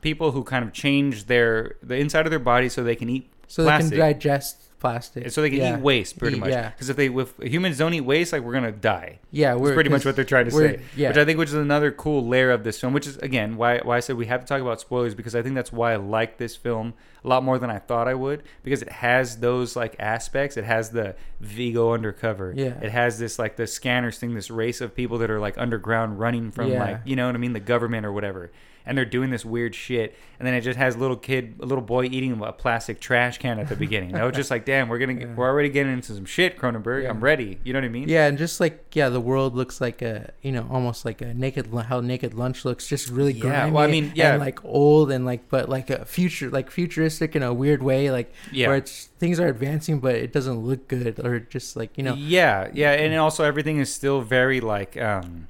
people 0.00 0.32
who 0.32 0.42
kind 0.42 0.64
of 0.64 0.72
change 0.72 1.26
their 1.26 1.76
the 1.82 1.96
inside 1.96 2.26
of 2.26 2.30
their 2.30 2.38
body 2.38 2.68
so 2.70 2.82
they 2.82 2.96
can 2.96 3.10
eat 3.10 3.28
so 3.46 3.64
Plastic. 3.64 3.90
they 3.90 3.96
can 3.96 4.06
digest 4.12 4.56
plastic. 4.80 5.30
so 5.30 5.42
they 5.42 5.50
can 5.50 5.58
yeah. 5.60 5.76
eat 5.76 5.80
waste 5.82 6.18
pretty 6.18 6.36
Eat- 6.36 6.40
much. 6.40 6.50
yeah. 6.50 6.70
Because 6.70 6.88
if 6.88 6.96
they 6.96 7.06
if 7.06 7.34
humans 7.38 7.78
don't 7.78 7.94
eat 7.94 8.00
waste, 8.00 8.32
like 8.32 8.42
we're 8.42 8.52
gonna 8.54 8.72
die. 8.72 9.20
Yeah, 9.30 9.50
That's 9.52 9.60
we're 9.62 9.74
pretty 9.74 9.90
much 9.90 10.04
what 10.04 10.16
they're 10.16 10.24
trying 10.24 10.46
to 10.46 10.50
say. 10.50 10.80
Yeah, 10.96 11.08
Which 11.08 11.18
I 11.18 11.24
think 11.24 11.38
which 11.38 11.50
is 11.50 11.54
another 11.54 11.92
cool 11.92 12.26
layer 12.26 12.50
of 12.50 12.64
this 12.64 12.80
film, 12.80 12.92
which 12.92 13.06
is 13.06 13.16
again 13.18 13.56
why 13.56 13.78
why 13.78 13.98
I 13.98 14.00
said 14.00 14.16
we 14.16 14.26
have 14.26 14.40
to 14.40 14.46
talk 14.46 14.60
about 14.60 14.80
spoilers 14.80 15.14
because 15.14 15.34
I 15.36 15.42
think 15.42 15.54
that's 15.54 15.72
why 15.72 15.92
I 15.92 15.96
like 15.96 16.38
this 16.38 16.56
film 16.56 16.94
a 17.22 17.28
lot 17.28 17.44
more 17.44 17.58
than 17.58 17.68
I 17.70 17.78
thought 17.78 18.08
I 18.08 18.14
would 18.14 18.42
because 18.62 18.80
it 18.82 18.88
has 18.90 19.36
those 19.36 19.76
like 19.76 19.94
aspects. 19.98 20.56
It 20.56 20.64
has 20.64 20.90
the 20.90 21.14
Viggo 21.40 21.92
undercover. 21.92 22.52
Yeah. 22.56 22.78
It 22.82 22.90
has 22.90 23.18
this 23.18 23.38
like 23.38 23.56
the 23.56 23.66
scanners 23.66 24.18
thing, 24.18 24.34
this 24.34 24.50
race 24.50 24.80
of 24.80 24.94
people 24.94 25.18
that 25.18 25.30
are 25.30 25.38
like 25.38 25.58
underground 25.58 26.18
running 26.18 26.50
from 26.50 26.70
Yeah. 26.72 26.80
like 26.84 27.00
you 27.04 27.16
know 27.16 27.26
what 27.26 27.34
I 27.34 27.38
mean, 27.38 27.52
the 27.52 27.60
government 27.60 28.06
or 28.06 28.12
whatever. 28.12 28.50
And 28.86 28.96
they're 28.96 29.04
doing 29.04 29.30
this 29.30 29.44
weird 29.44 29.74
shit, 29.74 30.16
and 30.38 30.46
then 30.46 30.54
it 30.54 30.62
just 30.62 30.78
has 30.78 30.96
little 30.96 31.16
kid, 31.16 31.54
a 31.60 31.66
little 31.66 31.84
boy 31.84 32.06
eating 32.06 32.40
a 32.42 32.52
plastic 32.52 32.98
trash 32.98 33.38
can 33.38 33.58
at 33.60 33.68
the 33.68 33.76
beginning. 33.86 34.16
I 34.16 34.24
was 34.24 34.34
just 34.34 34.50
like, 34.50 34.64
"Damn, 34.64 34.88
we're 34.88 34.98
gonna, 34.98 35.14
get, 35.14 35.28
Yeah. 35.28 35.34
we're 35.34 35.46
already 35.48 35.68
getting 35.68 35.92
into 35.92 36.14
some 36.14 36.24
shit, 36.24 36.56
Cronenberg. 36.58 37.02
Yeah. 37.04 37.10
I'm 37.10 37.20
ready." 37.20 37.58
You 37.62 37.72
know 37.74 37.78
what 37.78 37.84
I 37.84 37.88
mean? 37.90 38.08
yeah, 38.08 38.26
and 38.26 38.38
just 38.38 38.58
like 38.58 38.86
yeah, 38.94 39.08
the 39.10 39.20
world 39.20 39.54
looks 39.54 39.80
like 39.80 40.00
a 40.02 40.32
you 40.42 40.50
know 40.50 40.66
almost 40.70 41.04
like 41.04 41.20
a 41.20 41.34
naked 41.34 41.68
how 41.88 42.00
naked 42.00 42.34
lunch 42.34 42.64
looks, 42.64 42.88
just 42.88 43.10
really 43.10 43.34
Yeah, 43.34 43.40
grimy. 43.42 43.72
well, 43.72 43.84
I 43.84 43.90
mean, 43.90 44.12
yeah. 44.14 44.32
and 44.32 44.40
like 44.40 44.64
old 44.64 45.10
and 45.12 45.24
like 45.26 45.48
but 45.50 45.68
like 45.68 45.90
a 45.90 46.04
future 46.04 46.48
like 46.50 46.70
futuristic 46.70 47.36
in 47.36 47.42
a 47.42 47.52
weird 47.52 47.82
way, 47.82 48.10
like 48.10 48.32
Yeah. 48.50 48.68
where 48.68 48.76
it's 48.76 49.06
things 49.18 49.38
are 49.38 49.48
advancing 49.48 50.00
but 50.00 50.14
it 50.14 50.32
doesn't 50.32 50.60
look 50.60 50.88
good 50.88 51.20
or 51.22 51.38
just 51.40 51.76
like 51.76 51.90
you 51.98 52.02
know 52.02 52.14
yeah 52.14 52.68
yeah 52.72 52.92
and 52.92 53.14
also 53.18 53.44
everything 53.44 53.78
is 53.78 53.92
still 53.92 54.22
very 54.22 54.58
like 54.62 54.96
um 54.96 55.46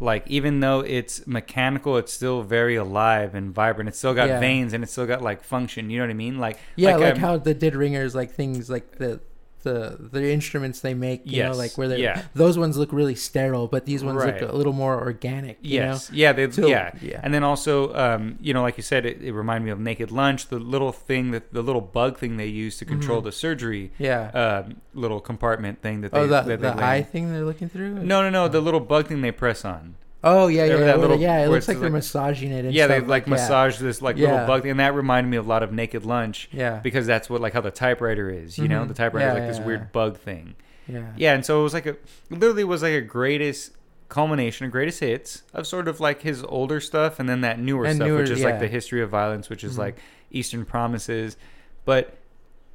like 0.00 0.26
even 0.28 0.60
though 0.60 0.80
it's 0.80 1.26
mechanical, 1.26 1.96
it's 1.98 2.12
still 2.12 2.42
very 2.42 2.76
alive 2.76 3.34
and 3.34 3.54
vibrant. 3.54 3.88
It's 3.88 3.98
still 3.98 4.14
got 4.14 4.28
Yeah. 4.28 4.40
veins 4.40 4.72
and 4.72 4.82
it's 4.82 4.92
still 4.92 5.06
got 5.06 5.22
like 5.22 5.44
function. 5.44 5.90
You 5.90 5.98
know 5.98 6.04
what 6.04 6.10
I 6.10 6.14
mean? 6.14 6.38
Like 6.38 6.58
Yeah, 6.76 6.96
like, 6.96 7.14
um, 7.14 7.20
how 7.20 7.36
the 7.36 7.54
dead 7.54 7.74
ringers, 7.76 8.14
like 8.14 8.32
things 8.32 8.70
like 8.70 8.96
the 8.96 9.20
the 9.62 9.96
the 10.12 10.30
instruments 10.32 10.80
they 10.80 10.94
make, 10.94 11.22
you 11.24 11.42
know, 11.42 11.52
like 11.52 11.76
where 11.78 11.88
they 11.88 12.02
yeah. 12.02 12.22
those 12.34 12.58
ones 12.58 12.76
look 12.76 12.92
really 12.92 13.14
sterile, 13.14 13.66
but 13.68 13.86
these 13.86 14.02
ones 14.04 14.22
Right. 14.24 14.40
look 14.40 14.50
a 14.52 14.56
little 14.56 14.72
more 14.72 14.98
organic. 15.00 15.58
You 15.62 15.74
Yes. 15.80 16.10
Yeah. 16.12 16.32
They, 16.32 16.50
So, 16.50 16.66
yeah. 16.66 16.92
yeah. 17.00 17.20
And 17.22 17.32
then 17.34 17.42
also, 17.44 17.94
um, 17.94 18.38
you 18.40 18.52
know, 18.54 18.62
like 18.62 18.76
you 18.76 18.82
said, 18.82 19.06
it, 19.06 19.22
it 19.22 19.32
reminded 19.32 19.64
me 19.64 19.70
of 19.70 19.80
Naked 19.80 20.10
Lunch. 20.10 20.48
The 20.48 20.58
little 20.58 20.92
thing 20.92 21.30
that 21.30 21.52
the 21.52 21.62
little 21.62 21.80
bug 21.80 22.18
thing 22.18 22.36
they 22.36 22.46
use 22.46 22.76
to 22.78 22.84
control 22.84 23.20
Mhm. 23.20 23.24
the 23.24 23.32
surgery, 23.32 23.92
Yeah. 23.98 24.28
um, 24.30 24.76
little 24.94 25.20
compartment 25.20 25.82
thing 25.82 26.00
that 26.02 26.12
they 26.12 26.18
oh, 26.20 26.22
the 26.26 26.42
that 26.42 26.46
they 26.48 26.56
the 26.56 26.84
eye 26.84 27.02
thing 27.02 27.32
they're 27.32 27.44
looking 27.44 27.68
through. 27.68 27.94
No, 28.04 28.22
no, 28.22 28.30
no. 28.30 28.48
The 28.48 28.60
little 28.60 28.80
bug 28.80 29.06
thing 29.08 29.20
they 29.22 29.32
press 29.32 29.64
on. 29.64 29.94
Oh 30.22 30.48
yeah, 30.48 30.64
yeah, 30.64 30.72
yeah. 30.78 30.84
that 30.84 31.00
little- 31.00 31.18
yeah, 31.18 31.44
it 31.44 31.48
looks 31.48 31.66
like 31.66 31.78
they're 31.78 31.86
like- 31.88 31.94
massaging 31.94 32.50
it. 32.52 32.72
Yeah, 32.72 32.86
they 32.86 32.98
stuff, 32.98 33.08
like 33.08 33.26
yeah. 33.26 33.30
massage 33.30 33.78
this 33.78 34.02
like 34.02 34.16
little 34.16 34.46
bug 34.46 34.66
and 34.66 34.78
that 34.80 34.94
reminded 34.94 35.30
me 35.30 35.36
a 35.38 35.42
lot 35.42 35.62
of 35.62 35.72
Naked 35.72 36.04
Lunch 36.04 36.48
Yeah. 36.52 36.80
because 36.82 37.06
that's 37.06 37.30
what 37.30 37.40
like 37.40 37.52
how 37.54 37.60
the 37.62 37.70
typewriter 37.70 38.28
is. 38.28 38.58
You 38.58 38.68
know, 38.68 38.84
Mhm. 38.84 38.88
the 38.88 38.94
typewriter 38.94 39.28
is 39.28 39.34
Yeah, 39.34 39.40
like 39.40 39.48
this 39.48 39.58
yeah, 39.58 39.66
weird 39.66 39.92
bug 39.92 40.18
thing. 40.18 40.54
Yeah. 40.86 41.04
Yeah, 41.16 41.34
and 41.34 41.44
so 41.46 41.60
it 41.60 41.62
was 41.62 41.72
like 41.74 41.86
a 41.86 41.96
literally 42.28 42.64
was 42.64 42.82
like 42.82 42.92
a 42.94 43.00
greatest 43.00 43.72
culmination 44.10 44.66
of 44.66 44.72
greatest 44.72 44.98
hits 45.00 45.42
of 45.54 45.66
sort 45.66 45.86
of 45.86 46.00
like 46.00 46.20
his 46.22 46.42
older 46.44 46.80
stuff 46.80 47.20
and 47.20 47.28
then 47.28 47.42
that 47.42 47.60
newer 47.60 47.84
And 47.84 47.94
stuff 47.96 48.08
newer, 48.08 48.18
which 48.22 48.30
is 48.30 48.42
like 48.42 48.58
the 48.58 48.66
history 48.66 49.00
of 49.02 49.08
violence 49.08 49.48
which 49.48 49.62
is 49.62 49.76
Mhm. 49.76 49.78
like 49.78 49.98
eastern 50.32 50.64
promises 50.64 51.36
but 51.84 52.18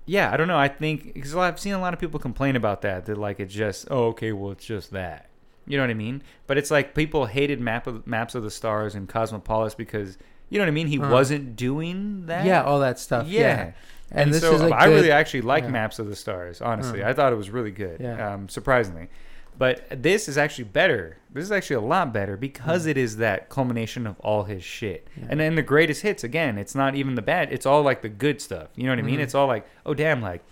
yeah 0.05 0.31
i 0.31 0.37
don't 0.37 0.47
know 0.47 0.57
i 0.57 0.69
think 0.69 1.13
because 1.13 1.35
i've 1.35 1.59
seen 1.59 1.73
a 1.73 1.79
lot 1.79 1.93
of 1.93 1.99
people 1.99 2.21
complain 2.21 2.55
about 2.55 2.83
that 2.83 3.05
that 3.07 3.17
like 3.17 3.41
it's 3.41 3.53
just 3.53 3.85
oh 3.91 4.05
okay 4.05 4.31
well 4.31 4.51
it's 4.51 4.63
just 4.65 4.91
that 4.91 5.27
you 5.67 5.77
know 5.77 5.83
what 5.83 5.89
i 5.89 5.93
mean 5.95 6.21
but 6.47 6.57
it's 6.57 6.69
like 6.71 6.93
people 6.95 7.25
hated 7.25 7.59
map 7.59 7.87
of, 7.87 8.05
maps 8.05 8.35
of 8.35 8.43
the 8.43 8.51
stars 8.51 8.95
and 8.95 9.09
cosmopolis 9.09 9.73
because 9.75 10.17
you 10.49 10.57
know 10.59 10.63
what 10.65 10.69
i 10.69 10.71
mean 10.71 10.87
he 10.87 10.99
Uh-huh. 10.99 11.11
wasn't 11.11 11.55
doing 11.55 12.25
that 12.27 12.45
Yeah, 12.45 12.63
all 12.63 12.79
that 12.81 12.99
stuff. 12.99 13.27
yeah. 13.27 13.39
Yeah. 13.41 13.71
And, 14.11 14.31
this 14.31 14.41
so 14.41 14.71
I 14.71 14.85
good- 14.85 14.93
really 14.95 15.11
actually 15.11 15.41
like 15.41 15.63
yeah. 15.63 15.71
Maps 15.71 15.97
of 15.97 16.07
the 16.07 16.15
Stars. 16.15 16.61
Honestly, 16.61 17.01
Uh. 17.01 17.09
I 17.09 17.13
thought 17.13 17.33
it 17.33 17.35
was 17.37 17.49
really 17.49 17.71
good. 17.71 17.99
Yeah. 17.99 18.33
Um, 18.33 18.47
surprisingly, 18.47 19.09
but 19.57 19.87
this 19.89 20.29
is 20.29 20.37
actually 20.37 20.65
better. 20.65 21.17
This 21.33 21.43
is 21.43 21.51
actually 21.51 21.77
a 21.77 21.81
lot 21.81 22.13
better 22.13 22.37
because 22.37 22.85
Mm. 22.85 22.89
it 22.91 22.97
is 22.97 23.17
that 23.17 23.49
culmination 23.49 24.05
of 24.05 24.19
all 24.19 24.43
his 24.43 24.63
shit. 24.63 25.07
And 25.27 25.39
then 25.39 25.55
the 25.55 25.63
greatest 25.63 26.03
hits 26.03 26.23
again. 26.23 26.59
It's 26.59 26.75
not 26.75 26.93
even 26.93 27.15
the 27.15 27.23
bad. 27.23 27.51
It's 27.51 27.65
all 27.65 27.81
like 27.81 28.03
the 28.03 28.09
good 28.09 28.39
stuff. 28.41 28.67
You 28.75 28.83
know 28.83 28.91
what 28.91 28.99
I 28.99 29.01
mean? 29.01 29.19
Mhm. 29.19 29.23
It's 29.23 29.33
all 29.33 29.47
like, 29.47 29.65
oh 29.87 29.95
damn, 29.95 30.21
like 30.21 30.43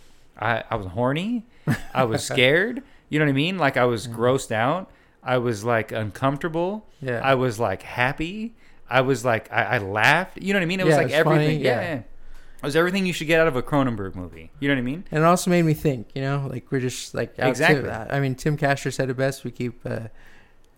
I 0.41 0.63
I 0.71 0.75
was 0.75 0.87
horny, 0.87 1.45
I 1.93 2.05
was 2.05 2.23
scared. 2.23 2.81
You 3.09 3.19
know 3.19 3.25
what 3.25 3.29
I 3.29 3.33
mean? 3.33 3.59
Like 3.59 3.77
I 3.77 3.85
was 3.85 4.07
grossed 4.07 4.51
out. 4.51 4.89
I 5.25 5.37
was 5.37 5.63
like 5.63 5.91
uncomfortable. 5.91 6.85
Yeah. 7.01 7.19
I 7.23 7.35
was 7.35 7.59
like 7.59 7.81
happy. 7.83 8.53
I 8.89 9.01
was 9.01 9.23
like 9.25 9.51
I, 9.51 9.63
I 9.63 9.77
laughed. 9.79 10.41
You 10.41 10.53
know 10.53 10.59
what 10.59 10.63
I 10.63 10.67
mean? 10.67 10.79
It 10.79 10.85
was 10.85 10.91
Yeah, 10.93 10.97
like 10.97 11.11
it's 11.11 11.23
funny, 11.23 11.43
everything. 11.45 11.59
yeah. 11.61 11.81
yeah. 11.81 11.95
It 11.95 12.67
was 12.67 12.75
everything 12.77 13.05
you 13.05 13.11
should 13.13 13.27
get 13.27 13.41
out 13.41 13.47
of 13.47 13.55
a 13.57 13.61
Cronenberg 13.61 14.15
movie. 14.15 14.49
You 14.61 14.69
know 14.69 14.75
what 14.75 14.79
I 14.79 14.83
mean? 14.83 15.03
And 15.11 15.23
it 15.23 15.25
also 15.25 15.49
made 15.49 15.63
me 15.63 15.73
think, 15.73 16.07
you 16.15 16.21
know, 16.21 16.47
like 16.49 16.71
we're 16.71 16.79
just 16.79 17.13
like 17.13 17.37
out 17.37 17.49
Exactly. 17.49 17.89
I 17.89 18.19
mean, 18.21 18.35
Tim 18.35 18.55
Castor 18.55 18.89
said 18.91 19.09
it 19.09 19.17
best. 19.17 19.43
We 19.43 19.51
keep 19.51 19.85
uh, 19.85 20.07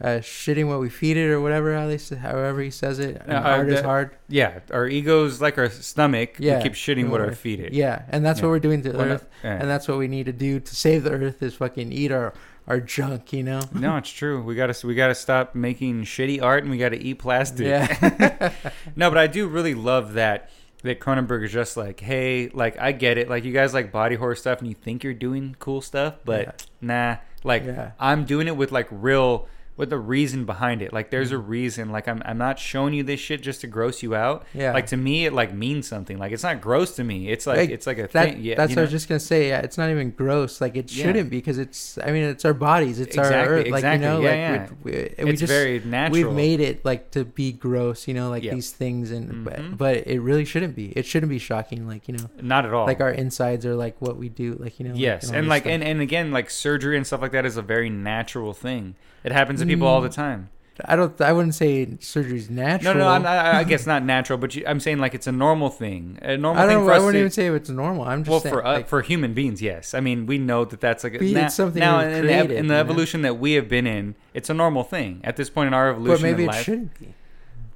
uh, 0.01 0.17
shitting 0.19 0.67
what 0.67 0.79
we 0.79 0.89
feed 0.89 1.15
it, 1.15 1.29
or 1.29 1.39
whatever 1.41 1.75
how 1.77 1.85
they 1.87 1.97
say, 1.99 2.15
however 2.15 2.61
he 2.61 2.71
says 2.71 2.97
it. 2.99 3.21
Uh, 3.29 3.39
hard 3.41 3.69
is 3.69 3.81
hard. 3.81 4.15
Yeah, 4.27 4.59
our 4.71 4.87
ego's 4.87 5.41
like 5.41 5.57
our 5.59 5.69
stomach. 5.69 6.35
Yeah, 6.39 6.57
we 6.57 6.63
keep 6.63 6.73
shitting 6.73 7.09
what 7.09 7.21
our 7.21 7.31
feet 7.33 7.59
it. 7.59 7.71
Yeah, 7.73 8.01
and 8.09 8.25
that's 8.25 8.39
Yeah. 8.39 8.45
what 8.47 8.49
we're 8.51 8.59
doing 8.59 8.81
to 8.81 8.91
the 8.91 8.97
no- 8.97 9.03
Earth, 9.13 9.27
yeah. 9.43 9.53
and 9.59 9.69
that's 9.69 9.87
what 9.87 9.97
we 9.99 10.07
need 10.07 10.25
to 10.25 10.33
do 10.33 10.59
to 10.59 10.75
save 10.75 11.03
the 11.03 11.11
Earth 11.11 11.41
is 11.43 11.53
fucking 11.55 11.93
eat 11.93 12.11
our 12.11 12.33
our 12.67 12.79
junk, 12.79 13.31
you 13.33 13.43
know. 13.43 13.61
no, 13.73 13.97
it's 13.97 14.09
true. 14.09 14.41
We 14.41 14.55
gotta 14.55 14.87
we 14.87 14.95
gotta 14.95 15.15
stop 15.15 15.55
making 15.55 16.03
shitty 16.03 16.41
art 16.41 16.63
and 16.63 16.71
we 16.71 16.77
gotta 16.77 16.97
eat 16.97 17.15
plastic. 17.19 17.67
Yeah. 17.67 18.51
no, 18.95 19.09
but 19.09 19.17
I 19.17 19.27
do 19.27 19.47
really 19.47 19.75
love 19.75 20.13
that 20.13 20.49
that 20.83 20.99
Cronenberg 20.99 21.43
is 21.43 21.51
just 21.51 21.77
like, 21.77 21.99
hey, 21.99 22.49
like 22.49 22.79
I 22.79 22.91
get 22.91 23.17
it. 23.17 23.29
Like 23.29 23.43
you 23.43 23.51
guys 23.53 23.73
like 23.73 23.91
body 23.91 24.15
horror 24.15 24.35
stuff 24.35 24.59
and 24.59 24.67
you 24.67 24.75
think 24.75 25.03
you're 25.03 25.13
doing 25.13 25.55
cool 25.59 25.81
stuff, 25.81 26.15
but 26.23 26.65
nah. 26.81 27.17
Like 27.43 27.63
Yeah. 27.65 27.91
I'm 27.99 28.25
doing 28.25 28.47
it 28.47 28.55
with 28.57 28.71
like 28.71 28.87
real 28.91 29.47
with 29.77 29.91
a 29.91 29.97
reason 29.97 30.45
behind 30.45 30.81
it. 30.81 30.93
Like 30.93 31.11
there's 31.11 31.31
a 31.31 31.35
Mm-hmm. 31.35 31.47
reason. 31.49 31.89
Like 31.91 32.07
I'm 32.07 32.21
I'm 32.25 32.37
not 32.37 32.59
showing 32.59 32.93
you 32.93 33.03
this 33.03 33.19
shit 33.19 33.41
just 33.41 33.61
to 33.61 33.67
gross 33.67 34.01
you 34.01 34.15
out. 34.15 34.45
Yeah. 34.53 34.71
Like 34.73 34.87
to 34.87 34.97
me 34.97 35.25
it 35.25 35.33
like 35.33 35.53
means 35.53 35.87
something. 35.87 36.17
Like 36.17 36.31
it's 36.31 36.43
not 36.43 36.61
gross 36.61 36.95
to 36.95 37.03
me. 37.03 37.27
It's 37.29 37.45
like 37.45 37.57
Like, 37.57 37.69
it's 37.71 37.85
like 37.85 37.97
a 37.97 38.07
That, 38.13 38.29
thing. 38.35 38.41
Yeah. 38.41 38.55
that's 38.55 38.71
what 38.71 38.77
I 38.79 38.81
was 38.83 38.91
just 38.91 39.09
gonna 39.09 39.19
say. 39.19 39.49
Yeah, 39.49 39.59
it's 39.59 39.77
not 39.77 39.89
even 39.89 40.11
gross. 40.11 40.61
Like 40.61 40.77
it 40.77 40.89
shouldn't 40.89 41.29
be 41.29 41.37
because 41.37 41.57
it's. 41.57 41.97
I 41.97 42.11
mean, 42.11 42.23
it's 42.23 42.45
our 42.45 42.53
bodies. 42.53 42.99
It's 42.99 43.17
our 43.17 43.25
Exactly, 43.25 43.53
Earth. 43.55 43.67
Like 43.67 43.79
exactly. 43.83 44.05
you 44.07 44.13
know, 44.13 44.21
Yeah, 44.21 44.29
like 44.29 44.69
yeah. 44.69 44.75
We, 44.83 44.91
we, 44.91 45.23
we 45.25 45.31
it's 45.31 45.39
just 45.41 45.51
very 45.51 45.79
natural. 45.81 46.23
we've 46.23 46.33
made 46.35 46.59
it 46.61 46.85
like 46.85 47.11
to 47.11 47.25
be 47.25 47.51
gross. 47.51 48.07
You 48.07 48.13
know, 48.13 48.29
like 48.29 48.43
Yeah. 48.43 48.53
these 48.53 48.71
things, 48.71 49.11
and 49.11 49.29
Mhm. 49.29 49.43
but, 49.43 49.77
but 49.77 50.07
it 50.07 50.19
really 50.21 50.45
shouldn't 50.45 50.75
be. 50.75 50.93
It 50.97 51.05
shouldn't 51.05 51.29
be 51.29 51.39
shocking. 51.39 51.85
Like 51.87 52.07
you 52.07 52.15
know, 52.15 52.29
not 52.41 52.65
at 52.65 52.73
all. 52.73 52.85
like 52.85 53.01
our 53.01 53.11
insides 53.11 53.65
are 53.65 53.75
like 53.75 54.01
what 54.01 54.15
we 54.17 54.29
do. 54.29 54.53
Like 54.57 54.79
you 54.79 54.87
know. 54.87 54.95
yes, 54.95 55.29
all 55.29 55.35
and 55.35 55.45
this 55.47 55.49
like 55.49 55.63
stuff. 55.63 55.73
and, 55.73 55.83
and 55.83 55.99
again 56.01 56.31
like 56.31 56.49
surgery 56.49 56.95
and 56.95 57.05
stuff 57.05 57.21
like 57.21 57.33
that 57.33 57.45
is 57.45 57.57
a 57.57 57.61
very 57.61 57.89
natural 57.89 58.53
thing. 58.53 58.95
It 59.23 59.31
happens 59.31 59.59
to 59.67 59.73
people 59.73 59.87
all 59.87 60.01
the 60.01 60.09
Mm, 60.09 60.13
time. 60.15 60.49
I 60.83 60.97
don't. 60.97 61.21
I 61.21 61.31
wouldn't 61.31 61.55
say 61.55 61.87
surgery's 62.01 62.49
natural. 62.49 62.95
no, 62.95 63.07
I'm 63.07 63.25
I 63.25 63.59
I 63.59 63.63
guess 63.63 63.87
not 63.87 64.03
natural, 64.03 64.37
but 64.37 64.55
you, 64.55 64.65
I'm 64.67 64.81
saying 64.81 64.99
like 64.99 65.13
it's 65.15 65.25
a 65.25 65.31
normal 65.31 65.69
thing. 65.69 66.19
A 66.21 66.35
normal 66.35 66.61
I 66.63 66.67
thing 66.67 66.77
don't. 66.79 66.85
for 66.85 66.91
I 66.91 66.97
us 66.97 67.01
wouldn't 67.01 67.13
to- 67.15 67.19
even 67.19 67.31
say 67.31 67.47
it's 67.47 67.69
normal. 67.69 68.03
I'm 68.03 68.23
just 68.25 68.29
well, 68.29 68.39
saying, 68.41 68.53
for 68.55 68.65
uh, 68.65 68.73
like, 68.73 68.87
for 68.89 69.01
human 69.01 69.33
beings, 69.33 69.61
yes. 69.61 69.93
I 69.93 70.01
mean, 70.01 70.25
we 70.25 70.37
know 70.37 70.65
that 70.65 70.81
that's 70.81 71.05
like 71.05 71.13
a, 71.13 71.23
it's 71.23 71.55
something 71.55 71.79
now 71.79 72.01
in, 72.01 72.25
the, 72.25 72.55
in 72.57 72.67
the 72.67 72.75
evolution 72.75 73.21
that 73.21 73.35
we 73.39 73.53
have 73.53 73.69
been 73.69 73.87
in. 73.87 74.15
It's 74.33 74.49
a 74.49 74.53
normal 74.53 74.83
thing 74.83 75.21
at 75.23 75.37
this 75.37 75.49
point 75.49 75.67
in 75.67 75.73
our 75.73 75.91
evolution. 75.91 76.21
but 76.21 76.21
maybe 76.21 76.43
it 76.43 76.47
life. 76.47 76.65
shouldn't 76.65 76.99
be. 76.99 77.13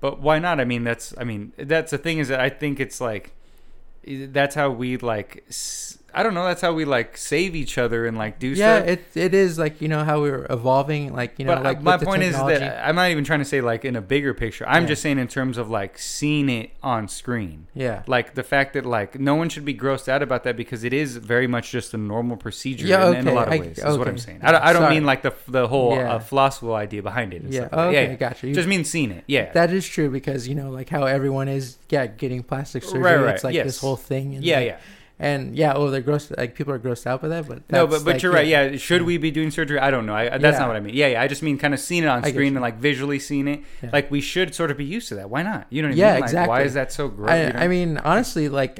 But 0.01 0.19
why 0.19 0.39
not? 0.39 0.59
I 0.59 0.65
mean, 0.65 0.83
that's 0.83 1.13
I 1.17 1.23
mean, 1.23 1.53
that's 1.57 1.91
the 1.91 1.97
thing 1.97 2.17
is 2.19 2.27
that 2.27 2.41
I 2.41 2.49
think 2.49 2.81
it's 2.81 2.99
like 2.99 3.31
that's 4.05 4.55
how 4.55 4.71
we 4.71 4.97
like 4.97 5.45
s- 5.47 5.88
I 6.13 6.23
don't 6.23 6.33
know, 6.33 6.43
that's 6.45 6.61
how 6.61 6.73
we 6.73 6.85
like 6.85 7.17
save 7.17 7.55
each 7.55 7.77
other 7.77 8.05
and 8.05 8.17
like 8.17 8.39
do 8.39 8.47
Yeah, 8.49 8.77
stuff. 8.77 8.87
it 8.89 9.05
it 9.15 9.33
is 9.33 9.57
like 9.59 9.81
you 9.81 9.87
know 9.87 10.03
how 10.03 10.21
we're 10.21 10.45
evolving. 10.49 11.13
Like 11.13 11.37
you 11.37 11.45
know, 11.45 11.55
but 11.55 11.59
uh, 11.59 11.63
like 11.63 11.81
my 11.81 11.97
point 11.97 12.23
is 12.23 12.35
that 12.35 12.87
I'm 12.87 12.95
not 12.95 13.11
even 13.11 13.23
trying 13.23 13.39
to 13.39 13.45
say 13.45 13.61
like 13.61 13.85
in 13.85 13.95
a 13.95 14.01
bigger 14.01 14.33
picture. 14.33 14.65
I'm 14.67 14.83
Yeah. 14.83 14.89
just 14.89 15.01
saying 15.01 15.19
in 15.19 15.27
terms 15.27 15.57
of 15.57 15.69
like 15.69 15.97
seeing 15.97 16.49
it 16.49 16.71
on 16.83 17.07
screen. 17.07 17.67
yeah. 17.73 18.03
Like 18.07 18.35
the 18.35 18.43
fact 18.43 18.73
that 18.73 18.85
like 18.85 19.19
no 19.19 19.35
one 19.35 19.49
should 19.49 19.65
be 19.65 19.73
grossed 19.73 20.07
out 20.07 20.21
about 20.21 20.43
that 20.45 20.55
because 20.57 20.83
it 20.83 20.93
is 20.93 21.17
very 21.17 21.47
much 21.47 21.71
just 21.71 21.93
a 21.93 21.97
normal 21.97 22.37
procedure 22.37 22.87
Yeah, 22.87 23.09
in, 23.09 23.15
in 23.17 23.27
a 23.27 23.33
lot 23.33 23.47
of 23.47 23.53
I- 23.53 23.59
ways. 23.59 23.77
Is 23.79 23.97
what 23.97 24.07
I'm 24.07 24.17
saying. 24.17 24.39
I 24.41 24.51
don't, 24.51 24.63
I 24.63 24.73
don't 24.73 24.81
Sorry. 24.83 24.95
mean 24.95 25.05
like 25.05 25.21
the 25.21 25.33
the 25.47 25.67
whole 25.67 25.95
Yeah. 25.95 26.13
uh, 26.15 26.19
philosophical 26.19 26.75
idea 26.75 27.01
behind 27.03 27.33
it. 27.33 27.41
And 27.43 27.53
Yeah. 27.53 27.67
stuff 27.67 27.73
like 27.77 27.87
okay, 27.95 28.15
gotcha. 28.15 28.47
You- 28.47 28.53
Just 28.55 28.67
means 28.67 28.89
seeing 28.89 29.11
it. 29.11 29.23
Yeah. 29.27 29.51
That 29.53 29.71
is 29.71 29.87
true 29.87 30.09
because 30.09 30.47
you 30.47 30.55
know, 30.55 30.69
like 30.71 30.89
how 30.89 31.03
everyone 31.03 31.47
is, 31.47 31.77
yeah, 31.89 32.07
getting 32.07 32.43
plastic 32.43 32.83
surgery. 32.83 33.01
Right, 33.01 33.15
right, 33.17 33.35
It's 33.35 33.43
like 33.43 33.53
yes. 33.55 33.65
this 33.65 33.79
whole 33.79 33.95
thing. 33.95 34.35
And 34.35 34.43
yeah, 34.43 34.55
like- 34.57 34.65
yeah. 34.67 34.77
And 35.21 35.53
yeah, 35.57 35.73
oh, 35.75 35.89
they're 35.89 35.99
gross. 35.99 36.31
Like 36.31 36.55
people 36.55 36.71
are 36.73 36.79
grossed 36.79 37.05
out 37.05 37.21
by 37.21 37.27
that, 37.27 37.45
but 37.45 37.69
No, 37.69 37.85
but 37.85 38.05
but 38.05 38.13
like, 38.13 38.21
you're 38.23 38.31
right. 38.31 38.47
Yeah, 38.47 38.77
should 38.77 39.01
we 39.01 39.17
be 39.17 39.31
doing 39.31 39.51
surgery? 39.51 39.77
I 39.77 39.91
don't 39.91 40.05
know. 40.05 40.15
I, 40.15 40.29
that's 40.29 40.43
Yeah. 40.55 40.59
not 40.59 40.67
what 40.69 40.77
I 40.77 40.79
mean. 40.79 40.95
Yeah, 40.95 41.07
yeah. 41.07 41.21
I 41.21 41.27
just 41.27 41.43
mean 41.43 41.57
kind 41.57 41.73
of 41.73 41.79
seeing 41.81 42.03
it 42.03 42.07
on 42.07 42.23
I 42.23 42.31
screen 42.31 42.55
and 42.55 42.61
like 42.61 42.77
visually 42.77 43.19
seeing 43.19 43.49
it. 43.49 43.61
Yeah. 43.83 43.89
Like 43.91 44.09
we 44.09 44.21
should 44.21 44.55
sort 44.55 44.71
of 44.71 44.77
be 44.77 44.85
used 44.85 45.09
to 45.09 45.15
that. 45.15 45.29
Why 45.29 45.43
not? 45.43 45.67
You 45.69 45.81
know 45.81 45.89
what 45.89 45.95
I 45.95 45.97
Yeah, 45.97 46.13
mean? 46.21 46.33
Like, 46.33 46.47
Why 46.47 46.61
is 46.61 46.73
that 46.75 46.93
so 46.93 47.09
great? 47.09 47.31
I, 47.33 47.43
you 47.47 47.53
know? 47.53 47.59
I 47.59 47.67
mean, 47.67 47.97
honestly, 47.97 48.47
like 48.47 48.79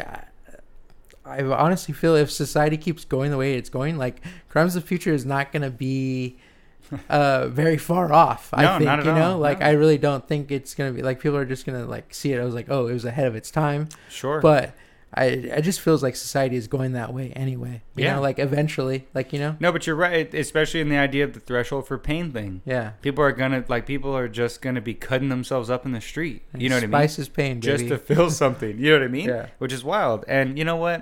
I, 1.26 1.44
honestly 1.44 1.94
feel 1.94 2.16
if 2.16 2.32
society 2.32 2.78
keeps 2.78 3.04
going 3.06 3.32
the 3.32 3.38
way 3.38 3.56
it's 3.56 3.70
going, 3.70 3.98
like 3.98 4.22
Crimes 4.48 4.76
of 4.78 4.84
the 4.84 4.88
Future 4.88 5.14
is 5.14 5.26
not 5.26 5.52
going 5.52 5.64
to 5.64 5.70
be 5.70 6.38
uh 7.10 7.48
very 7.50 7.78
far 7.78 8.14
off. 8.14 8.52
No, 8.58 8.60
I 8.60 8.78
think 8.78 8.86
not 8.86 9.00
at 9.00 9.06
you 9.06 9.12
know, 9.14 9.34
all, 9.34 9.38
like 9.38 9.60
no. 9.60 9.66
I 9.68 9.72
really 9.72 9.98
don't 9.98 10.26
think 10.28 10.52
it's 10.52 10.74
going 10.74 10.90
to 10.92 10.96
be 10.96 11.04
like 11.04 11.20
people 11.20 11.38
are 11.38 11.46
just 11.46 11.66
going 11.66 11.80
to 11.80 11.86
like 11.86 12.14
see 12.14 12.32
it. 12.34 12.40
I 12.40 12.46
was 12.46 12.56
like, 12.56 12.68
oh, 12.70 12.88
it 12.88 12.94
was 12.94 13.04
ahead 13.04 13.28
of 13.28 13.36
its 13.36 13.52
time, 13.52 13.90
sure. 14.10 14.40
but. 14.40 14.74
I, 15.12 15.26
it 15.26 15.62
just 15.64 15.82
feels 15.82 16.04
like 16.04 16.16
society 16.16 16.56
is 16.56 16.68
going 16.68 16.92
that 16.94 17.12
way 17.14 17.32
anyway. 17.36 17.82
You 17.96 18.04
Yeah. 18.06 18.16
know, 18.16 18.22
like 18.22 18.38
eventually, 18.38 19.08
like 19.16 19.34
you 19.34 19.40
know, 19.40 19.58
no, 19.60 19.72
but 19.72 19.88
you're 19.88 19.96
right. 19.96 20.32
Especially 20.34 20.82
in 20.82 20.90
the 20.90 20.98
idea 20.98 21.24
of 21.24 21.34
the 21.34 21.40
threshold 21.40 21.88
for 21.88 21.98
pain 21.98 22.32
thing. 22.32 22.62
yeah. 22.66 22.92
People 23.02 23.24
are 23.24 23.32
gonna 23.32 23.66
like 23.68 23.86
people 23.88 24.16
are 24.16 24.28
just 24.28 24.62
gonna 24.62 24.82
be 24.82 24.94
cutting 24.94 25.30
themselves 25.30 25.70
up 25.70 25.86
in 25.86 25.94
the 25.94 26.02
street. 26.02 26.44
You 26.56 26.70
know 26.70 26.76
what 26.76 26.84
I 26.84 26.88
mean? 26.88 26.92
Spice 26.92 27.20
is 27.20 27.28
pain, 27.30 27.60
Just 27.60 27.88
to 27.88 27.98
feel 27.98 28.30
something. 28.44 28.78
You 28.78 28.92
know 28.92 29.00
what 29.00 29.04
I 29.06 29.08
mean? 29.08 29.28
Yeah. 29.30 29.48
Which 29.58 29.74
is 29.74 29.84
wild. 29.84 30.26
And 30.28 30.58
you 30.60 30.64
know 30.66 30.76
what? 30.76 31.02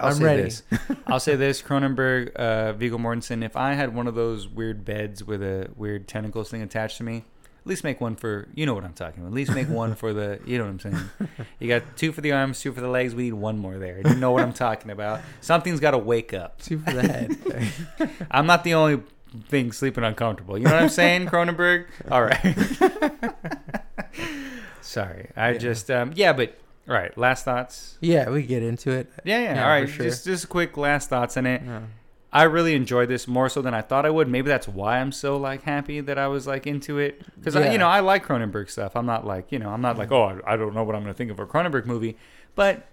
I'll 0.00 0.08
I'm 0.08 0.14
say 0.14 0.24
ready. 0.24 0.42
this. 0.42 0.62
I'll 1.06 1.20
say 1.20 1.36
this. 1.36 1.62
Cronenberg, 1.62 2.34
uh, 2.34 2.72
Viggo 2.72 2.98
Mortensen. 2.98 3.44
If 3.44 3.56
I 3.56 3.74
had 3.74 3.94
one 3.94 4.08
of 4.08 4.16
those 4.16 4.48
weird 4.48 4.84
beds 4.84 5.22
with 5.22 5.40
a 5.40 5.70
weird 5.76 6.08
tentacles 6.08 6.50
thing 6.50 6.62
attached 6.62 6.96
to 6.98 7.04
me, 7.04 7.22
at 7.64 7.68
least 7.68 7.82
make 7.82 7.98
one 8.00 8.14
for 8.14 8.46
you 8.54 8.66
know 8.66 8.74
what 8.74 8.84
I'm 8.84 8.92
talking 8.92 9.20
about. 9.20 9.28
At 9.28 9.34
least 9.34 9.52
make 9.54 9.68
one 9.70 9.94
for 9.94 10.12
the 10.12 10.38
you 10.44 10.58
know 10.58 10.64
what 10.64 10.70
I'm 10.70 10.80
saying. 10.80 10.96
You 11.58 11.68
got 11.68 11.96
two 11.96 12.12
for 12.12 12.20
the 12.20 12.32
arms, 12.32 12.60
two 12.60 12.72
for 12.72 12.80
the 12.82 12.88
legs. 12.88 13.14
We 13.14 13.24
need 13.24 13.32
one 13.34 13.58
more 13.58 13.78
there. 13.78 14.02
You 14.06 14.14
know 14.16 14.32
what 14.32 14.42
I'm 14.42 14.52
talking 14.52 14.90
about. 14.90 15.20
Something's 15.40 15.80
got 15.80 15.92
to 15.92 15.98
wake 15.98 16.34
up. 16.34 16.60
Two 16.62 16.78
for 16.78 16.92
the 16.92 17.02
head. 17.02 18.10
I'm 18.30 18.46
not 18.46 18.64
the 18.64 18.74
only 18.74 19.02
thing 19.48 19.72
sleeping 19.72 20.04
uncomfortable. 20.04 20.58
You 20.58 20.64
know 20.64 20.72
what 20.72 20.82
I'm 20.82 20.88
saying, 20.90 21.26
Cronenberg? 21.26 21.86
All 22.10 22.22
right. 22.22 23.34
Sorry, 24.80 25.30
I 25.36 25.52
Yeah. 25.52 25.58
just 25.58 25.90
um, 25.90 26.12
yeah, 26.14 26.32
but 26.32 26.56
all 26.88 26.94
right. 26.94 27.16
Last 27.16 27.44
thoughts. 27.46 27.96
yeah, 28.00 28.28
we 28.28 28.42
get 28.42 28.62
into 28.62 28.90
it. 28.90 29.10
Yeah, 29.24 29.38
yeah. 29.40 29.54
Yeah, 29.54 29.62
all 29.64 29.68
right, 29.70 29.88
sure. 29.88 30.04
just 30.04 30.24
just 30.24 30.48
quick 30.48 30.76
last 30.76 31.08
thoughts 31.08 31.36
on 31.36 31.46
it. 31.46 31.62
Yeah. 31.64 31.80
I 32.34 32.42
really 32.42 32.74
enjoyed 32.74 33.08
this 33.08 33.28
more 33.28 33.48
so 33.48 33.62
than 33.62 33.74
I 33.74 33.80
thought 33.80 34.04
I 34.04 34.10
would. 34.10 34.28
Maybe 34.28 34.48
that's 34.48 34.66
why 34.66 34.98
I'm 34.98 35.12
so 35.12 35.36
like 35.36 35.62
happy 35.62 36.00
that 36.00 36.18
I 36.18 36.26
was 36.26 36.46
like 36.48 36.66
into 36.66 36.98
it 36.98 37.22
because 37.38 37.54
Yeah. 37.54 37.70
you 37.70 37.78
know 37.78 37.86
I 37.88 38.00
like 38.00 38.26
Cronenberg 38.26 38.68
stuff. 38.68 38.96
I'm 38.96 39.06
not 39.06 39.24
like 39.24 39.52
you 39.52 39.58
know 39.60 39.70
I'm 39.70 39.80
not 39.80 39.96
like 39.96 40.10
oh 40.10 40.24
I, 40.44 40.54
I 40.54 40.56
don't 40.56 40.74
know 40.74 40.82
what 40.82 40.96
I'm 40.96 41.02
going 41.02 41.14
to 41.14 41.16
think 41.16 41.30
of 41.30 41.38
a 41.38 41.46
Cronenberg 41.46 41.86
movie, 41.86 42.16
but 42.56 42.86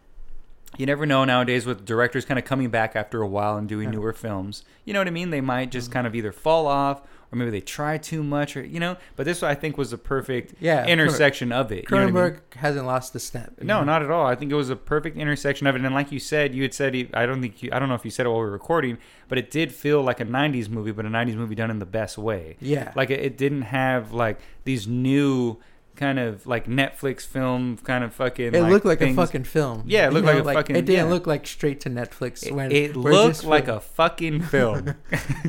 you 0.78 0.86
never 0.86 1.06
know 1.06 1.26
nowadays 1.26 1.66
with 1.66 1.86
directors 1.86 2.24
kind 2.24 2.38
of 2.40 2.46
coming 2.46 2.70
back 2.70 2.96
after 2.96 3.22
a 3.22 3.28
while 3.28 3.58
and 3.58 3.68
doing 3.68 3.90
newer 3.90 4.14
films. 4.14 4.64
You 4.86 4.94
know 4.94 5.00
what 5.02 5.08
I 5.08 5.12
mean? 5.12 5.32
They 5.32 5.42
might 5.42 5.72
just 5.72 5.90
Mhm. 5.90 5.94
kind 5.94 6.08
of 6.08 6.16
either 6.16 6.32
fall 6.32 6.68
off 6.68 7.02
or 7.32 7.38
maybe 7.38 7.52
they 7.52 7.62
try 7.62 7.98
too 7.98 8.24
much 8.24 8.58
or 8.58 8.64
you 8.64 8.80
know. 8.80 8.98
But 9.16 9.26
this 9.26 9.42
I 9.42 9.56
think 9.56 9.78
was 9.78 9.92
the 9.92 9.98
perfect 9.98 10.56
Yeah, 10.60 10.86
intersection 10.86 11.52
of 11.52 11.72
it. 11.72 11.86
you 11.90 11.98
know 11.98 12.04
I 12.04 12.06
mean? 12.06 12.14
Cronenberg 12.14 12.40
hasn't 12.56 12.86
lost 12.86 13.16
a 13.16 13.20
step. 13.20 13.54
No, 13.62 13.80
know? 13.80 13.86
not 13.86 14.04
at 14.04 14.12
all. 14.12 14.26
I 14.26 14.36
think 14.36 14.52
it 14.52 14.56
was 14.56 14.70
a 14.70 14.76
perfect 14.76 15.18
intersection 15.18 15.66
of 15.68 15.76
it. 15.76 15.82
And 15.84 15.96
like 15.96 16.12
you 16.12 16.20
said, 16.20 16.54
you 16.54 16.62
had 16.64 16.74
said, 16.74 17.10
I 17.14 17.26
don't 17.26 17.42
think 17.42 17.64
you, 17.64 17.70
I 17.72 17.80
don't 17.80 17.90
know 17.90 17.96
if 17.96 18.04
you 18.06 18.12
said 18.12 18.26
it 18.26 18.30
while 18.30 18.40
we 18.40 18.46
were 18.46 18.52
recording, 18.52 18.98
but 19.30 19.38
it 19.38 19.50
did 19.50 19.72
feel 19.72 20.02
like 20.02 20.20
a 20.20 20.26
90s 20.26 20.70
movie, 20.70 20.92
but 20.92 21.06
a 21.06 21.10
90s 21.10 21.36
movie 21.36 21.56
done 21.56 21.72
in 21.72 21.80
the 21.80 21.86
best 21.86 22.18
way. 22.18 22.58
Yeah. 22.60 22.92
Like 22.96 23.10
it, 23.10 23.20
it 23.22 23.38
didn't 23.38 23.64
have 23.64 24.12
like 24.12 24.40
these 24.66 24.88
new 24.88 25.58
kind 25.96 26.18
of 26.20 26.48
like 26.48 26.66
Netflix 26.68 27.22
film 27.26 27.78
kind 27.84 28.04
of 28.04 28.14
fucking. 28.14 28.56
it 28.56 28.62
looked 28.62 28.86
like 28.86 29.00
things. 29.00 29.18
a 29.18 29.22
fucking 29.26 29.44
film. 29.44 29.84
Yeah, 29.86 30.06
it 30.06 30.10
You 30.10 30.12
looked 30.20 30.26
know, 30.28 30.34
like 30.44 30.56
a 30.56 30.60
fucking- 30.60 30.76
It 30.76 30.86
didn't 30.86 31.06
yeah. 31.08 31.12
look 31.14 31.28
like 31.28 31.46
straight 31.46 31.80
to 31.82 31.90
Netflix. 31.90 32.46
It, 32.46 32.54
when 32.54 32.72
it 32.72 32.96
looked 32.96 33.44
like 33.44 33.66
feel- 33.66 33.76
a 33.78 33.80
fucking 33.80 34.42
film. 34.54 34.96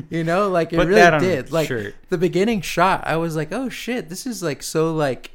You 0.09 0.23
know, 0.23 0.49
like 0.49 0.73
it 0.73 0.77
Put 0.77 0.87
really 0.87 1.19
did. 1.19 1.51
Like 1.51 1.67
shirt. 1.67 1.95
the 2.09 2.17
beginning 2.17 2.61
shot, 2.61 3.03
I 3.07 3.17
was 3.17 3.35
like, 3.35 3.51
"Oh 3.51 3.69
shit, 3.69 4.09
this 4.09 4.25
is 4.27 4.43
like 4.43 4.61
so 4.63 4.93
like." 4.93 5.31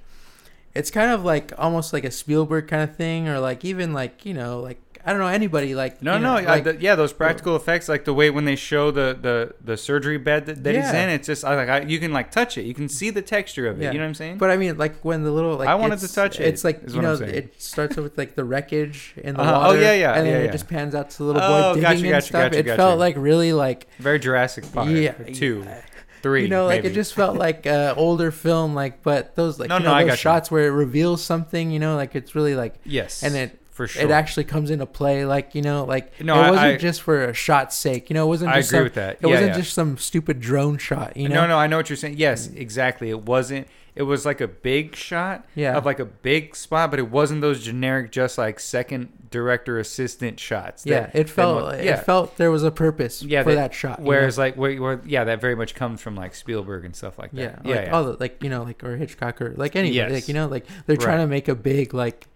It's 0.74 0.90
kind 0.92 1.10
of 1.10 1.24
like 1.24 1.52
almost 1.58 1.92
like 1.92 2.04
a 2.04 2.10
Spielberg 2.10 2.68
kind 2.68 2.88
of 2.88 2.94
thing, 2.94 3.26
or 3.26 3.40
like 3.40 3.64
even 3.64 3.92
like 3.92 4.24
you 4.24 4.34
know, 4.34 4.60
like 4.60 4.78
I 5.04 5.12
don't 5.12 5.20
know 5.20 5.26
anybody 5.28 5.74
like 5.74 6.02
No, 6.02 6.14
you 6.14 6.20
no, 6.20 6.38
know, 6.38 6.46
like, 6.46 6.64
the- 6.64 6.76
yeah, 6.80 6.94
those 6.94 7.12
practical 7.12 7.56
effects, 7.56 7.88
like 7.88 8.04
the 8.04 8.12
way 8.14 8.30
when 8.30 8.44
they 8.44 8.56
show 8.56 8.90
the 8.90 9.16
the, 9.20 9.54
the 9.64 9.76
surgery 9.76 10.18
bed 10.18 10.46
that, 10.46 10.62
that 10.64 10.74
he's 10.74 10.90
in, 10.92 11.08
it's 11.08 11.26
just 11.26 11.44
I 11.44 11.54
like 11.54 11.68
I, 11.68 11.80
you 11.82 11.98
can 11.98 12.12
like 12.12 12.30
touch 12.30 12.58
it, 12.58 12.62
you 12.64 12.74
can 12.74 12.88
see 12.88 13.10
the 13.10 13.22
texture 13.22 13.66
of 13.68 13.80
it. 13.80 13.84
Yeah. 13.84 13.92
You 13.92 13.98
know 13.98 14.04
what 14.04 14.08
I'm 14.08 14.14
saying? 14.14 14.38
But 14.38 14.50
I 14.50 14.56
mean, 14.56 14.76
like 14.78 15.02
when 15.04 15.22
the 15.24 15.30
little 15.30 15.56
like 15.56 15.68
I 15.68 15.74
wanted 15.74 15.98
to 16.00 16.12
touch 16.12 16.40
it, 16.40 16.46
It's 16.46 16.64
like 16.64 16.82
you 16.88 17.00
know, 17.02 17.14
it 17.14 17.60
starts 17.60 17.96
off 17.98 18.04
with 18.04 18.18
like 18.18 18.34
the 18.34 18.44
wreckage 18.44 19.14
in 19.16 19.34
the 19.34 19.40
Uh-huh. 19.42 19.56
Oh, 19.56 19.60
water. 19.68 19.80
yeah, 19.80 19.92
yeah, 19.94 20.14
and 20.14 20.26
then 20.26 20.40
yeah, 20.42 20.48
it 20.48 20.52
just 20.52 20.68
pans 20.68 20.94
out 20.94 21.10
to 21.10 21.18
the 21.18 21.24
little 21.24 21.40
boy 21.40 21.46
Oh, 21.48 21.74
digging 21.74 21.82
gotcha, 21.82 21.96
and 22.04 22.10
gotcha, 22.10 22.26
stuff. 22.26 22.52
gotcha, 22.52 22.58
it 22.72 22.76
felt 22.76 22.98
like 22.98 23.14
really 23.16 23.52
like 23.52 23.86
Very 23.98 24.18
Jurassic 24.18 24.70
Park. 24.72 24.88
yeah, 24.90 25.12
two, 25.32 25.62
yeah. 25.64 25.80
three. 26.22 26.42
You 26.42 26.48
know, 26.48 26.66
like 26.66 26.82
maybe. 26.82 26.92
it 26.92 26.94
just 26.94 27.14
felt 27.14 27.36
like 27.36 27.66
uh, 27.66 27.94
older 27.96 28.30
film, 28.30 28.74
like 28.74 29.02
but 29.02 29.34
those 29.36 29.58
like 29.58 29.68
No, 29.68 29.78
you 29.78 29.84
no, 29.84 29.90
know, 29.90 29.94
I 29.94 30.02
those 30.02 30.10
got 30.10 30.12
you. 30.14 30.16
shots 30.18 30.50
where 30.50 30.66
it 30.66 30.70
reveals 30.72 31.22
something. 31.24 31.70
You 31.70 31.78
know, 31.78 31.96
like 31.96 32.14
it's 32.16 32.34
really 32.34 32.54
like 32.54 32.74
yes, 32.84 33.22
and 33.22 33.34
it 33.36 33.58
for 33.78 33.86
sure. 33.86 34.02
it 34.02 34.10
actually 34.10 34.44
comes 34.44 34.70
into 34.70 34.84
play. 34.86 35.24
Like 35.24 35.54
you 35.54 35.62
know, 35.62 35.84
like 35.84 36.20
No, 36.20 36.34
it 36.34 36.50
wasn't 36.50 36.58
I- 36.58 36.76
just 36.76 37.00
for 37.02 37.24
a 37.24 37.32
shot's 37.32 37.76
sake. 37.76 38.10
You 38.10 38.14
know, 38.14 38.24
it 38.26 38.28
wasn't. 38.28 38.50
I 38.50 38.56
Just 38.58 38.70
agree 38.70 38.78
some, 38.80 38.84
with 38.84 38.94
that. 38.94 39.12
It 39.14 39.18
Yeah, 39.22 39.28
wasn't 39.30 39.48
yeah. 39.52 39.56
just 39.58 39.72
some 39.72 39.96
stupid 39.96 40.40
drone 40.40 40.76
shot. 40.78 41.16
You 41.16 41.28
know, 41.28 41.42
no, 41.42 41.46
no, 41.46 41.58
I 41.58 41.66
know 41.68 41.76
what 41.78 41.88
you're 41.88 41.96
saying. 41.96 42.16
Yes, 42.18 42.48
exactly. 42.48 43.08
It 43.10 43.22
wasn't. 43.22 43.68
It 43.94 44.02
was 44.04 44.24
like 44.24 44.40
a 44.40 44.46
big 44.46 44.94
shot 44.94 45.44
Yeah. 45.56 45.76
of 45.76 45.84
like 45.84 45.98
a 45.98 46.04
big 46.04 46.54
spot, 46.54 46.90
but 46.90 47.00
it 47.00 47.10
wasn't 47.10 47.40
those 47.40 47.64
generic, 47.64 48.12
just 48.12 48.38
like 48.38 48.60
second 48.60 49.08
director 49.30 49.78
assistant 49.80 50.38
shots. 50.38 50.84
that- 50.84 50.88
Yeah, 50.90 51.04
it 51.12 51.26
that 51.26 51.30
felt 51.30 51.60
mo- 51.64 51.68
it 51.70 51.98
felt 52.04 52.36
there 52.36 52.50
was 52.52 52.62
a 52.62 52.70
purpose 52.70 53.22
Yeah, 53.24 53.42
for 53.42 53.50
that- 53.50 53.56
that 53.56 53.74
shot. 53.74 53.98
you 53.98 54.04
know? 54.04 54.08
Whereas 54.10 54.38
like 54.38 54.54
where, 54.56 54.76
where 54.80 55.00
yeah, 55.04 55.24
that 55.24 55.40
very 55.40 55.56
much 55.56 55.74
comes 55.74 56.00
from 56.00 56.14
like 56.14 56.34
Spielberg 56.36 56.84
and 56.84 56.94
stuff 56.94 57.18
like 57.18 57.32
that. 57.32 57.60
Yeah, 57.64 57.74
like 57.76 57.86
yeah. 57.86 57.90
all 57.92 58.04
the 58.04 58.16
like 58.20 58.40
you 58.42 58.48
know 58.50 58.62
like 58.62 58.84
or 58.84 58.96
Hitchcock 58.96 59.42
or 59.42 59.52
like 59.56 59.74
anybody 59.74 59.96
Yes. 59.96 60.12
like 60.12 60.28
you 60.28 60.34
know 60.34 60.46
like 60.46 60.64
they're 60.86 60.96
trying 60.96 61.16
Right. 61.18 61.24
to 61.24 61.28
make 61.28 61.48
a 61.48 61.56
big 61.56 61.92
like 61.92 62.28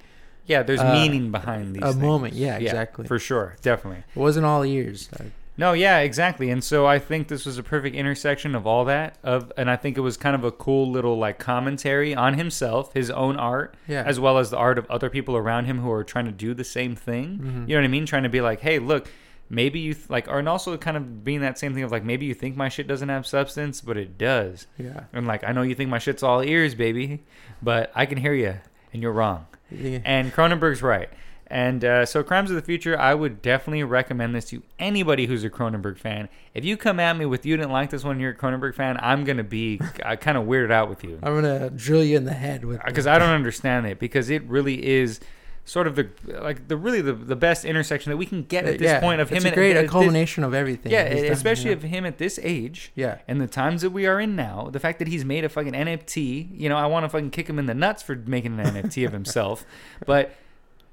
yeah. 0.46 0.62
There's 0.62 0.80
uh, 0.80 0.92
meaning 0.92 1.30
behind 1.30 1.74
these 1.74 1.82
a 1.82 1.88
things. 1.92 1.96
moment. 1.96 2.34
Yeah, 2.34 2.56
exactly. 2.58 3.06
for 3.06 3.18
sure, 3.18 3.56
definitely. 3.62 4.04
it 4.14 4.18
wasn't 4.18 4.46
all 4.46 4.64
ears. 4.64 5.08
Uh, 5.18 5.24
No, 5.58 5.74
yeah, 5.74 5.98
exactly. 5.98 6.48
And 6.50 6.64
so 6.64 6.86
I 6.86 6.98
think 6.98 7.28
this 7.28 7.44
was 7.44 7.58
a 7.58 7.62
perfect 7.62 7.94
intersection 7.94 8.54
of 8.54 8.66
all 8.66 8.86
that 8.86 9.18
of 9.22 9.52
and 9.58 9.70
I 9.70 9.76
think 9.76 9.98
it 9.98 10.00
was 10.00 10.16
kind 10.16 10.34
of 10.34 10.44
a 10.44 10.50
cool 10.50 10.90
little 10.90 11.18
like 11.18 11.38
commentary 11.38 12.14
on 12.14 12.34
himself, 12.34 12.92
his 12.94 13.10
own 13.10 13.36
art, 13.36 13.74
Yeah. 13.86 14.02
as 14.06 14.18
well 14.18 14.38
as 14.38 14.48
the 14.50 14.56
art 14.56 14.78
of 14.78 14.90
other 14.90 15.10
people 15.10 15.36
around 15.36 15.66
him 15.66 15.78
who 15.80 15.90
are 15.92 16.04
trying 16.04 16.24
to 16.24 16.32
do 16.32 16.54
the 16.54 16.64
same 16.64 16.96
thing. 16.96 17.38
Mhm. 17.38 17.68
You 17.68 17.74
know 17.76 17.82
what 17.82 17.84
I 17.84 17.88
mean? 17.88 18.06
Trying 18.06 18.22
to 18.22 18.30
be 18.30 18.40
like, 18.40 18.60
"Hey, 18.60 18.78
look, 18.78 19.08
maybe 19.50 19.78
you 19.78 19.92
th- 19.92 20.08
like 20.08 20.26
and 20.26 20.48
also 20.48 20.74
kind 20.78 20.96
of 20.96 21.22
being 21.22 21.40
that 21.42 21.58
same 21.58 21.74
thing 21.74 21.82
of 21.84 21.92
like 21.92 22.02
maybe 22.02 22.24
you 22.24 22.34
think 22.34 22.56
my 22.56 22.70
shit 22.70 22.86
doesn't 22.88 23.10
have 23.10 23.26
substance, 23.26 23.82
but 23.82 23.98
it 23.98 24.16
does." 24.16 24.66
yeah. 24.78 25.00
And 25.12 25.26
like, 25.26 25.44
I 25.44 25.52
know 25.52 25.60
you 25.62 25.74
think 25.74 25.90
my 25.90 25.98
shit's 25.98 26.22
all 26.22 26.42
ears, 26.42 26.74
baby, 26.74 27.24
but 27.62 27.92
I 27.94 28.06
can 28.06 28.16
hear 28.18 28.32
you 28.32 28.54
and 28.92 29.02
you're 29.02 29.12
wrong. 29.12 29.44
Yeah. 29.78 29.98
And 30.04 30.32
Cronenberg's 30.32 30.82
right. 30.82 31.08
And 31.52 31.84
uh, 31.84 32.06
so, 32.06 32.22
Crimes 32.22 32.50
of 32.50 32.56
the 32.56 32.62
Future, 32.62 32.98
I 32.98 33.12
would 33.12 33.42
definitely 33.42 33.82
recommend 33.82 34.34
this 34.34 34.46
to 34.46 34.62
anybody 34.78 35.26
who's 35.26 35.44
a 35.44 35.50
Cronenberg 35.50 35.98
fan. 35.98 36.30
If 36.54 36.64
you 36.64 36.78
come 36.78 36.98
at 36.98 37.14
me 37.14 37.26
with 37.26 37.44
you 37.44 37.58
didn't 37.58 37.72
like 37.72 37.90
this 37.90 38.04
one, 38.04 38.18
you're 38.18 38.30
a 38.30 38.34
Cronenberg 38.34 38.74
fan, 38.74 38.96
I'm 39.02 39.24
gonna 39.24 39.44
be 39.44 39.78
uh, 40.02 40.16
kind 40.16 40.38
of 40.38 40.44
weirded 40.44 40.70
out 40.70 40.88
with 40.88 41.04
you 41.04 41.18
I'm 41.22 41.34
gonna 41.34 41.68
drill 41.68 42.02
you 42.02 42.16
in 42.16 42.24
the 42.24 42.32
head 42.32 42.64
with 42.64 42.80
because 42.86 43.06
I 43.06 43.18
don't 43.18 43.28
understand 43.28 43.86
it 43.86 43.98
because 43.98 44.30
it 44.30 44.42
really 44.44 44.82
is 44.86 45.20
sort 45.64 45.86
of 45.86 45.94
the 45.94 46.08
like 46.26 46.66
the 46.68 46.76
really 46.76 47.00
the, 47.00 47.12
the 47.12 47.36
best 47.36 47.64
intersection 47.64 48.10
that 48.10 48.16
we 48.16 48.26
can 48.26 48.42
get 48.42 48.64
at 48.64 48.78
this 48.78 48.86
yeah, 48.86 49.00
point 49.00 49.20
of 49.20 49.30
him 49.30 49.36
It's 49.36 49.44
and 49.46 49.52
a 49.52 49.56
great 49.56 49.76
at 49.76 49.78
a 49.78 49.82
this- 49.82 49.90
culmination 49.90 50.42
of 50.44 50.54
everything. 50.54 50.90
yeah, 50.90 51.08
done, 51.08 51.24
especially 51.26 51.70
you 51.70 51.76
of 51.76 51.82
him 51.82 52.04
at 52.04 52.18
this 52.18 52.38
age 52.42 52.92
yeah. 52.94 53.18
and 53.28 53.40
the 53.40 53.46
times 53.46 53.82
that 53.82 53.90
we 53.90 54.06
are 54.06 54.20
in 54.20 54.34
now, 54.34 54.68
the 54.72 54.80
fact 54.80 54.98
that 54.98 55.08
he's 55.08 55.24
made 55.24 55.44
a 55.44 55.48
fucking 55.48 55.72
NFT, 55.72 56.58
you 56.58 56.68
know, 56.68 56.76
I 56.76 56.86
want 56.86 57.04
to 57.04 57.08
fucking 57.08 57.30
kick 57.30 57.48
him 57.48 57.58
in 57.58 57.66
the 57.66 57.74
nuts 57.74 58.02
for 58.02 58.16
making 58.16 58.58
an 58.58 58.74
NFT 58.74 59.06
of 59.06 59.12
himself. 59.12 59.64
But 60.04 60.34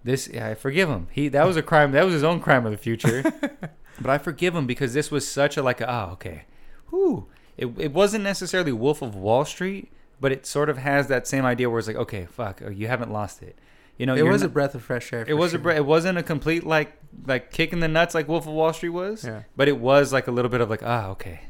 this, 0.03 0.29
I 0.29 0.53
forgive 0.53 0.87
him. 0.87 1.07
He 1.11 1.29
that 1.29 1.45
was 1.45 1.57
a 1.57 1.63
crime. 1.63 1.91
That 1.93 2.05
was 2.05 2.13
his 2.13 2.23
own 2.23 2.39
crime 2.39 2.65
of 2.65 2.71
the 2.71 2.77
future. 2.77 3.23
but 4.01 4.09
I 4.09 4.17
forgive 4.17 4.55
him 4.55 4.67
because 4.67 4.93
this 4.93 5.09
was 5.09 5.27
such 5.27 5.57
a 5.57 5.63
like, 5.63 5.81
oh, 5.81 6.09
okay, 6.13 6.43
whoo. 6.91 7.27
It 7.57 7.67
it 7.77 7.91
wasn't 7.91 8.23
necessarily 8.23 8.71
Wolf 8.71 9.01
of 9.01 9.15
Wall 9.15 9.45
Street, 9.45 9.91
but 10.21 10.31
it 10.31 10.45
sort 10.45 10.69
of 10.69 10.77
has 10.77 11.07
that 11.07 11.27
same 11.27 11.43
idea 11.43 11.69
where 11.69 11.79
it's 11.79 11.87
like, 11.87 11.97
okay, 11.97 12.25
fuck, 12.25 12.61
oh, 12.63 12.69
you 12.69 12.87
haven't 12.87 13.11
lost 13.11 13.41
it. 13.41 13.57
You 13.99 14.05
know, 14.07 14.15
it 14.15 14.23
was 14.23 14.41
a 14.41 14.49
breath 14.49 14.73
of 14.73 14.81
fresh 14.81 15.13
air. 15.13 15.23
it 15.27 15.35
was 15.35 15.51
sure. 15.51 15.59
a 15.59 15.63
bre- 15.63 15.71
it 15.73 15.85
wasn't 15.85 16.17
a 16.17 16.23
complete 16.23 16.65
like 16.65 16.93
like 17.27 17.51
kick 17.51 17.73
in 17.73 17.79
the 17.81 17.87
nuts 17.87 18.15
like 18.15 18.27
Wolf 18.27 18.47
of 18.47 18.53
Wall 18.53 18.73
Street 18.73 18.89
was, 18.89 19.23
Yeah. 19.25 19.43
but 19.55 19.67
it 19.67 19.77
was 19.77 20.11
like 20.11 20.27
a 20.27 20.31
little 20.31 20.49
bit 20.49 20.61
of 20.61 20.69
like 20.69 20.81
ah 20.83 21.09
okay, 21.09 21.41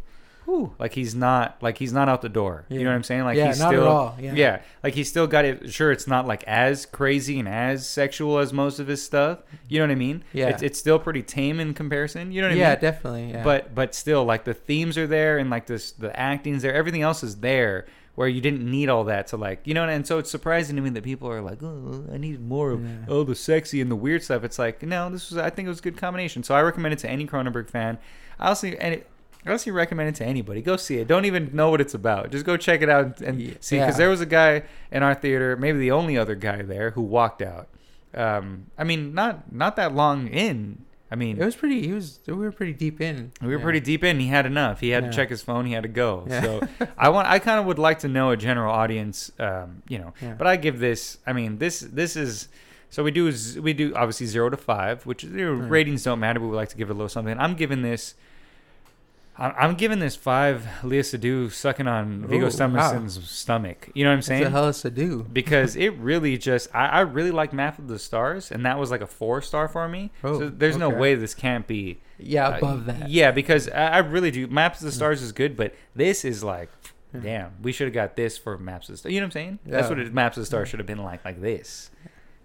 Whew. 0.45 0.73
like 0.79 0.93
he's 0.93 1.13
not 1.13 1.57
like 1.62 1.77
he's 1.77 1.93
not 1.93 2.09
out 2.09 2.21
the 2.23 2.29
door. 2.29 2.65
You 2.69 2.79
know 2.83 2.89
what 2.89 2.95
I'm 2.95 3.03
saying? 3.03 3.23
Like 3.23 3.38
Yeah, 3.38 3.47
he's 3.47 3.59
not 3.59 3.73
at 3.73 3.77
still 3.77 3.88
all, 3.88 4.17
yeah. 4.19 4.62
like 4.83 4.95
he's 4.95 5.07
still 5.07 5.27
got 5.27 5.45
it. 5.45 5.71
Sure, 5.71 5.91
it's 5.91 6.07
not 6.07 6.25
like 6.25 6.43
as 6.45 6.88
crazy 6.88 7.38
and 7.39 7.47
as 7.47 7.88
sexual 7.88 8.39
as 8.39 8.51
most 8.51 8.79
of 8.79 8.88
his 8.88 9.03
stuff. 9.03 9.39
You 9.67 9.77
know 9.79 9.85
what 9.85 9.91
I 9.91 9.95
mean? 9.95 10.23
Yeah. 10.33 10.47
it's, 10.49 10.63
it's 10.63 10.79
still 10.79 10.97
pretty 10.97 11.21
tame 11.21 11.59
in 11.59 11.75
comparison. 11.75 12.31
You 12.31 12.41
know 12.41 12.47
what 12.47 12.53
I 12.53 12.55
mean? 12.55 12.62
yeah, 12.62 12.75
definitely. 12.77 13.39
But 13.43 13.75
but 13.75 13.93
still, 13.93 14.25
like 14.25 14.43
the 14.45 14.55
themes 14.55 14.97
are 14.97 15.05
there 15.07 15.38
and 15.38 15.51
like 15.51 15.67
this 15.67 15.91
the 15.91 16.17
acting's 16.19 16.63
there. 16.63 16.73
Everything 16.73 17.03
else 17.03 17.21
is 17.21 17.35
there. 17.38 17.85
Where 18.19 18.27
you 18.27 18.41
didn't 18.41 18.69
need 18.69 18.89
all 18.89 19.05
that 19.05 19.27
to 19.27 19.38
like 19.38 19.62
you 19.65 19.73
know, 19.73 19.88
and 19.88 20.05
so 20.05 20.17
it's 20.17 20.29
surprising 20.29 20.75
to 20.75 20.82
me 20.82 20.89
that 20.89 21.05
people 21.05 21.29
are 21.29 21.41
like, 21.41 21.63
oh, 21.63 22.03
I 22.12 22.17
need 22.17 22.41
more 22.41 22.71
of 22.71 22.84
Yeah. 22.84 23.05
oh 23.08 23.23
the 23.23 23.34
sexy 23.34 23.79
and 23.79 23.89
the 23.89 23.95
weird 23.95 24.21
stuff. 24.23 24.43
It's 24.43 24.60
like 24.60 24.84
no, 24.84 25.10
this 25.10 25.29
was 25.29 25.38
I 25.38 25.49
think 25.49 25.67
it 25.67 25.69
was 25.69 25.79
a 25.79 25.84
good 25.84 25.95
combination. 25.95 26.43
So 26.43 26.53
I 26.53 26.62
recommend 26.62 26.91
it 26.93 26.99
to 26.99 27.10
any 27.10 27.25
Cronenberg 27.25 27.69
fan. 27.69 27.97
I 28.38 28.49
also 28.49 28.67
and 28.67 28.95
it, 28.95 29.08
I 29.45 29.51
also 29.51 29.71
recommend 29.71 30.10
it 30.10 30.15
to 30.15 30.25
anybody. 30.25 30.62
Go 30.62 30.75
see 30.75 30.97
it. 30.97 31.08
Don't 31.08 31.23
even 31.23 31.51
know 31.53 31.69
what 31.69 31.79
it's 31.79 31.93
about. 31.93 32.29
Just 32.32 32.45
go 32.45 32.58
check 32.58 32.82
it 32.82 32.89
out 32.89 33.21
and 33.21 33.41
Yeah. 33.41 33.53
see. 33.62 33.79
Because 33.79 33.95
there 33.95 34.10
was 34.10 34.19
a 34.19 34.25
guy 34.25 34.63
in 34.91 35.01
our 35.01 35.15
theater, 35.15 35.55
maybe 35.55 35.79
the 35.79 35.91
only 35.91 36.17
other 36.17 36.36
guy 36.36 36.62
there, 36.62 36.91
who 36.91 37.01
walked 37.03 37.41
out. 37.41 37.69
Um, 38.13 38.65
I 38.77 38.84
mean, 38.84 39.13
not 39.13 39.53
not 39.53 39.77
that 39.77 39.95
long 39.95 40.27
in. 40.27 40.84
I 41.12 41.15
mean, 41.15 41.41
it 41.41 41.45
was 41.45 41.56
pretty. 41.56 41.88
He 41.88 41.91
was. 41.93 42.19
We 42.28 42.34
were 42.34 42.52
pretty 42.52 42.74
deep 42.74 43.02
in. 43.02 43.32
we 43.41 43.48
were 43.48 43.58
Yeah. 43.58 43.63
pretty 43.63 43.80
deep 43.80 44.04
in. 44.04 44.19
He 44.19 44.28
had 44.28 44.45
enough. 44.45 44.80
He 44.80 44.89
had 44.89 45.04
Yeah. 45.06 45.10
to 45.10 45.15
check 45.15 45.30
his 45.30 45.41
phone. 45.41 45.65
He 45.65 45.74
had 45.74 45.84
to 45.84 45.89
go. 45.89 46.26
Yeah. 46.30 46.41
So 46.41 46.67
I 46.98 47.10
want. 47.10 47.28
I 47.28 47.39
kind 47.39 47.60
of 47.60 47.65
would 47.65 47.80
like 47.80 48.00
to 48.00 48.08
know 48.08 48.30
a 48.30 48.38
general 48.38 48.72
audience. 48.72 49.32
Um, 49.39 49.82
you 49.88 49.98
know, 49.98 50.13
Yeah. 50.22 50.36
but 50.38 50.45
I 50.48 50.56
give 50.56 50.80
this. 50.80 51.17
I 51.26 51.34
mean, 51.34 51.58
this 51.58 51.80
this 51.80 52.15
is. 52.15 52.48
So 52.91 53.04
we 53.04 53.12
do 53.12 53.32
we 53.62 53.74
do 53.74 53.93
obviously 53.95 54.26
zero 54.28 54.50
to 54.50 54.58
five, 54.58 55.06
which 55.06 55.24
you 55.24 55.30
know, 55.30 55.52
ratings 55.54 56.04
don't 56.04 56.19
matter. 56.19 56.39
But 56.39 56.48
we 56.48 56.56
like 56.56 56.69
to 56.69 56.78
give 56.78 56.89
it 56.89 56.93
a 56.93 56.95
little 56.95 57.10
something. 57.10 57.38
I'm 57.39 57.56
giving 57.56 57.82
this. 57.82 58.13
I'm 59.39 59.54
I'm 59.58 59.75
giving 59.75 59.99
this 59.99 60.15
five. 60.15 60.67
Lea 60.84 60.99
Seydoux 60.99 61.52
sucking 61.52 61.88
on 61.88 62.25
Viggo 62.28 62.47
Ooh, 62.47 62.49
Mortensen's 62.49 63.30
stomach. 63.30 63.89
You 63.93 64.04
know 64.04 64.12
what 64.12 64.15
I'm 64.17 64.21
saying? 64.21 64.41
What 64.41 64.45
the 64.45 64.52
hell 64.52 64.67
is 64.67 64.82
do? 64.82 65.25
because 65.32 65.75
it 65.75 65.93
really 65.93 66.38
just 66.38 66.74
I, 66.76 66.88
I 66.88 66.99
really 67.01 67.32
like 67.32 67.53
Map 67.53 67.80
of 67.80 67.88
the 67.88 67.97
Stars, 67.97 68.51
and 68.51 68.66
that 68.66 68.78
was 68.78 68.91
like 68.91 69.01
a 69.01 69.07
four 69.07 69.41
star 69.41 69.68
for 69.68 69.88
me. 69.88 70.11
Oh, 70.24 70.39
so 70.39 70.49
there's 70.49 70.78
no 70.78 70.89
way 70.89 71.16
this 71.16 71.34
can't 71.34 71.66
be 71.66 71.99
Yeah, 72.18 72.49
uh, 72.49 72.57
above 72.57 72.86
that. 72.86 73.09
Yeah, 73.09 73.32
because 73.32 73.70
I, 73.70 73.88
I 73.88 73.97
really 73.99 74.32
do. 74.32 74.47
Maps 74.47 74.80
of 74.80 74.86
the 74.86 74.91
Stars 74.91 75.22
is 75.22 75.32
good, 75.32 75.55
but 75.55 75.74
this 75.95 76.26
is 76.26 76.43
like, 76.43 76.70
Yeah. 77.13 77.20
damn, 77.22 77.51
we 77.61 77.72
should 77.72 77.88
have 77.88 77.93
got 77.93 78.16
this 78.18 78.38
for 78.38 78.57
Maps 78.57 78.89
of 78.89 78.93
the 78.93 78.97
Stars. 78.97 79.13
You 79.13 79.22
know 79.22 79.26
what 79.26 79.28
I'm 79.28 79.32
saying? 79.32 79.59
That's 79.66 79.89
what 79.89 79.99
it, 79.99 80.13
Maps 80.13 80.36
of 80.38 80.41
the 80.41 80.47
Stars 80.47 80.68
should 80.68 80.80
have 80.80 80.88
been 80.88 81.03
like, 81.03 81.24
like 81.24 81.39
this. 81.41 81.91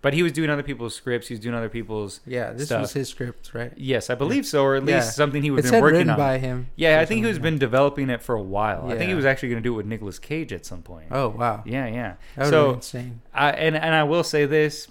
But 0.04 0.12
he 0.14 0.22
was 0.22 0.32
doing 0.32 0.50
other 0.50 0.62
people's 0.62 0.94
scripts. 0.94 1.28
He 1.28 1.34
was 1.34 1.40
doing 1.40 1.54
other 1.54 1.68
people's. 1.70 2.20
Yeah, 2.26 2.52
this 2.52 2.66
stuff. 2.66 2.82
was 2.82 2.92
his 2.92 3.08
script, 3.08 3.52
right? 3.54 3.72
Yes, 3.74 4.10
I 4.10 4.14
believe 4.14 4.44
so, 4.46 4.62
or 4.62 4.76
at 4.76 4.84
least 4.84 4.94
Yeah. 4.94 5.00
something 5.00 5.42
he 5.42 5.50
was 5.50 5.68
been 5.70 5.80
working 5.80 5.96
written 5.98 6.10
on. 6.10 6.18
by 6.18 6.36
him. 6.38 6.66
yeah, 6.76 7.00
I 7.00 7.06
think 7.06 7.20
he 7.22 7.26
was 7.26 7.36
something, 7.36 7.52
been 7.54 7.58
developing 7.58 8.10
it 8.10 8.22
for 8.22 8.34
a 8.34 8.42
while. 8.42 8.84
Yeah. 8.86 8.94
I 8.94 8.98
think 8.98 9.08
he 9.08 9.14
was 9.14 9.24
actually 9.24 9.48
going 9.48 9.62
to 9.62 9.66
do 9.68 9.72
it 9.72 9.76
with 9.78 9.86
Nicolas 9.86 10.18
Cage 10.18 10.52
at 10.52 10.66
some 10.66 10.82
point. 10.82 11.06
Oh 11.10 11.30
wow, 11.30 11.62
Yeah, 11.64 11.86
yeah. 11.86 12.14
that 12.36 12.44
would 12.44 12.50
so 12.50 12.68
be 12.68 12.74
insane. 12.74 13.20
I, 13.32 13.50
and 13.52 13.74
and 13.76 13.94
I 13.94 14.04
will 14.04 14.22
say 14.24 14.44
this, 14.44 14.88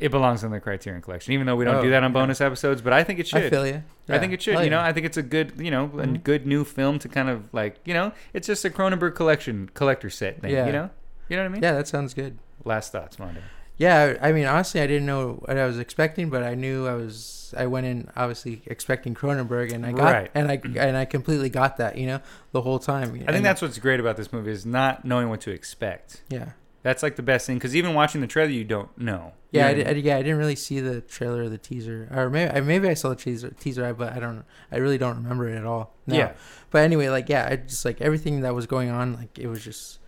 it 0.00 0.10
belongs 0.10 0.42
in 0.42 0.50
the 0.50 0.58
Criterion 0.58 1.02
Collection, 1.02 1.32
even 1.34 1.46
though 1.46 1.56
we 1.56 1.64
don't 1.66 1.76
Oh, 1.76 1.82
do 1.82 1.90
that 1.90 2.02
on 2.02 2.10
yeah. 2.10 2.14
bonus 2.14 2.40
episodes. 2.40 2.80
But 2.82 2.92
I 2.94 3.04
think 3.04 3.20
it 3.20 3.28
should. 3.28 3.42
I 3.44 3.50
feel 3.50 3.66
you. 3.66 3.82
I 4.08 4.18
think 4.18 4.32
it 4.32 4.40
should. 4.42 4.58
You 4.64 4.70
know, 4.70 4.80
I 4.80 4.92
think 4.94 5.06
it's 5.06 5.16
a 5.18 5.22
good, 5.22 5.52
you 5.58 5.70
know, 5.70 5.84
a 5.84 5.88
Mhm. 6.06 6.24
good 6.24 6.46
new 6.46 6.64
film 6.64 6.98
to 7.00 7.08
kind 7.08 7.28
of 7.28 7.44
like, 7.52 7.76
you 7.84 7.92
know, 7.94 8.12
it's 8.32 8.46
just 8.46 8.64
a 8.64 8.70
Cronenberg 8.70 9.14
collection 9.14 9.70
collector 9.74 10.08
set 10.08 10.40
thing. 10.40 10.50
Yeah. 10.50 10.64
You 10.66 10.72
know, 10.72 10.90
you 11.28 11.36
know 11.36 11.42
what 11.42 11.48
I 11.50 11.52
mean? 11.52 11.62
yeah, 11.62 11.72
that 11.72 11.88
sounds 11.88 12.14
good. 12.14 12.38
Last 12.64 12.90
thoughts, 12.90 13.18
Mondo. 13.18 13.40
Yeah, 13.76 14.16
I 14.22 14.30
mean, 14.32 14.46
honestly, 14.46 14.80
I 14.80 14.86
didn't 14.86 15.06
know 15.06 15.32
what 15.44 15.58
I 15.58 15.66
was 15.66 15.78
expecting, 15.78 16.30
but 16.30 16.42
I 16.44 16.54
knew 16.54 16.86
I 16.86 16.94
was. 16.94 17.52
I 17.56 17.66
went 17.66 17.86
in 17.86 18.08
obviously 18.16 18.62
expecting 18.66 19.14
Cronenberg, 19.14 19.72
and 19.72 19.84
I 19.86 19.92
got 19.92 20.12
Right. 20.12 20.30
and 20.34 20.50
I 20.50 20.60
and 20.76 20.96
I 20.96 21.04
completely 21.04 21.48
got 21.50 21.76
that. 21.78 21.96
You 21.98 22.06
know, 22.06 22.20
the 22.52 22.62
whole 22.62 22.78
time. 22.78 23.22
I 23.28 23.32
think 23.32 23.42
that's 23.44 23.60
what's 23.62 23.78
great 23.78 24.00
about 24.00 24.16
this 24.16 24.32
movie 24.32 24.50
is 24.52 24.64
not 24.64 25.04
knowing 25.04 25.28
what 25.28 25.40
to 25.42 25.50
expect. 25.50 26.22
yeah. 26.28 26.50
That's 26.82 27.02
like 27.02 27.16
the 27.16 27.22
best 27.22 27.46
thing 27.46 27.56
because 27.56 27.74
even 27.74 27.94
watching 27.94 28.20
the 28.20 28.26
trailer, 28.26 28.50
you 28.50 28.62
don't 28.62 28.90
know. 28.98 29.32
You 29.52 29.60
Yeah, 29.60 29.62
know 29.62 29.68
I, 29.70 29.74
did, 29.74 29.86
I, 29.88 29.90
yeah, 29.92 30.16
I 30.18 30.22
didn't 30.22 30.36
really 30.36 30.54
see 30.54 30.80
the 30.80 31.00
trailer 31.00 31.44
or 31.44 31.48
the 31.48 31.56
teaser, 31.56 32.08
or 32.14 32.28
maybe 32.28 32.50
I 32.52 32.60
maybe 32.60 32.88
I 32.90 32.92
saw 32.94 33.08
the 33.08 33.16
teaser, 33.16 33.48
teaser, 33.58 33.94
but 33.94 34.12
I 34.12 34.18
don't, 34.20 34.44
I 34.70 34.76
really 34.76 34.98
don't 34.98 35.16
remember 35.16 35.48
it 35.48 35.56
at 35.56 35.64
all. 35.64 35.94
No. 36.06 36.14
Yeah. 36.14 36.32
But 36.70 36.82
anyway, 36.82 37.08
like 37.08 37.30
yeah, 37.30 37.48
I 37.50 37.56
just 37.56 37.86
like 37.86 38.02
everything 38.02 38.42
that 38.42 38.54
was 38.54 38.66
going 38.66 38.90
on, 38.90 39.14
like 39.14 39.38
it 39.38 39.46
was 39.46 39.64
just, 39.64 39.98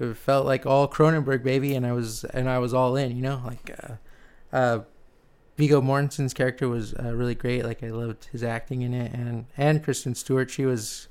it 0.00 0.16
felt 0.16 0.46
like 0.46 0.66
all 0.66 0.88
Cronenberg 0.88 1.42
baby, 1.42 1.74
and 1.74 1.86
I 1.86 1.92
was 1.92 2.24
and 2.24 2.48
I 2.48 2.58
was 2.58 2.74
all 2.74 2.96
in, 2.96 3.16
you 3.16 3.22
know, 3.22 3.42
like, 3.44 3.70
uh, 3.82 4.56
uh, 4.56 4.80
Viggo 5.56 5.80
Mortensen's 5.80 6.34
character 6.34 6.68
was 6.68 6.94
uh, 6.94 7.14
really 7.14 7.34
great. 7.34 7.64
Like 7.64 7.82
I 7.82 7.90
loved 7.90 8.28
his 8.32 8.42
acting 8.42 8.82
in 8.82 8.94
it, 8.94 9.12
and 9.12 9.46
and 9.56 9.82
Kristen 9.82 10.14
Stewart, 10.14 10.50
she 10.50 10.66
was, 10.66 11.08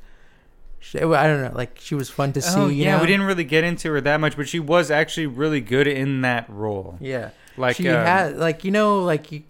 she, 0.80 1.00
I 1.00 1.28
don't 1.28 1.42
know, 1.42 1.52
like 1.54 1.80
she 1.80 1.96
was 1.96 2.10
fun 2.10 2.34
to 2.34 2.42
see. 2.42 2.60
Oh 2.60 2.68
you 2.68 2.84
yeah, 2.84 2.96
know? 2.96 3.02
we 3.02 3.08
didn't 3.08 3.26
really 3.26 3.44
get 3.44 3.64
into 3.64 3.92
her 3.92 4.02
that 4.02 4.20
much, 4.20 4.38
but 4.38 4.48
she 4.48 4.60
was 4.60 4.92
actually 4.92 5.28
really 5.28 5.62
good 5.62 5.88
in 5.88 6.22
that 6.22 6.50
role. 6.50 6.98
Yeah. 7.02 7.32
Like 7.58 7.78
she 7.78 7.88
um, 7.90 8.06
had 8.06 8.38
like 8.38 8.64
you 8.64 8.72
know 8.72 9.02
like 9.02 9.32
you, 9.32 9.44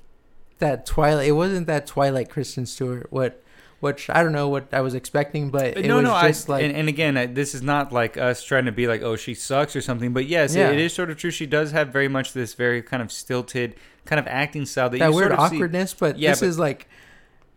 that 0.60 0.86
Twilight. 0.86 1.28
It 1.28 1.34
wasn't 1.34 1.68
that 1.68 1.88
Twilight 1.88 2.30
Kristen 2.30 2.66
Stewart. 2.66 3.08
What, 3.10 3.42
which 3.80 4.10
I 4.10 4.24
don't 4.24 4.32
know 4.32 4.48
what 4.50 4.74
I 4.74 4.82
was 4.82 4.94
expecting, 4.96 5.50
but 5.50 5.78
it 5.78 5.86
no, 5.86 5.98
was 5.98 6.04
no, 6.04 6.14
I, 6.14 6.34
like 6.54 6.64
and, 6.64 6.76
and 6.76 6.88
again, 6.90 7.18
I, 7.18 7.26
this 7.28 7.54
is 7.54 7.62
not 7.62 7.92
like 7.92 8.18
us 8.18 8.44
trying 8.44 8.66
to 8.66 8.72
be 8.72 8.88
like, 8.88 9.02
oh, 9.02 9.16
she 9.16 9.34
sucks 9.34 9.76
or 9.76 9.82
something. 9.82 10.14
But 10.14 10.26
yes, 10.28 10.56
Yeah. 10.56 10.70
it, 10.70 10.76
it 10.76 10.80
is 10.80 10.94
sort 10.94 11.10
of 11.10 11.18
true. 11.18 11.32
She 11.32 11.46
does 11.46 11.72
have 11.72 11.90
very 11.90 12.08
much 12.08 12.34
this 12.34 12.54
very 12.54 12.82
kind 12.82 13.04
of 13.04 13.12
stilted 13.12 13.76
kind 14.06 14.20
of 14.20 14.28
acting 14.28 14.66
style 14.66 14.90
that, 14.90 15.00
that 15.00 15.10
you 15.10 15.16
weird 15.16 15.30
sort 15.30 15.40
of 15.40 15.50
see- 15.50 15.56
awkwardness. 15.58 15.94
But 15.94 16.18
Yeah, 16.18 16.32
this 16.32 16.40
but- 16.40 16.48
is 16.50 16.60
like 16.60 16.88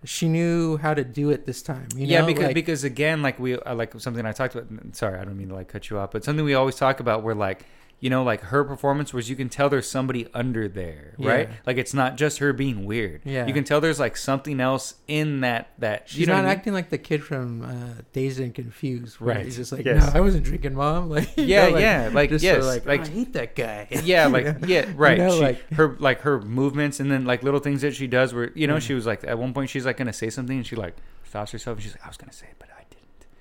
she 0.04 0.28
knew 0.28 0.76
how 0.76 0.94
to 0.94 1.02
do 1.02 1.30
it 1.30 1.44
this 1.46 1.60
time. 1.62 1.88
You 1.96 2.06
yeah, 2.06 2.20
know? 2.20 2.26
because 2.26 2.44
like, 2.46 2.54
because 2.54 2.84
again, 2.84 3.22
like 3.22 3.38
we 3.38 3.56
uh, 3.58 3.74
like 3.74 3.98
something 4.00 4.24
I 4.24 4.32
talked 4.32 4.54
about. 4.54 4.94
Sorry, 4.94 5.18
I 5.18 5.24
don't 5.24 5.36
mean 5.36 5.48
to 5.48 5.54
like 5.54 5.68
cut 5.68 5.90
you 5.90 5.98
off, 5.98 6.10
but 6.12 6.24
something 6.24 6.44
we 6.44 6.54
always 6.54 6.76
talk 6.76 7.00
about 7.00 7.22
where 7.22 7.34
like 7.34 7.64
you 8.00 8.10
know 8.10 8.22
like 8.22 8.40
her 8.42 8.62
performance 8.62 9.12
was 9.12 9.28
you 9.28 9.34
can 9.34 9.48
tell 9.48 9.68
there's 9.68 9.88
somebody 9.90 10.28
under 10.32 10.68
there, 10.68 11.14
right? 11.18 11.48
Like 11.66 11.78
it's 11.78 11.92
not 11.94 12.16
just 12.16 12.38
her 12.38 12.52
being 12.52 12.84
weird. 12.84 13.22
Yeah. 13.24 13.46
you 13.46 13.52
can 13.52 13.64
tell 13.64 13.80
there's 13.80 13.98
like 13.98 14.16
something 14.16 14.60
else 14.60 14.94
in 15.08 15.40
that 15.40 15.70
that 15.78 16.08
she's 16.08 16.20
you 16.20 16.26
know 16.26 16.34
not 16.34 16.38
what 16.40 16.44
I 16.44 16.48
mean? 16.50 16.58
acting 16.58 16.72
like 16.74 16.90
the 16.90 16.98
kid 16.98 17.24
from 17.24 17.62
uh, 17.62 18.02
Dazed 18.12 18.38
and 18.40 18.54
Confused. 18.54 19.18
Where 19.20 19.34
Right. 19.36 19.44
He's 19.44 19.56
just 19.56 19.72
like, 19.72 19.84
Yes. 19.84 20.12
no, 20.14 20.18
I 20.18 20.22
wasn't 20.22 20.44
drinking, 20.44 20.74
mom. 20.74 21.08
Like, 21.18 21.36
you 21.36 21.44
Yeah, 21.44 21.66
know, 21.66 21.72
like, 21.74 21.82
yeah, 21.82 22.10
like 22.12 22.30
just 22.30 22.44
yes, 22.44 22.62
so, 22.62 22.68
like, 22.68 22.86
like 22.86 23.00
"Oh, 23.00 23.04
I 23.04 23.08
hate 23.08 23.32
that 23.32 23.54
guy. 23.56 23.88
yeah 24.04 24.26
like 24.26 24.56
yeah 24.66 24.86
right 24.94 25.18
know, 25.18 25.30
she, 25.32 25.40
like- 25.42 25.72
her 25.72 25.96
like 25.98 26.20
her 26.20 26.40
movements 26.40 27.00
and 27.00 27.10
then 27.10 27.24
like 27.24 27.42
little 27.42 27.60
things 27.60 27.82
that 27.82 27.94
she 27.94 28.06
does 28.06 28.32
where 28.32 28.52
you 28.54 28.66
know 28.66 28.74
Yeah. 28.74 28.78
she 28.80 28.94
was 28.94 29.06
like 29.06 29.24
at 29.24 29.38
one 29.38 29.52
point 29.52 29.70
she's 29.70 29.84
like 29.86 29.96
gonna 29.96 30.12
say 30.12 30.30
something 30.30 30.56
and 30.56 30.66
she 30.66 30.76
like 30.76 30.94
stops 31.28 31.52
herself 31.52 31.76
and 31.76 31.82
she's 31.84 31.92
like 31.92 32.04
i 32.04 32.08
was 32.08 32.16
gonna 32.16 32.32
say 32.32 32.46
it 32.46 32.54
but 32.58 32.68
i 32.78 32.84
didn't 32.90 32.97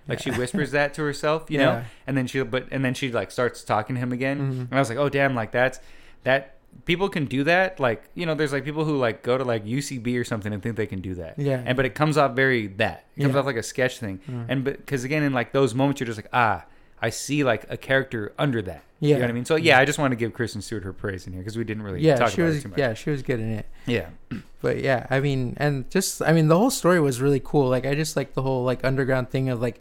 like 0.07 0.19
she 0.19 0.31
whispers 0.31 0.71
that 0.71 0.93
to 0.93 1.01
herself 1.03 1.49
you 1.49 1.57
know 1.57 1.71
Yeah. 1.71 1.83
and 2.07 2.15
then 2.17 2.27
she 2.27 2.41
but 2.43 2.67
and 2.71 2.83
then 2.85 2.93
she 2.93 3.11
like 3.11 3.31
starts 3.31 3.63
talking 3.63 3.95
to 3.95 3.99
him 3.99 4.11
again 4.11 4.37
Mhm. 4.39 4.59
and 4.69 4.73
i 4.73 4.79
was 4.79 4.89
like 4.89 4.97
oh 4.97 5.09
damn 5.09 5.35
like 5.35 5.51
that's 5.51 5.79
that 6.23 6.55
people 6.85 7.09
can 7.09 7.25
do 7.25 7.43
that 7.43 7.79
like 7.79 8.03
you 8.13 8.25
know 8.25 8.35
there's 8.35 8.51
like 8.53 8.63
people 8.63 8.85
who 8.85 8.97
like 8.97 9.23
go 9.23 9.37
to 9.37 9.43
like 9.43 9.65
ucb 9.65 10.19
or 10.19 10.23
something 10.23 10.53
and 10.53 10.61
think 10.61 10.75
they 10.75 10.85
can 10.87 11.01
do 11.01 11.15
that 11.15 11.37
Yeah. 11.37 11.61
and 11.65 11.75
but 11.75 11.85
it 11.85 11.95
comes 11.95 12.17
off 12.17 12.35
very 12.35 12.67
that 12.67 13.05
it 13.15 13.21
comes 13.23 13.33
Yeah. 13.33 13.39
off 13.39 13.45
like 13.45 13.55
a 13.55 13.63
sketch 13.63 13.99
thing 13.99 14.19
Mhm. 14.29 14.45
and 14.49 14.63
because 14.63 15.03
again 15.03 15.23
in 15.23 15.33
like 15.33 15.51
those 15.53 15.73
moments 15.73 15.99
you're 15.99 16.05
just 16.07 16.17
like 16.19 16.29
ah 16.33 16.65
i 17.01 17.09
see 17.09 17.43
like 17.43 17.65
a 17.69 17.77
character 17.77 18.33
under 18.37 18.61
that 18.61 18.83
you 18.99 19.09
know 19.13 19.17
Yeah. 19.17 19.21
what 19.25 19.29
I 19.29 19.33
mean? 19.33 19.45
So 19.45 19.55
yeah, 19.57 19.77
I 19.77 19.85
just 19.85 19.99
want 19.99 20.11
to 20.11 20.15
give 20.15 20.33
Kristen 20.33 20.59
Stewart 20.59 20.83
her 20.83 20.91
praise 20.91 21.27
in 21.27 21.33
here 21.33 21.43
because 21.43 21.55
we 21.55 21.63
didn't 21.63 21.83
really 21.83 22.01
yeah, 22.01 22.15
talk 22.15 22.31
she 22.31 22.41
about 22.41 22.47
was. 22.47 22.57
it 22.57 22.61
too 22.63 22.69
much. 22.69 22.79
Yeah, 22.79 22.95
she 22.95 23.11
was 23.11 23.21
good 23.21 23.39
in 23.39 23.51
it. 23.51 23.67
Yeah. 23.85 24.09
but 24.59 24.79
yeah 24.81 25.05
i 25.11 25.19
mean 25.19 25.55
and 25.57 25.87
just 25.91 26.19
i 26.23 26.33
mean 26.33 26.47
the 26.47 26.57
whole 26.57 26.71
story 26.71 26.99
was 26.99 27.21
really 27.21 27.39
cool 27.39 27.69
like 27.69 27.85
i 27.85 27.93
just 27.93 28.15
like 28.15 28.33
the 28.33 28.41
whole 28.41 28.63
like 28.63 28.83
underground 28.83 29.29
thing 29.29 29.49
of 29.49 29.61
like 29.61 29.79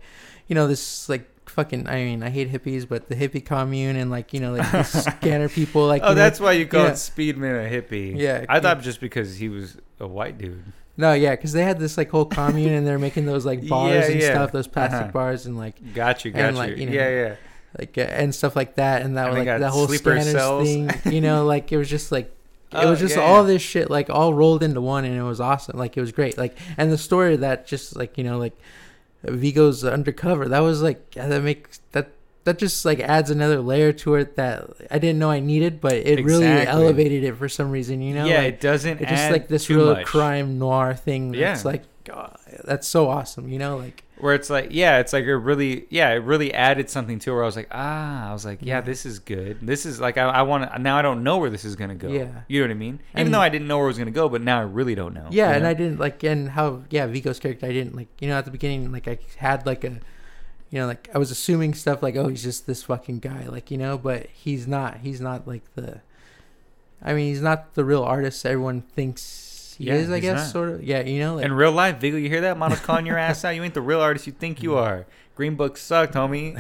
you 0.49 0.55
know 0.55 0.69
this 0.69 1.09
like 1.09 1.27
fucking 1.49 1.89
i 1.89 1.95
mean 2.05 2.23
i 2.23 2.29
hate 2.29 2.53
hippies 2.53 2.87
but 2.87 3.09
the 3.09 3.15
hippie 3.15 3.43
commune 3.43 3.97
and 3.97 4.11
like 4.11 4.35
you 4.35 4.41
know 4.41 4.53
like 4.53 4.85
scanner 4.85 5.49
people 5.49 5.87
like 5.87 6.03
oh, 6.03 6.11
you 6.11 6.15
know- 6.15 6.21
that's 6.21 6.39
why 6.39 6.53
you 6.53 6.67
call 6.67 6.85
yeah. 6.85 6.91
Speedman 6.91 7.65
a 7.67 7.71
hippie. 7.71 8.19
Yeah, 8.19 8.45
I 8.51 8.57
yeah. 8.57 8.61
thought 8.61 8.83
just 8.83 9.01
because 9.01 9.37
he 9.37 9.49
was 9.49 9.79
a 9.99 10.07
white 10.07 10.37
dude. 10.37 10.63
No 10.97 11.13
yeah 11.13 11.33
because 11.33 11.53
they 11.53 11.63
had 11.63 11.79
this 11.79 11.97
like 11.99 12.11
whole 12.11 12.25
commune 12.25 12.73
and 12.73 12.87
they're 12.87 12.99
making 12.99 13.27
those 13.27 13.45
like 13.45 13.67
bars 13.69 13.93
Yeah, 14.07 14.13
and 14.13 14.21
yeah. 14.21 14.31
stuff 14.33 14.53
those 14.53 14.67
plastic 14.67 15.01
Uh-huh. 15.03 15.13
bars 15.13 15.47
and 15.47 15.57
like 15.59 15.95
Got 15.95 16.25
you, 16.25 16.31
got 16.31 16.41
And, 16.41 16.57
you. 16.57 16.63
like, 16.63 16.77
you 16.79 16.87
know, 16.87 16.93
yeah, 16.93 17.09
yeah. 17.11 17.35
like 17.79 17.99
uh, 17.99 18.03
and 18.03 18.35
stuff 18.35 18.57
like 18.57 18.77
that 18.77 19.03
and 19.03 19.17
that 19.17 19.29
And 19.29 19.37
was 19.39 19.47
like 19.47 19.61
the 19.61 19.71
whole 19.71 19.89
scanners 19.89 20.31
cells. 20.31 20.67
thing 20.69 20.91
you 21.13 21.21
know 21.21 21.45
like 21.55 21.71
it 21.73 21.77
was 21.77 21.89
just 21.91 22.11
like 22.13 22.27
it 22.27 22.33
Oh, 22.79 22.91
was 22.91 22.99
just 23.01 23.15
yeah, 23.17 23.23
all 23.23 23.43
yeah. 23.43 23.53
this 23.55 23.63
shit 23.63 23.91
like 23.91 24.11
all 24.11 24.35
rolled 24.35 24.63
into 24.63 24.81
one 24.81 25.05
and 25.05 25.17
it 25.17 25.23
was 25.23 25.41
awesome 25.41 25.79
like 25.79 25.97
it 25.97 26.01
was 26.01 26.13
great 26.13 26.37
like 26.37 26.57
and 26.77 26.91
the 26.91 26.99
story 26.99 27.37
that 27.37 27.67
just 27.67 27.95
like 27.97 28.19
you 28.19 28.25
know 28.25 28.39
like 28.39 28.57
Viggo's 29.25 29.85
undercover 29.85 30.49
that 30.49 30.61
was 30.61 30.83
like 30.83 31.11
that 31.13 31.43
makes 31.43 31.81
that 31.93 32.11
that 32.47 32.59
just 32.59 32.85
like 32.85 33.01
adds 33.01 33.31
another 33.31 33.61
layer 33.61 33.93
to 33.93 34.15
it 34.15 34.37
that 34.37 34.65
i 34.91 34.99
didn't 34.99 35.19
know 35.19 35.31
i 35.31 35.41
needed 35.41 35.81
but 35.81 35.93
it 35.93 36.25
really 36.25 36.47
elevated 36.47 37.23
it 37.23 37.37
for 37.37 37.49
some 37.49 37.71
reason 37.71 38.01
you 38.01 38.15
know 38.15 38.25
yeah, 38.25 38.39
like, 38.39 38.55
it 38.55 38.61
doesn't 38.61 39.01
it's 39.01 39.11
just 39.11 39.31
like 39.31 39.49
this 39.49 39.69
real 39.69 39.93
much. 39.95 40.07
crime 40.07 40.59
noir 40.59 40.95
thing 40.95 41.33
that's 41.33 41.63
Yeah. 41.65 41.71
like 41.71 41.83
God, 42.05 42.39
that's 42.65 42.87
so 42.87 43.09
awesome 43.09 43.49
you 43.49 43.59
know 43.59 43.77
like 43.77 44.05
Where 44.19 44.35
it's 44.35 44.49
like, 44.49 44.69
yeah, 44.71 45.01
it's 45.01 45.13
like 45.13 45.25
it 45.25 45.37
really, 45.37 45.87
yeah, 45.91 46.11
it 46.13 46.23
really 46.25 46.55
added 46.55 46.89
something 46.89 47.19
to 47.19 47.31
it 47.31 47.35
where 47.35 47.43
I 47.43 47.47
was 47.47 47.57
like, 47.57 47.69
ah, 47.71 48.31
I 48.31 48.33
was 48.33 48.47
like, 48.47 48.61
yeah, 48.63 48.77
Yeah. 48.77 48.81
this 48.81 49.05
is 49.05 49.19
good. 49.19 49.59
This 49.61 49.85
is 49.85 50.01
like, 50.01 50.17
I, 50.17 50.23
I 50.41 50.43
want 50.43 50.73
to, 50.73 50.79
now 50.79 50.97
I 50.97 51.03
don't 51.03 51.23
know 51.23 51.37
where 51.37 51.51
this 51.51 51.67
is 51.67 51.77
going 51.77 51.91
to 51.91 51.97
go. 52.07 52.09
Yeah. 52.09 52.29
You 52.49 52.61
know 52.63 52.69
what 52.69 52.71
I 52.71 52.79
mean? 52.79 53.01
Even 53.13 53.27
And- 53.27 53.35
though 53.35 53.41
I 53.41 53.51
didn't 53.51 53.69
know 53.69 53.77
where 53.77 53.85
it 53.89 53.93
was 53.95 53.99
going 53.99 54.07
to 54.15 54.19
go, 54.23 54.31
but 54.31 54.41
now 54.41 54.59
I 54.61 54.63
really 54.63 54.95
don't 54.95 55.13
know. 55.13 55.29
Yeah, 55.31 55.51
you 55.51 55.57
and? 55.57 55.67
I 55.67 55.75
didn't 55.75 55.99
like 56.01 56.23
and 56.23 56.49
how 56.49 56.85
yeah 56.89 57.07
Viggo's 57.09 57.39
character 57.41 57.67
I 57.67 57.73
didn't 57.73 57.95
like 57.95 58.09
you 58.23 58.29
know 58.29 58.39
at 58.39 58.47
the 58.47 58.51
beginning 58.53 58.91
like 58.91 59.07
I 59.07 59.19
had 59.37 59.67
like 59.67 59.85
a 59.85 59.99
you 60.71 60.81
know 60.81 60.87
like 60.87 61.09
I 61.15 61.19
was 61.19 61.31
assuming 61.31 61.75
stuff 61.75 62.03
like 62.03 62.17
oh 62.17 62.29
he's 62.29 62.43
just 62.43 62.67
this 62.67 62.83
fucking 62.85 63.21
guy 63.21 63.47
like 63.49 63.71
you 63.71 63.79
know 63.79 63.97
but 63.99 64.27
he's 64.33 64.67
not 64.67 64.99
he's 64.99 65.21
not 65.21 65.47
like 65.47 65.63
the 65.75 66.01
I 67.03 67.13
mean 67.15 67.29
he's 67.29 67.43
not 67.43 67.75
the 67.75 67.85
real 67.85 68.03
artist 68.03 68.45
everyone 68.45 68.83
thinks 68.83 69.75
he 69.79 69.85
Yeah, 69.85 69.95
is 69.95 70.11
I 70.11 70.21
guess 70.21 70.39
not. 70.47 70.53
sort 70.53 70.69
of 70.71 70.83
yeah 70.83 71.01
you 71.03 71.21
know 71.21 71.37
like 71.37 71.45
In 71.45 71.53
real 71.53 71.73
life, 71.73 71.99
Viggo, 71.99 72.17
you 72.17 72.29
hear 72.29 72.41
that? 72.43 72.57
Model's 72.59 72.81
calling 72.81 73.05
your 73.07 73.19
ass 73.19 73.45
out. 73.45 73.51
You 73.51 73.63
ain't 73.63 73.75
the 73.75 73.81
real 73.83 74.01
artist 74.01 74.27
you 74.27 74.33
think 74.33 74.63
you 74.63 74.71
mm. 74.71 74.79
are. 74.83 75.07
Green 75.35 75.55
Book 75.55 75.77
sucked, 75.77 76.15
homie. 76.15 76.55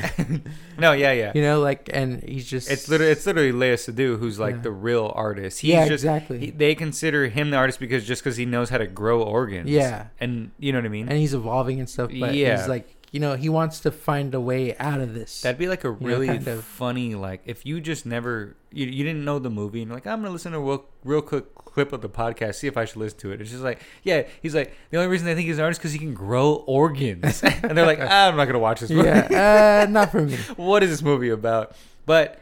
no, 0.79 0.93
yeah, 0.93 1.11
yeah. 1.13 1.33
you 1.35 1.41
know 1.41 1.61
like 1.61 1.89
and 1.95 2.23
he's 2.23 2.47
just 2.47 2.71
It's 2.71 2.89
literally 2.91 3.11
it's 3.13 3.25
literally 3.25 3.53
Lea 3.53 3.73
Seydoux 3.75 4.19
who's 4.19 4.39
like 4.39 4.57
Yeah. 4.57 4.61
the 4.61 4.71
real 4.71 5.11
artist. 5.17 5.61
He's 5.61 5.71
Yeah, 5.71 5.89
just, 5.89 6.05
exactly. 6.05 6.39
he- 6.39 6.51
they 6.51 6.75
consider 6.75 7.29
him 7.29 7.49
the 7.51 7.57
artist 7.57 7.81
because 7.81 8.05
just 8.05 8.23
because 8.23 8.37
he 8.37 8.45
knows 8.45 8.69
how 8.69 8.77
to 8.77 8.87
grow 8.87 9.23
organs. 9.23 9.71
Yeah. 9.71 10.09
and 10.21 10.51
you 10.59 10.73
know 10.73 10.79
what 10.79 10.85
I 10.85 10.91
mean. 10.91 11.09
and 11.09 11.17
he's 11.19 11.33
evolving 11.33 11.81
and 11.81 11.89
stuff 11.89 12.11
but 12.21 12.35
Yeah. 12.35 12.59
he's 12.59 12.69
like 12.69 12.96
you 13.13 13.21
know 13.21 13.37
he 13.37 13.49
wants 13.49 13.81
to 13.81 13.91
find 13.91 14.35
a 14.35 14.41
way 14.41 14.77
out 14.79 15.01
of 15.01 15.15
this 15.15 15.41
That'd 15.43 15.59
be 15.59 15.69
like 15.69 15.85
a 15.85 15.89
know, 15.89 15.97
really 16.01 16.27
kind 16.27 16.47
of. 16.49 16.65
funny 16.65 17.15
like 17.15 17.43
if 17.47 17.65
you 17.65 17.81
just 17.81 18.05
never 18.07 18.57
you, 18.73 18.87
you 18.87 19.05
didn't 19.05 19.25
know 19.25 19.39
the 19.39 19.51
movie 19.51 19.81
and 19.81 19.89
you're 19.89 19.97
like 19.97 20.07
I'm 20.07 20.21
gonna 20.21 20.33
listen 20.33 20.53
to 20.53 20.59
a 20.59 20.61
real, 20.61 20.85
real 21.05 21.23
quick 21.23 21.55
clip 21.55 21.93
of 21.93 22.01
the 22.01 22.09
podcast 22.09 22.57
see 22.57 22.67
if 22.67 22.77
I 22.77 22.85
should 22.87 22.97
listen 22.97 23.19
to 23.21 23.33
it. 23.33 23.41
It's 23.41 23.51
just 23.51 23.63
like 23.63 23.81
yeah 24.03 24.23
he's 24.43 24.55
like 24.55 24.75
the 24.91 24.97
only 24.99 25.09
reason 25.09 25.27
they 25.27 25.35
think 25.35 25.47
he's 25.47 25.59
an 25.59 25.65
artist 25.65 25.81
because 25.81 25.93
he 25.93 25.99
can 25.99 26.15
grow 26.15 26.65
organs 26.67 27.43
and 27.43 27.77
they're 27.77 27.87
like 27.87 28.01
ah, 28.01 28.29
I'm 28.29 28.37
not 28.37 28.47
gonna 28.47 28.59
watch 28.59 28.81
this 28.81 28.91
movie. 28.91 29.09
yeah 29.09 29.85
uh, 29.87 29.91
not 29.91 30.11
for 30.11 30.23
me 30.23 30.37
what 30.57 30.83
is 30.83 30.91
this 30.91 31.03
movie 31.03 31.31
about? 31.31 31.77
But 32.07 32.41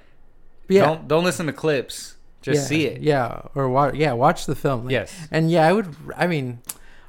But 0.67 0.75
yeah 0.75 0.85
don't 0.87 1.09
don't 1.09 1.25
listen 1.25 1.47
to 1.47 1.53
clips. 1.53 2.12
Just 2.43 2.62
yeah, 2.62 2.67
see 2.67 2.87
it. 2.87 3.01
yeah 3.03 3.43
or 3.55 3.69
watch 3.71 3.95
yeah 3.95 4.12
watch 4.12 4.45
the 4.47 4.55
film 4.55 4.85
like, 4.85 4.93
Yes. 4.93 5.15
And 5.31 5.51
yeah, 5.51 5.67
I 5.67 5.73
would. 5.73 5.95
I 6.15 6.27
mean, 6.27 6.59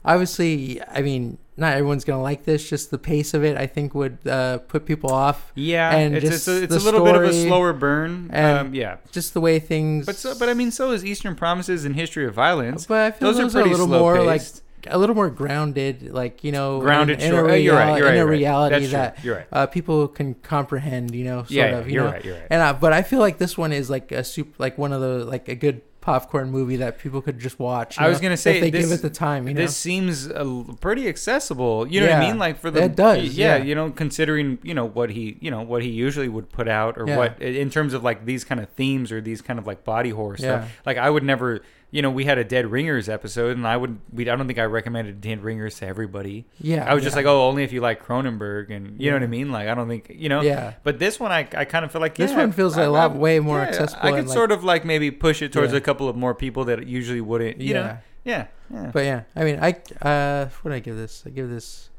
obviously, 0.05 0.81
I 0.83 1.01
mean, 1.01 1.37
not 1.57 1.73
everyone's 1.73 2.03
gonna 2.03 2.21
like 2.21 2.43
this. 2.43 2.69
Just 2.69 2.91
the 2.91 2.97
pace 2.97 3.33
of 3.33 3.43
it, 3.43 3.57
I 3.57 3.65
think, 3.67 3.95
would 3.95 4.17
uh, 4.27 4.57
put 4.59 4.85
people 4.85 5.11
off. 5.11 5.51
Yeah, 5.55 5.95
And 5.95 6.15
it's, 6.15 6.25
just 6.25 6.47
it's 6.47 6.47
a, 6.47 6.63
it's 6.63 6.75
a 6.83 6.85
little 6.85 7.03
bit 7.05 7.15
of 7.15 7.23
a 7.23 7.33
slower 7.33 7.71
burn. 7.73 8.29
and- 8.33 8.67
Um, 8.67 8.73
yeah, 8.73 8.97
Just 9.11 9.33
the 9.33 9.41
way 9.41 9.59
things. 9.59 10.05
but 10.05 10.15
so, 10.15 10.37
but 10.37 10.49
I 10.49 10.53
mean, 10.53 10.71
so 10.71 10.91
is 10.91 11.05
Eastern 11.05 11.35
Promises 11.35 11.85
and 11.85 11.95
History 11.95 12.25
of 12.25 12.33
Violence. 12.33 12.85
but 12.85 12.99
I 12.99 13.11
feel 13.11 13.27
Those 13.31 13.37
those, 13.37 13.55
are 13.55 13.59
are, 13.59 13.67
a 13.67 13.69
little 13.69 13.87
more 13.87 14.21
like 14.23 14.41
a 14.87 14.99
little 14.99 15.15
more 15.15 15.31
grounded, 15.31 16.11
like 16.13 16.43
you 16.43 16.51
know, 16.51 16.79
Grounded, 16.79 17.19
in, 17.19 17.25
in 17.25 17.31
sure. 17.31 17.49
a, 17.49 17.53
Uh, 17.53 17.55
you're 17.55 17.73
right, 17.75 17.97
you're 17.97 18.05
right, 18.05 18.15
in 18.15 18.21
a 18.21 18.25
reality 18.27 18.85
that 18.87 19.17
right. 19.25 19.47
uh, 19.51 19.65
people 19.65 20.07
can 20.07 20.35
comprehend. 20.35 21.15
You 21.15 21.23
know, 21.25 21.37
sort 21.39 21.51
Yeah, 21.51 21.65
of. 21.77 21.87
You 21.87 21.93
you're 21.95 22.03
know, 22.03 22.11
right, 22.11 22.23
you're 22.25 22.35
right. 22.35 22.47
And 22.51 22.61
uh, 22.61 22.73
but 22.73 22.93
I 22.93 23.01
feel 23.01 23.19
like 23.19 23.39
this 23.39 23.57
one 23.57 23.71
is 23.73 23.89
like 23.89 24.11
a 24.11 24.23
super, 24.23 24.51
like 24.59 24.77
one 24.77 24.93
of 24.93 25.01
the 25.01 25.25
like 25.25 25.49
a 25.49 25.55
good 25.55 25.81
popcorn 26.05 26.51
movie 26.51 26.75
that 26.75 26.99
people 26.99 27.19
could 27.19 27.39
just 27.39 27.57
watch. 27.59 27.97
I 27.97 28.07
was 28.07 28.19
know, 28.19 28.23
gonna 28.27 28.37
say, 28.37 28.57
if 28.57 28.61
they 28.61 28.69
this- 28.69 28.85
give 28.87 28.91
it 28.99 29.01
the 29.01 29.09
time. 29.09 29.47
You 29.47 29.55
know, 29.55 29.61
This 29.61 29.75
seems 29.75 30.29
uh, 30.29 30.63
pretty 30.79 31.07
accessible. 31.07 31.87
You 31.87 32.01
know 32.01 32.05
what 32.07 32.15
I 32.17 32.19
mean? 32.27 32.37
Like 32.37 32.59
for 32.59 32.69
the 32.69 32.83
It 32.83 32.95
does, 32.95 33.35
Yeah, 33.35 33.57
yeah. 33.57 33.63
you 33.63 33.73
know, 33.73 33.89
considering 33.89 34.59
you 34.61 34.75
know 34.75 34.85
what 34.85 35.09
he 35.09 35.37
you 35.41 35.49
know 35.49 35.61
what 35.63 35.81
he 35.81 35.89
usually 35.89 36.29
would 36.29 36.49
put 36.51 36.67
out 36.67 36.97
or 36.99 37.07
Yeah. 37.07 37.17
what 37.17 37.41
in 37.41 37.71
terms 37.71 37.93
of 37.95 38.03
like 38.03 38.25
these 38.25 38.43
kind 38.43 38.61
of 38.61 38.69
themes 38.69 39.11
or 39.11 39.19
these 39.19 39.41
kind 39.41 39.57
of 39.57 39.65
like 39.65 39.83
body 39.83 40.11
horror 40.11 40.35
Yeah. 40.37 40.59
stuff. 40.61 40.81
Like 40.85 40.97
I 40.97 41.09
would 41.09 41.23
never. 41.23 41.61
You 41.95 42.01
know, 42.01 42.11
we 42.11 42.25
had 42.25 42.37
a 42.37 42.43
Dead 42.43 42.69
Ringers 42.69 43.07
episode, 43.07 43.55
and 43.55 43.65
I 43.65 43.77
would. 43.77 43.97
We, 44.11 44.29
I 44.29 44.35
don't 44.35 44.47
think 44.47 44.59
I 44.59 44.65
recommended 44.65 45.21
Dead 45.21 45.41
Ringers 45.41 45.75
to 45.79 45.87
everybody. 45.87 46.45
yeah, 46.59 46.83
I 46.83 46.93
was 46.93 47.05
just 47.05 47.15
like, 47.15 47.25
oh, 47.25 47.47
only 47.47 47.63
if 47.63 47.71
you 47.71 47.79
like 47.79 48.05
Cronenberg, 48.05 48.69
and 48.69 48.99
you 49.01 49.11
know 49.11 49.15
what 49.15 49.23
I 49.23 49.27
mean. 49.27 49.49
Like, 49.49 49.69
I 49.69 49.75
don't 49.75 49.87
think 49.87 50.11
you 50.13 50.27
know. 50.27 50.41
yeah. 50.41 50.73
But 50.83 50.99
this 50.99 51.21
one, 51.21 51.31
I, 51.31 51.47
I 51.55 51.63
kind 51.63 51.85
of 51.85 51.93
feel 51.93 52.01
like 52.01 52.15
This 52.15 52.31
yeah, 52.31 52.37
one 52.39 52.51
feels 52.51 52.77
I- 52.77 52.83
a 52.83 52.91
lot 52.91 53.11
I- 53.11 53.15
way 53.15 53.39
more 53.39 53.59
yeah, 53.59 53.67
accessible 53.69 54.05
I 54.05 54.11
could 54.11 54.27
like- 54.27 54.33
sort 54.33 54.51
of 54.51 54.65
like 54.65 54.83
maybe 54.83 55.09
push 55.09 55.41
it 55.41 55.53
towards 55.53 55.71
Yeah. 55.71 55.77
a 55.77 55.81
couple 55.81 56.09
of 56.09 56.17
more 56.17 56.35
people 56.35 56.65
that 56.65 56.85
usually 56.85 57.21
wouldn't. 57.21 57.61
You 57.61 57.73
yeah. 57.75 57.81
know, 57.81 57.97
yeah, 58.25 58.47
yeah. 58.73 58.91
But 58.91 59.05
yeah, 59.05 59.21
I 59.33 59.43
mean, 59.45 59.59
I 59.61 59.69
uh, 60.05 60.49
what 60.63 60.71
did 60.71 60.75
I 60.75 60.79
give 60.81 60.97
this? 60.97 61.23
I 61.25 61.29
give 61.29 61.49
this 61.49 61.89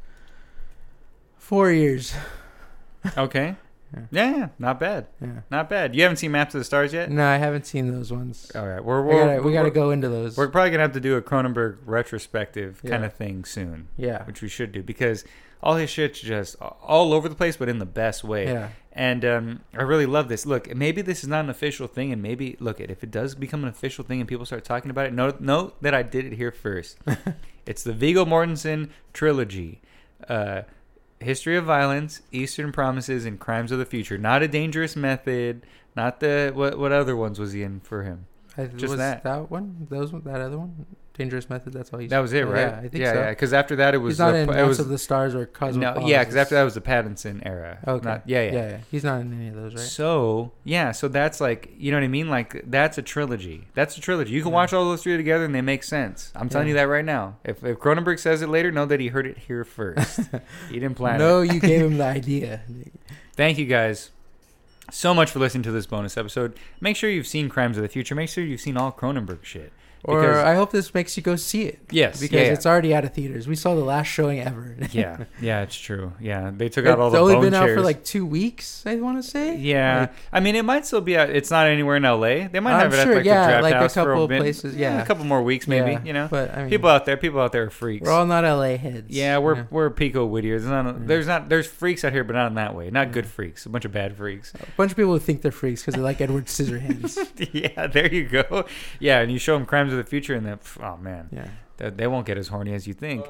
four 1.39 1.73
years. 1.73 2.13
Okay. 3.17 3.57
Yeah. 3.97 4.03
Yeah. 4.11 4.37
yeah, 4.37 4.49
not 4.59 4.79
bad, 4.79 5.07
Yeah. 5.21 5.41
not 5.51 5.69
bad. 5.71 5.95
You 5.97 6.03
haven't 6.03 6.19
seen 6.19 6.33
Maps 6.33 6.55
of 6.55 6.61
the 6.61 6.65
Stars 6.65 6.93
yet? 6.93 7.11
No, 7.11 7.27
I 7.27 7.37
haven't 7.37 7.67
seen 7.67 7.91
those 7.93 8.13
ones. 8.13 8.53
All 8.55 8.67
right, 8.67 8.85
we're, 8.85 9.03
we 9.03 9.15
we're 9.15 9.27
gotta, 9.27 9.43
we 9.43 9.53
gotta 9.53 9.71
go 9.71 9.91
into 9.91 10.09
those. 10.09 10.37
We're 10.37 10.49
probably 10.49 10.71
gonna 10.71 10.83
have 10.83 10.93
to 10.93 11.01
do 11.01 11.17
a 11.17 11.23
Cronenberg 11.23 11.79
retrospective 11.85 12.83
kind 12.87 13.05
of 13.05 13.13
thing 13.15 13.45
soon, 13.45 13.89
yeah, 13.97 14.25
which 14.25 14.43
we 14.43 14.49
should 14.49 14.73
do 14.73 14.83
because 14.83 15.25
all 15.63 15.77
his 15.77 15.89
shit's 15.91 16.21
just 16.21 16.57
all 16.61 17.13
over 17.13 17.29
the 17.29 17.35
place, 17.35 17.57
but 17.57 17.69
in 17.69 17.79
the 17.79 17.87
best 17.87 18.23
way. 18.23 18.45
yeah, 18.47 18.69
And 18.93 19.25
um, 19.25 19.61
I 19.75 19.83
really 19.83 20.07
love 20.07 20.29
this. 20.29 20.45
Look, 20.47 20.73
maybe 20.77 21.01
this 21.03 21.23
is 21.23 21.29
not 21.29 21.45
an 21.45 21.51
official 21.51 21.87
thing, 21.89 22.13
and 22.13 22.23
maybe 22.23 22.57
look 22.61 22.79
it 22.79 22.91
if 22.91 23.03
it 23.03 23.11
does 23.11 23.35
become 23.35 23.63
an 23.65 23.69
official 23.71 24.05
thing 24.05 24.21
and 24.21 24.29
people 24.29 24.45
start 24.47 24.65
talking 24.65 24.91
about 24.91 25.07
it. 25.07 25.15
Note, 25.15 25.41
note 25.41 25.83
that 25.83 25.95
I 25.95 26.03
did 26.03 26.27
it 26.27 26.35
here 26.35 26.53
first. 26.53 26.99
it's 27.67 27.83
the 27.83 27.93
Viggo 27.95 28.25
Mortensen 28.27 28.91
trilogy: 29.15 29.81
uh, 30.29 30.63
History 31.21 31.57
of 31.57 31.65
Violence, 31.65 32.23
Eastern 32.31 32.73
Promises, 32.73 33.25
and 33.25 33.41
Crimes 33.41 33.73
of 33.73 33.79
the 33.79 33.87
Future. 33.87 34.19
Not 34.19 34.43
a 34.43 34.49
Dangerous 34.49 34.97
Method. 34.97 35.63
Not 35.95 36.21
the 36.21 36.53
what? 36.55 36.79
What 36.79 36.93
other 36.93 37.17
ones 37.17 37.39
was 37.39 37.53
he 37.53 37.63
in 37.63 37.81
for 37.81 38.03
him? 38.03 38.27
I, 38.59 38.67
Just 38.67 38.91
was 38.91 38.99
that. 38.99 39.25
one. 39.51 39.87
Those 39.91 40.13
one- 40.13 40.23
that 40.25 40.41
other 40.41 40.59
one. 40.59 40.87
Dangerous 41.15 41.49
Method. 41.49 41.73
That's 41.73 41.91
all 41.95 42.01
you. 42.03 42.09
Said. 42.09 42.17
That 42.17 42.21
was 42.21 42.35
it, 42.35 42.43
right? 42.47 42.61
Yeah, 42.61 42.77
I 42.77 42.81
think 42.89 42.95
yeah, 42.97 43.13
so. 43.15 43.19
yeah. 43.21 43.31
Because 43.31 43.55
after 43.55 43.77
that, 43.77 43.95
it 43.95 43.99
was 43.99 44.15
He's 44.15 44.19
not 44.19 44.33
the- 44.33 44.39
in 44.41 44.51
it 44.51 44.67
was 44.67 44.79
of 44.81 44.89
the 44.89 44.99
Stars 44.99 45.35
or 45.35 45.49
no, 45.73 46.07
yeah. 46.07 46.19
Because 46.21 46.37
after 46.37 46.55
that 46.57 46.63
was 46.65 46.75
the 46.75 46.83
Pattinson 46.83 47.41
era. 47.47 47.79
Okay. 47.89 48.07
Not, 48.07 48.23
yeah, 48.29 48.43
yeah. 48.43 48.53
yeah, 48.53 48.69
yeah. 48.69 48.79
He's 48.91 49.03
not 49.03 49.23
in 49.23 49.33
any 49.33 49.49
of 49.49 49.55
those, 49.55 49.75
right? 49.75 49.81
So 49.83 50.53
yeah, 50.65 50.93
so 50.93 51.09
that's 51.09 51.41
like 51.41 51.73
you 51.79 51.91
know 51.91 51.97
what 51.97 52.05
I 52.05 52.09
mean. 52.09 52.29
Like 52.29 52.63
that's 52.67 52.99
a 52.99 53.03
trilogy. 53.03 53.67
That's 53.73 53.97
a 53.97 54.01
trilogy. 54.03 54.33
You 54.35 54.43
can 54.43 54.51
Yeah. 54.51 54.57
watch 54.57 54.75
all 54.75 54.85
those 54.85 55.03
three 55.03 55.17
together 55.17 55.47
and 55.47 55.55
they 55.55 55.63
make 55.63 55.85
sense. 55.85 56.33
I'm 56.37 56.51
telling 56.51 56.69
you 56.69 56.75
that 56.75 56.83
right 56.89 57.05
now. 57.05 57.37
If, 57.45 57.65
if 57.65 57.79
Cronenberg 57.79 58.19
says 58.19 58.43
it 58.43 58.51
later, 58.51 58.71
know 58.71 58.85
that 58.85 59.01
he 59.01 59.09
heard 59.09 59.27
it 59.27 59.39
here 59.39 59.65
first. 59.65 60.21
he 60.69 60.75
didn't 60.79 60.97
plan 60.97 61.19
no, 61.19 61.41
it. 61.41 61.55
you 61.55 61.61
gave 61.61 61.81
him 61.81 61.97
the 61.97 62.05
idea. 62.21 62.61
Thank 63.37 63.57
you 63.57 63.65
guys 63.67 64.11
so 64.91 65.13
much 65.15 65.31
for 65.31 65.39
listening 65.39 65.63
to 65.65 65.73
this 65.73 65.87
bonus 65.87 66.17
episode. 66.17 66.59
Make 66.81 66.97
sure 66.97 67.11
you've 67.11 67.27
seen 67.27 67.49
Crimes 67.49 67.77
of 67.77 67.83
the 67.83 67.89
Future. 67.89 68.15
Make 68.15 68.29
sure 68.29 68.45
you've 68.45 68.61
seen 68.61 68.77
all 68.77 68.93
Cronenberg 68.93 69.45
shit. 69.45 69.73
Or 70.05 70.21
Because- 70.21 70.45
I 70.45 70.55
hope 70.55 70.71
this 70.71 70.95
makes 70.95 71.17
you 71.17 71.23
go 71.23 71.35
see 71.35 71.63
it 71.65 71.81
Yes, 71.91 72.21
because 72.21 72.35
yeah, 72.37 72.43
yeah. 72.47 72.53
it's 72.53 72.65
already 72.67 72.95
out 72.95 73.05
of 73.05 73.13
theaters. 73.13 73.49
We 73.49 73.57
saw 73.57 73.75
the 73.75 73.83
last 73.85 74.07
showing 74.07 74.39
ever. 74.41 74.77
yeah, 74.93 75.25
yeah, 75.41 75.63
it's 75.63 75.77
true. 75.77 76.13
Yeah, 76.21 76.53
they 76.55 76.69
took 76.69 76.85
it's 76.85 76.93
out 76.93 77.01
all 77.01 77.11
the 77.11 77.19
only 77.19 77.35
bone 77.35 77.45
been 77.45 77.55
out 77.55 77.69
for 77.71 77.81
like 77.81 78.05
two 78.05 78.25
weeks. 78.25 78.85
I 78.87 78.95
want 78.97 79.21
to 79.21 79.29
say. 79.29 79.57
yeah, 79.57 80.01
Like, 80.01 80.13
I 80.33 80.39
mean, 80.41 80.55
it 80.55 80.65
might 80.65 80.87
still 80.87 81.01
be 81.01 81.17
out. 81.17 81.31
It's 81.31 81.51
not 81.51 81.67
anywhere 81.67 81.97
in 81.97 82.05
L.A. 82.05 82.47
They 82.47 82.61
might 82.61 82.75
I'm 82.75 82.83
have 82.91 82.95
it 82.95 83.03
sure, 83.03 83.13
at 83.13 83.17
like 83.17 83.25
yeah, 83.27 83.41
the 83.43 83.49
draft 83.49 83.63
like 83.65 83.75
a 83.75 83.79
house 83.79 83.95
for 83.95 84.05
couple 84.05 84.25
a 84.25 84.29
bit. 84.29 84.41
places, 84.41 84.77
yeah. 84.77 85.03
a 85.03 85.07
couple 85.07 85.25
more 85.25 85.43
weeks 85.43 85.67
maybe. 85.67 85.93
yeah, 85.93 86.05
You 86.05 86.13
know, 86.13 86.29
But 86.31 86.55
I 86.55 86.61
mean, 86.61 86.71
people 86.71 86.89
out 86.89 87.05
there, 87.05 87.17
people 87.17 87.41
out 87.41 87.51
there 87.51 87.65
are 87.65 87.71
freaks. 87.71 88.07
we're 88.07 88.13
all 88.13 88.27
not 88.27 88.45
LA 88.45 88.77
heads. 88.77 89.07
yeah, 89.09 89.39
we're 89.39 89.55
you 89.57 89.61
know? 89.63 89.67
we're 89.71 89.91
Pico 89.91 90.25
Whittier. 90.25 90.61
There's 90.61 90.71
not, 90.71 91.07
there's 91.09 91.27
not 91.27 91.49
there's 91.49 91.67
freaks 91.67 92.05
out 92.05 92.13
here, 92.13 92.23
but 92.23 92.35
not 92.35 92.47
in 92.47 92.55
that 92.55 92.75
way. 92.77 92.91
Not 92.91 93.11
good 93.11 93.27
freaks. 93.27 93.67
A 93.67 93.71
bunch 93.71 93.85
of 93.85 93.91
bad 93.93 94.17
freaks. 94.17 94.53
a 94.55 94.59
bunch 94.77 94.93
of 94.93 94.97
people 94.97 95.13
who 95.15 95.19
think 95.19 95.43
they're 95.43 95.51
freaks 95.51 95.83
because 95.83 95.95
they 95.95 96.01
like 96.01 96.21
Edward 96.21 96.47
Scissorhands. 96.47 97.17
yeah, 97.53 97.89
there 97.89 98.13
you 98.13 98.29
go. 98.29 98.67
Yeah, 99.01 99.21
and 99.21 99.33
you 99.33 99.39
show 99.41 99.57
them 99.59 99.67
Crimes 99.87 99.99
of 99.99 100.05
the 100.05 100.09
Future, 100.11 100.35
and 100.35 100.47
then 100.47 100.59
oh 100.83 100.97
man, 100.97 101.29
yeah. 101.33 101.49
they, 101.77 101.91
they 101.91 102.07
won't 102.07 102.27
get 102.27 102.37
as 102.39 102.49
horny 102.49 102.75
as 102.75 102.87
you 102.87 102.95
think. 102.95 103.27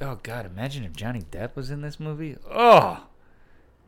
Oh 0.00 0.18
God, 0.22 0.46
imagine 0.46 0.84
if 0.84 0.92
Johnny 0.92 1.22
Depp 1.30 1.56
was 1.56 1.70
in 1.70 1.80
this 1.82 1.98
movie. 2.00 2.36
Oh, 2.50 3.06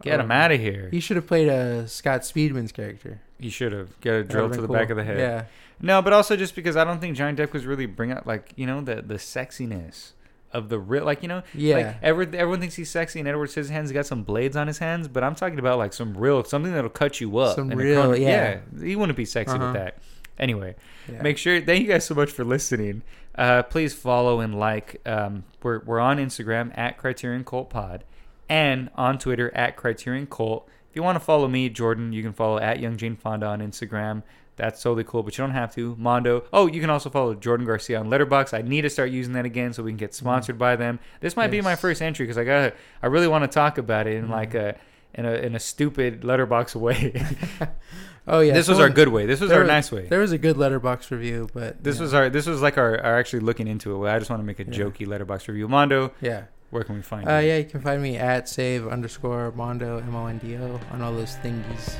get 0.03 0.21
Oh. 0.21 0.23
him 0.25 0.31
out 0.31 0.53
of 0.53 0.61
here. 0.61 0.89
He 0.91 1.01
should 1.01 1.17
have 1.17 1.27
played 1.27 1.49
a 1.49 1.87
Scott 1.89 2.21
Speedman's 2.23 2.73
character. 2.73 3.21
He 3.39 3.51
should 3.51 3.73
have 3.73 3.99
get 4.01 4.15
a 4.15 4.25
drill 4.25 4.49
to 4.51 4.61
the 4.61 4.67
been 4.69 4.77
back 4.77 4.91
of 4.91 4.97
the 4.97 5.05
head. 5.05 5.19
Yeah. 5.19 5.45
No, 5.81 6.01
but 6.01 6.13
also 6.13 6.37
just 6.37 6.55
because 6.55 6.77
I 6.77 6.85
don't 6.85 7.01
think 7.01 7.17
Johnny 7.17 7.37
Depp 7.37 7.53
was 7.53 7.67
really 7.67 7.87
bring 7.87 8.11
out 8.13 8.27
like 8.27 8.53
you 8.57 8.67
know 8.67 8.81
the 8.81 9.03
the 9.03 9.15
sexiness 9.17 10.13
of 10.53 10.69
the 10.71 10.79
real 10.79 11.05
like 11.05 11.21
you 11.23 11.29
know 11.29 11.43
Yeah. 11.53 11.77
like 11.77 11.97
every, 12.03 12.27
everyone 12.29 12.61
thinks 12.61 12.77
he's 12.77 12.89
sexy 12.89 13.19
and 13.19 13.29
Edward 13.29 13.51
Scissorhands 13.51 13.93
got 13.93 14.07
some 14.07 14.23
blades 14.23 14.57
on 14.57 14.69
his 14.69 14.79
hands, 14.79 15.07
but 15.09 15.23
I'm 15.23 15.35
talking 15.35 15.59
about 15.59 15.77
like 15.77 15.93
some 15.93 16.17
real 16.17 16.45
something 16.45 16.73
that'll 16.73 16.89
cut 16.89 17.21
you 17.21 17.37
up. 17.39 17.57
Some 17.57 17.69
real- 17.71 18.03
chron- 18.05 18.23
yeah. 18.23 18.61
he 18.81 18.97
wouldn't 18.97 19.17
be 19.19 19.25
sexy 19.27 19.55
Uh-huh. 19.57 19.65
with 19.67 19.75
that. 19.75 19.99
Anyway, 20.39 20.75
yeah. 21.11 21.23
make 21.23 21.39
sure 21.39 21.61
thank 21.61 21.83
you 21.83 21.89
guys 21.89 22.05
so 22.05 22.15
much 22.15 22.31
for 22.31 22.45
listening. 22.45 23.03
Uh, 23.35 23.63
please 23.63 23.95
follow 23.95 24.41
and 24.41 24.59
like. 24.59 25.01
Um, 25.07 25.45
we're 25.63 25.81
we're 25.85 26.01
on 26.01 26.19
Instagram 26.19 26.77
at 26.77 26.99
Criterion 26.99 27.45
Cult 27.45 27.71
Pod 27.71 28.05
and 28.49 28.91
on 28.95 29.19
Twitter 29.19 29.55
at 29.55 29.77
Criterion 29.77 30.27
Cult. 30.27 30.69
If 30.91 30.97
you 30.97 31.03
want 31.03 31.17
to 31.17 31.21
follow 31.25 31.49
me, 31.49 31.69
Jordan, 31.69 32.13
you 32.13 32.23
can 32.23 32.33
follow 32.33 32.59
at 32.59 32.81
Young 32.81 32.97
Jane 32.97 33.17
Fonda 33.17 33.47
on 33.47 33.61
Instagram. 33.61 34.23
That's 34.57 34.83
totally 34.83 35.05
cool, 35.05 35.23
but 35.23 35.37
you 35.37 35.43
don't 35.45 35.51
have 35.51 35.75
to. 35.75 35.95
Mondo. 35.99 36.45
Oh, 36.51 36.67
you 36.67 36.81
can 36.81 36.89
also 36.89 37.11
follow 37.11 37.35
Jordan 37.35 37.67
Garcia 37.67 38.01
on 38.01 38.09
Letterboxd. 38.09 38.55
I 38.57 38.63
need 38.63 38.83
to 38.83 38.91
start 38.91 39.11
using 39.11 39.35
that 39.35 39.45
again 39.45 39.75
so 39.75 39.83
we 39.83 39.91
can 39.91 39.99
get 39.99 40.15
sponsored 40.15 40.57
by 40.59 40.77
them. 40.77 40.99
This 41.21 41.37
might 41.37 41.51
be 41.51 41.61
my 41.61 41.77
first 41.77 42.01
entry 42.01 42.25
because 42.25 42.39
I 42.39 42.45
got 42.45 42.73
I 43.03 43.07
really 43.09 43.29
want 43.29 43.45
to 43.45 43.49
talk 43.49 43.77
about 43.77 44.07
it 44.07 44.15
in 44.17 44.29
Mhm. 44.29 44.31
like 44.31 44.55
a 44.55 44.77
in 45.13 45.27
a 45.27 45.33
in 45.35 45.55
a 45.55 45.59
stupid 45.61 46.23
Letterboxd 46.23 46.77
way. 46.77 47.23
oh 48.29 48.41
yeah. 48.41 48.53
this 48.55 48.69
was 48.69 48.79
our 48.81 48.89
good 48.91 49.09
way. 49.09 49.27
This 49.27 49.41
was 49.41 49.51
our 49.53 49.61
was- 49.61 49.69
nice 49.69 49.91
way. 49.93 50.07
There 50.07 50.21
was 50.21 50.33
a 50.33 50.39
good 50.39 50.57
Letterboxd 50.57 51.11
review, 51.11 51.49
but 51.55 51.83
This 51.83 51.97
yeah. 51.97 52.03
was 52.03 52.15
our 52.15 52.29
this 52.31 52.47
was 52.47 52.61
like 52.63 52.77
our, 52.79 53.01
our 53.03 53.19
actually 53.19 53.41
looking 53.41 53.69
into 53.69 54.05
it. 54.07 54.11
I 54.11 54.19
just 54.19 54.31
want 54.31 54.41
to 54.43 54.47
make 54.47 54.61
a 54.61 54.65
Yeah. 54.65 54.79
jokey 54.85 55.07
Letterboxd 55.07 55.49
review. 55.49 55.69
Mondo, 55.69 56.13
yeah. 56.21 56.45
where 56.71 56.83
can 56.85 56.97
we 56.97 57.03
find 57.03 57.29
Uh, 57.29 57.37
you? 57.39 57.49
yeah, 57.49 57.57
you 57.59 57.65
can 57.65 57.81
find 57.81 58.03
me 58.03 58.17
at 58.17 58.49
save 58.49 58.87
underscore 58.89 59.53
mondo 59.57 59.99
m 59.99 60.15
o 60.15 60.27
n 60.27 60.39
d 60.39 60.57
o 60.57 60.81
on 60.93 61.03
all 61.03 61.13
those 61.13 61.37
thingies. 61.43 61.95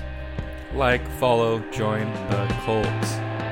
Like, 0.75 1.07
follow, 1.21 1.61
join 1.71 2.07
the 2.31 2.47
cult. 2.65 3.46